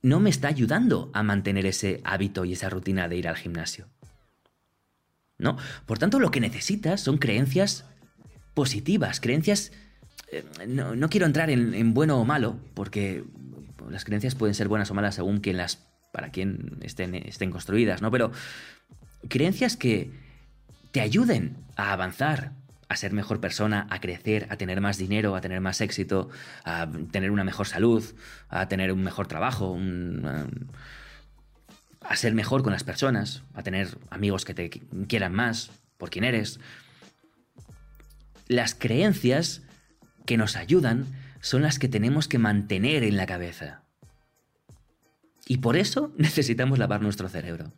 no 0.01 0.21
me 0.21 0.29
está 0.29 0.47
ayudando 0.47 1.11
a 1.13 1.23
mantener 1.23 1.65
ese 1.65 1.99
hábito 2.05 2.45
y 2.45 2.53
esa 2.53 2.69
rutina 2.69 3.09
de 3.09 3.17
ir 3.17 3.27
al 3.27 3.35
gimnasio. 3.35 3.89
¿No? 5.37 5.57
Por 5.85 5.99
tanto, 5.99 6.21
lo 6.21 6.31
que 6.31 6.39
necesitas 6.39 7.01
son 7.01 7.17
creencias 7.17 7.83
positivas, 8.53 9.19
creencias... 9.19 9.73
Eh, 10.31 10.43
no, 10.67 11.09
quiero 11.09 11.25
entrar 11.25 11.49
en 11.49 11.93
bueno 11.93 12.19
o 12.19 12.25
malo, 12.25 12.57
porque 12.73 13.23
las 13.89 14.05
creencias 14.05 14.35
pueden 14.35 14.55
ser 14.55 14.67
buenas 14.67 14.89
o 14.91 14.93
malas 14.93 15.15
según 15.15 15.41
las, 15.43 15.77
para 16.11 16.29
quien 16.29 16.77
estén, 16.81 17.15
estén 17.15 17.51
construidas, 17.51 18.01
¿no? 18.01 18.11
Pero 18.11 18.31
creencias 19.27 19.77
que 19.77 20.11
te 20.91 21.01
ayuden 21.01 21.57
a 21.75 21.93
avanzar, 21.93 22.53
a 22.89 22.95
ser 22.95 23.13
mejor 23.13 23.39
persona, 23.39 23.87
a 23.89 24.01
crecer, 24.01 24.47
a 24.49 24.57
tener 24.57 24.81
más 24.81 24.97
dinero, 24.97 25.35
a 25.35 25.41
tener 25.41 25.61
más 25.61 25.79
éxito, 25.81 26.29
a 26.63 26.89
tener 27.11 27.31
una 27.31 27.43
mejor 27.43 27.67
salud, 27.67 28.03
a 28.49 28.67
tener 28.67 28.91
un 28.91 29.03
mejor 29.03 29.27
trabajo, 29.27 29.77
a 32.01 32.15
ser 32.15 32.33
mejor 32.33 32.63
con 32.63 32.73
las 32.73 32.83
personas, 32.83 33.43
a 33.53 33.63
tener 33.63 33.97
amigos 34.09 34.43
que 34.43 34.53
te 34.53 34.69
quieran 35.07 35.33
más 35.33 35.71
por 35.97 36.09
quien 36.09 36.25
eres. 36.25 36.59
Las 38.47 38.75
creencias 38.75 39.61
que 40.25 40.37
nos 40.37 40.55
ayudan 40.55 41.07
son 41.41 41.61
las 41.61 41.79
que 41.79 41.89
tenemos 41.89 42.27
que 42.27 42.37
mantener 42.37 43.03
en 43.03 43.17
la 43.17 43.25
cabeza. 43.25 43.83
Y 45.47 45.57
por 45.57 45.77
eso 45.77 46.13
necesitamos 46.17 46.79
lavar 46.79 47.01
nuestro 47.01 47.29
cerebro. 47.29 47.73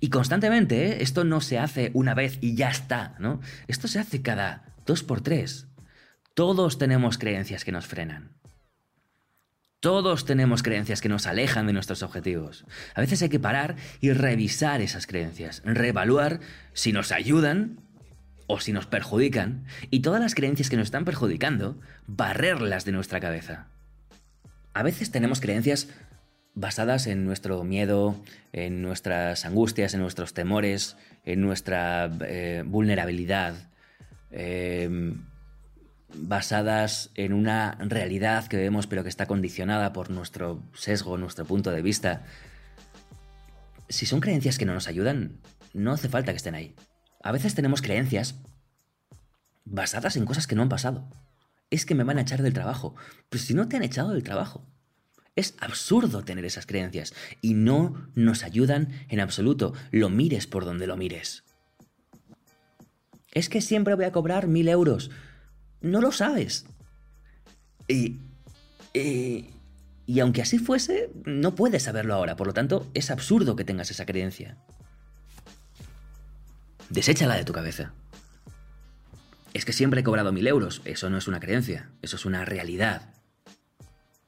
Y 0.00 0.08
constantemente, 0.08 0.86
¿eh? 0.86 1.02
esto 1.02 1.24
no 1.24 1.40
se 1.40 1.58
hace 1.58 1.90
una 1.94 2.14
vez 2.14 2.38
y 2.40 2.54
ya 2.54 2.70
está, 2.70 3.16
¿no? 3.18 3.40
Esto 3.68 3.86
se 3.86 3.98
hace 3.98 4.22
cada 4.22 4.74
dos 4.86 5.02
por 5.02 5.20
tres. 5.20 5.66
Todos 6.34 6.78
tenemos 6.78 7.18
creencias 7.18 7.64
que 7.64 7.72
nos 7.72 7.86
frenan. 7.86 8.40
Todos 9.80 10.26
tenemos 10.26 10.62
creencias 10.62 11.00
que 11.00 11.08
nos 11.08 11.26
alejan 11.26 11.66
de 11.66 11.72
nuestros 11.72 12.02
objetivos. 12.02 12.66
A 12.94 13.00
veces 13.00 13.22
hay 13.22 13.30
que 13.30 13.40
parar 13.40 13.76
y 14.00 14.12
revisar 14.12 14.82
esas 14.82 15.06
creencias, 15.06 15.62
reevaluar 15.64 16.40
si 16.74 16.92
nos 16.92 17.12
ayudan 17.12 17.80
o 18.50 18.58
si 18.58 18.72
nos 18.72 18.86
perjudican, 18.86 19.64
y 19.90 20.00
todas 20.00 20.20
las 20.20 20.34
creencias 20.34 20.68
que 20.68 20.76
nos 20.76 20.88
están 20.88 21.04
perjudicando, 21.04 21.78
barrerlas 22.08 22.84
de 22.84 22.90
nuestra 22.90 23.20
cabeza. 23.20 23.68
A 24.74 24.82
veces 24.82 25.12
tenemos 25.12 25.40
creencias 25.40 25.88
basadas 26.54 27.06
en 27.06 27.24
nuestro 27.24 27.62
miedo, 27.62 28.20
en 28.52 28.82
nuestras 28.82 29.44
angustias, 29.44 29.94
en 29.94 30.00
nuestros 30.00 30.34
temores, 30.34 30.96
en 31.24 31.40
nuestra 31.42 32.10
eh, 32.22 32.64
vulnerabilidad, 32.66 33.54
em, 34.32 35.22
basadas 36.12 37.12
en 37.14 37.32
una 37.32 37.78
realidad 37.78 38.48
que 38.48 38.56
vemos 38.56 38.88
pero 38.88 39.04
que 39.04 39.08
está 39.08 39.26
condicionada 39.26 39.92
por 39.92 40.10
nuestro 40.10 40.60
sesgo, 40.74 41.16
nuestro 41.18 41.44
punto 41.44 41.70
de 41.70 41.82
vista. 41.82 42.24
Si 43.88 44.06
son 44.06 44.18
creencias 44.18 44.58
que 44.58 44.64
no 44.64 44.74
nos 44.74 44.88
ayudan, 44.88 45.38
no 45.72 45.92
hace 45.92 46.08
falta 46.08 46.32
que 46.32 46.38
estén 46.38 46.56
ahí. 46.56 46.74
A 47.22 47.32
veces 47.32 47.54
tenemos 47.54 47.82
creencias 47.82 48.36
basadas 49.64 50.16
en 50.16 50.24
cosas 50.24 50.46
que 50.46 50.54
no 50.54 50.62
han 50.62 50.68
pasado. 50.68 51.08
Es 51.70 51.86
que 51.86 51.94
me 51.94 52.04
van 52.04 52.18
a 52.18 52.22
echar 52.22 52.42
del 52.42 52.52
trabajo. 52.52 52.94
Pues 53.28 53.42
si 53.42 53.54
no 53.54 53.68
te 53.68 53.76
han 53.76 53.82
echado 53.82 54.10
del 54.10 54.24
trabajo. 54.24 54.66
Es 55.36 55.54
absurdo 55.60 56.24
tener 56.24 56.44
esas 56.44 56.66
creencias 56.66 57.14
y 57.40 57.54
no 57.54 58.08
nos 58.14 58.42
ayudan 58.42 58.88
en 59.08 59.20
absoluto, 59.20 59.74
lo 59.92 60.10
mires 60.10 60.46
por 60.46 60.64
donde 60.64 60.86
lo 60.86 60.96
mires. 60.96 61.44
Es 63.32 63.48
que 63.48 63.60
siempre 63.60 63.94
voy 63.94 64.06
a 64.06 64.12
cobrar 64.12 64.48
mil 64.48 64.68
euros. 64.68 65.10
No 65.80 66.00
lo 66.00 66.10
sabes. 66.10 66.66
Y, 67.86 68.18
y, 68.92 69.50
y 70.04 70.20
aunque 70.20 70.42
así 70.42 70.58
fuese, 70.58 71.10
no 71.24 71.54
puedes 71.54 71.84
saberlo 71.84 72.14
ahora. 72.14 72.34
Por 72.34 72.48
lo 72.48 72.52
tanto, 72.52 72.90
es 72.94 73.10
absurdo 73.10 73.54
que 73.54 73.64
tengas 73.64 73.90
esa 73.90 74.06
creencia. 74.06 74.58
Deséchala 76.90 77.36
de 77.36 77.44
tu 77.44 77.52
cabeza. 77.52 77.92
Es 79.54 79.64
que 79.64 79.72
siempre 79.72 80.00
he 80.00 80.04
cobrado 80.04 80.32
mil 80.32 80.46
euros. 80.46 80.82
Eso 80.84 81.08
no 81.08 81.18
es 81.18 81.28
una 81.28 81.38
creencia, 81.38 81.90
eso 82.02 82.16
es 82.16 82.24
una 82.24 82.44
realidad. 82.44 83.14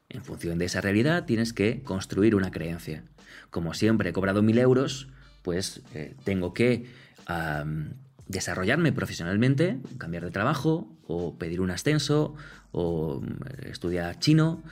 En 0.08 0.22
función 0.22 0.58
de 0.58 0.66
esa 0.66 0.80
realidad 0.80 1.24
tienes 1.24 1.52
que 1.52 1.82
construir 1.82 2.36
una 2.36 2.52
creencia. 2.52 3.04
Como 3.50 3.74
siempre 3.74 4.10
he 4.10 4.12
cobrado 4.12 4.42
mil 4.42 4.58
euros, 4.58 5.08
pues 5.42 5.82
eh, 5.94 6.14
tengo 6.24 6.54
que 6.54 6.86
desarrollarme 8.26 8.92
profesionalmente, 8.92 9.78
cambiar 9.98 10.24
de 10.24 10.30
trabajo, 10.30 10.88
o 11.06 11.38
pedir 11.38 11.60
un 11.60 11.70
ascenso, 11.70 12.34
o 12.70 13.20
mm, 13.20 13.66
estudiar 13.66 14.18
chino, 14.18 14.62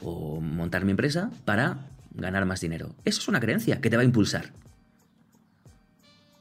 o 0.00 0.40
montar 0.40 0.84
mi 0.84 0.90
empresa 0.90 1.30
para 1.44 1.88
ganar 2.14 2.44
más 2.44 2.60
dinero. 2.60 2.94
Eso 3.04 3.20
es 3.20 3.28
una 3.28 3.40
creencia 3.40 3.80
que 3.80 3.90
te 3.90 3.96
va 3.96 4.02
a 4.02 4.04
impulsar. 4.06 4.52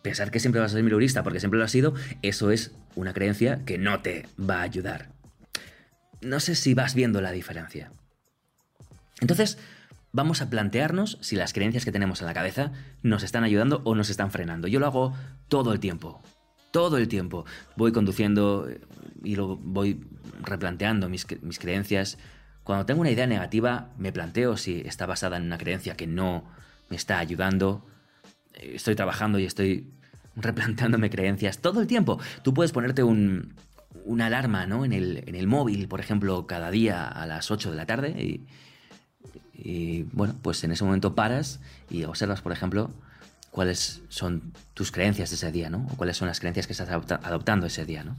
Pensar 0.01 0.31
que 0.31 0.39
siempre 0.39 0.61
vas 0.61 0.71
a 0.71 0.75
ser 0.75 0.83
mileurista 0.83 1.23
porque 1.23 1.39
siempre 1.39 1.59
lo 1.59 1.65
has 1.65 1.71
sido, 1.71 1.93
eso 2.21 2.51
es 2.51 2.71
una 2.95 3.13
creencia 3.13 3.63
que 3.65 3.77
no 3.77 4.01
te 4.01 4.27
va 4.39 4.59
a 4.59 4.63
ayudar. 4.63 5.09
No 6.21 6.39
sé 6.39 6.55
si 6.55 6.73
vas 6.73 6.95
viendo 6.95 7.21
la 7.21 7.31
diferencia. 7.31 7.91
Entonces, 9.19 9.57
vamos 10.11 10.41
a 10.41 10.49
plantearnos 10.49 11.17
si 11.21 11.35
las 11.35 11.53
creencias 11.53 11.85
que 11.85 11.91
tenemos 11.91 12.21
en 12.21 12.27
la 12.27 12.33
cabeza 12.33 12.71
nos 13.03 13.23
están 13.23 13.43
ayudando 13.43 13.81
o 13.85 13.95
nos 13.95 14.09
están 14.09 14.31
frenando. 14.31 14.67
Yo 14.67 14.79
lo 14.79 14.87
hago 14.87 15.13
todo 15.47 15.73
el 15.73 15.79
tiempo. 15.79 16.21
Todo 16.71 16.97
el 16.97 17.07
tiempo. 17.07 17.45
Voy 17.75 17.91
conduciendo 17.91 18.69
eh, 18.69 18.81
y 19.23 19.35
lo 19.35 19.57
voy 19.57 20.03
replanteando 20.41 21.09
mis, 21.09 21.27
mis 21.41 21.59
creencias. 21.59 22.17
Cuando 22.63 22.85
tengo 22.85 23.01
una 23.01 23.11
idea 23.11 23.27
negativa, 23.27 23.89
me 23.97 24.11
planteo 24.11 24.57
si 24.57 24.81
está 24.81 25.05
basada 25.05 25.37
en 25.37 25.43
una 25.43 25.57
creencia 25.57 25.95
que 25.95 26.07
no 26.07 26.45
me 26.89 26.95
está 26.95 27.19
ayudando 27.19 27.85
estoy 28.53 28.95
trabajando 28.95 29.39
y 29.39 29.45
estoy 29.45 29.87
replanteándome 30.35 31.09
creencias 31.09 31.59
todo 31.59 31.81
el 31.81 31.87
tiempo. 31.87 32.19
Tú 32.43 32.53
puedes 32.53 32.71
ponerte 32.71 33.03
un, 33.03 33.53
una 34.05 34.27
alarma 34.27 34.65
¿no? 34.65 34.85
en, 34.85 34.93
el, 34.93 35.23
en 35.27 35.35
el 35.35 35.47
móvil, 35.47 35.87
por 35.87 35.99
ejemplo, 35.99 36.47
cada 36.47 36.71
día 36.71 37.07
a 37.07 37.25
las 37.25 37.51
8 37.51 37.71
de 37.71 37.77
la 37.77 37.85
tarde 37.85 38.09
y, 38.09 38.45
y, 39.53 40.03
bueno, 40.11 40.35
pues 40.41 40.63
en 40.63 40.71
ese 40.71 40.83
momento 40.83 41.15
paras 41.15 41.59
y 41.89 42.03
observas, 42.03 42.41
por 42.41 42.51
ejemplo, 42.51 42.91
cuáles 43.51 44.01
son 44.09 44.53
tus 44.73 44.91
creencias 44.91 45.31
ese 45.31 45.51
día, 45.51 45.69
¿no? 45.69 45.87
O 45.91 45.97
cuáles 45.97 46.17
son 46.17 46.27
las 46.27 46.39
creencias 46.39 46.67
que 46.67 46.73
estás 46.73 46.89
adoptando 46.89 47.67
ese 47.67 47.85
día, 47.85 48.03
¿no? 48.03 48.15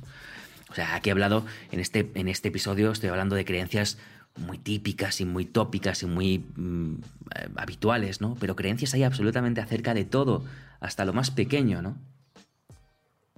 O 0.70 0.74
sea, 0.74 0.94
aquí 0.94 1.10
he 1.10 1.12
hablado, 1.12 1.44
en 1.70 1.80
este, 1.80 2.10
en 2.14 2.28
este 2.28 2.48
episodio 2.48 2.92
estoy 2.92 3.10
hablando 3.10 3.34
de 3.36 3.44
creencias 3.44 3.98
muy 4.36 4.58
típicas 4.58 5.20
y 5.20 5.24
muy 5.24 5.44
tópicas 5.44 6.02
y 6.02 6.06
muy 6.06 6.38
mm, 6.38 6.94
eh, 7.34 7.48
habituales, 7.56 8.20
¿no? 8.20 8.36
Pero 8.40 8.56
creencias 8.56 8.94
hay 8.94 9.02
absolutamente 9.02 9.60
acerca 9.60 9.94
de 9.94 10.04
todo, 10.04 10.44
hasta 10.80 11.04
lo 11.04 11.12
más 11.12 11.30
pequeño, 11.30 11.82
¿no? 11.82 11.96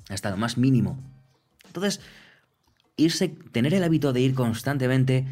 Hasta 0.08 0.30
lo 0.30 0.36
más 0.36 0.58
mínimo. 0.58 0.98
Entonces, 1.66 2.00
irse, 2.96 3.28
tener 3.28 3.74
el 3.74 3.82
hábito 3.82 4.12
de 4.12 4.20
ir 4.20 4.34
constantemente 4.34 5.26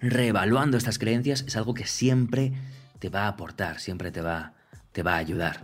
reevaluando 0.00 0.76
estas 0.76 0.98
creencias 0.98 1.44
es 1.46 1.56
algo 1.56 1.74
que 1.74 1.86
siempre 1.86 2.52
te 2.98 3.08
va 3.08 3.24
a 3.24 3.28
aportar, 3.28 3.80
siempre 3.80 4.10
te 4.10 4.20
va, 4.20 4.54
te 4.92 5.02
va 5.02 5.14
a 5.14 5.18
ayudar. 5.18 5.60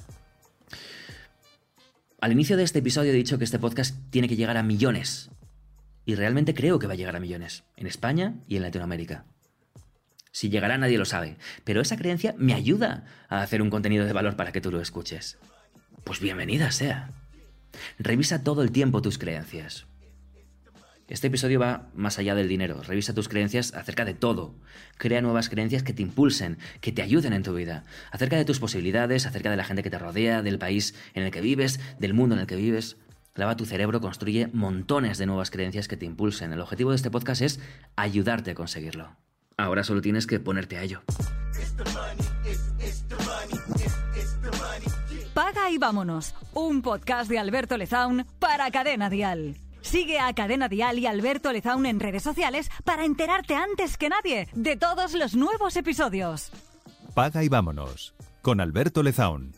Al 2.20 2.32
inicio 2.32 2.56
de 2.56 2.64
este 2.64 2.80
episodio 2.80 3.12
he 3.12 3.16
dicho 3.16 3.38
que 3.38 3.44
este 3.44 3.60
podcast 3.60 3.96
tiene 4.10 4.28
que 4.28 4.34
llegar 4.34 4.56
a 4.56 4.64
millones 4.64 5.30
y 6.08 6.14
realmente 6.14 6.54
creo 6.54 6.78
que 6.78 6.86
va 6.86 6.94
a 6.94 6.96
llegar 6.96 7.16
a 7.16 7.20
millones, 7.20 7.64
en 7.76 7.86
España 7.86 8.36
y 8.46 8.56
en 8.56 8.62
Latinoamérica. 8.62 9.26
Si 10.32 10.48
llegará 10.48 10.78
nadie 10.78 10.96
lo 10.96 11.04
sabe, 11.04 11.36
pero 11.64 11.82
esa 11.82 11.98
creencia 11.98 12.34
me 12.38 12.54
ayuda 12.54 13.04
a 13.28 13.42
hacer 13.42 13.60
un 13.60 13.68
contenido 13.68 14.06
de 14.06 14.14
valor 14.14 14.34
para 14.34 14.50
que 14.50 14.62
tú 14.62 14.72
lo 14.72 14.80
escuches. 14.80 15.36
Pues 16.04 16.20
bienvenida 16.20 16.70
sea. 16.70 17.10
Revisa 17.98 18.42
todo 18.42 18.62
el 18.62 18.72
tiempo 18.72 19.02
tus 19.02 19.18
creencias. 19.18 19.84
Este 21.08 21.26
episodio 21.26 21.60
va 21.60 21.90
más 21.94 22.18
allá 22.18 22.34
del 22.34 22.48
dinero. 22.48 22.82
Revisa 22.82 23.12
tus 23.12 23.28
creencias 23.28 23.74
acerca 23.74 24.06
de 24.06 24.14
todo. 24.14 24.54
Crea 24.96 25.20
nuevas 25.20 25.50
creencias 25.50 25.82
que 25.82 25.92
te 25.92 26.00
impulsen, 26.00 26.56
que 26.80 26.90
te 26.90 27.02
ayuden 27.02 27.34
en 27.34 27.42
tu 27.42 27.52
vida. 27.52 27.84
Acerca 28.12 28.38
de 28.38 28.46
tus 28.46 28.60
posibilidades, 28.60 29.26
acerca 29.26 29.50
de 29.50 29.58
la 29.58 29.64
gente 29.64 29.82
que 29.82 29.90
te 29.90 29.98
rodea, 29.98 30.40
del 30.40 30.58
país 30.58 30.94
en 31.12 31.24
el 31.24 31.30
que 31.30 31.42
vives, 31.42 31.80
del 31.98 32.14
mundo 32.14 32.34
en 32.34 32.40
el 32.40 32.46
que 32.46 32.56
vives. 32.56 32.96
Lava 33.38 33.54
tu 33.54 33.64
cerebro, 33.66 34.00
construye 34.00 34.48
montones 34.52 35.16
de 35.16 35.24
nuevas 35.24 35.52
creencias 35.52 35.86
que 35.86 35.96
te 35.96 36.04
impulsen. 36.04 36.52
El 36.52 36.60
objetivo 36.60 36.90
de 36.90 36.96
este 36.96 37.08
podcast 37.08 37.40
es 37.40 37.60
ayudarte 37.94 38.50
a 38.50 38.54
conseguirlo. 38.56 39.10
Ahora 39.56 39.84
solo 39.84 40.00
tienes 40.00 40.26
que 40.26 40.40
ponerte 40.40 40.76
a 40.76 40.82
ello. 40.82 41.02
Paga 45.34 45.70
y 45.70 45.78
vámonos. 45.78 46.34
Un 46.52 46.82
podcast 46.82 47.30
de 47.30 47.38
Alberto 47.38 47.76
Lezaun 47.76 48.26
para 48.40 48.72
Cadena 48.72 49.08
Dial. 49.08 49.56
Sigue 49.82 50.18
a 50.18 50.32
Cadena 50.32 50.68
Dial 50.68 50.98
y 50.98 51.06
Alberto 51.06 51.52
Lezaun 51.52 51.86
en 51.86 52.00
redes 52.00 52.24
sociales 52.24 52.72
para 52.82 53.04
enterarte 53.04 53.54
antes 53.54 53.96
que 53.96 54.08
nadie 54.08 54.48
de 54.52 54.76
todos 54.76 55.14
los 55.14 55.36
nuevos 55.36 55.76
episodios. 55.76 56.50
Paga 57.14 57.44
y 57.44 57.48
vámonos 57.48 58.16
con 58.42 58.60
Alberto 58.60 59.04
Lezaun. 59.04 59.57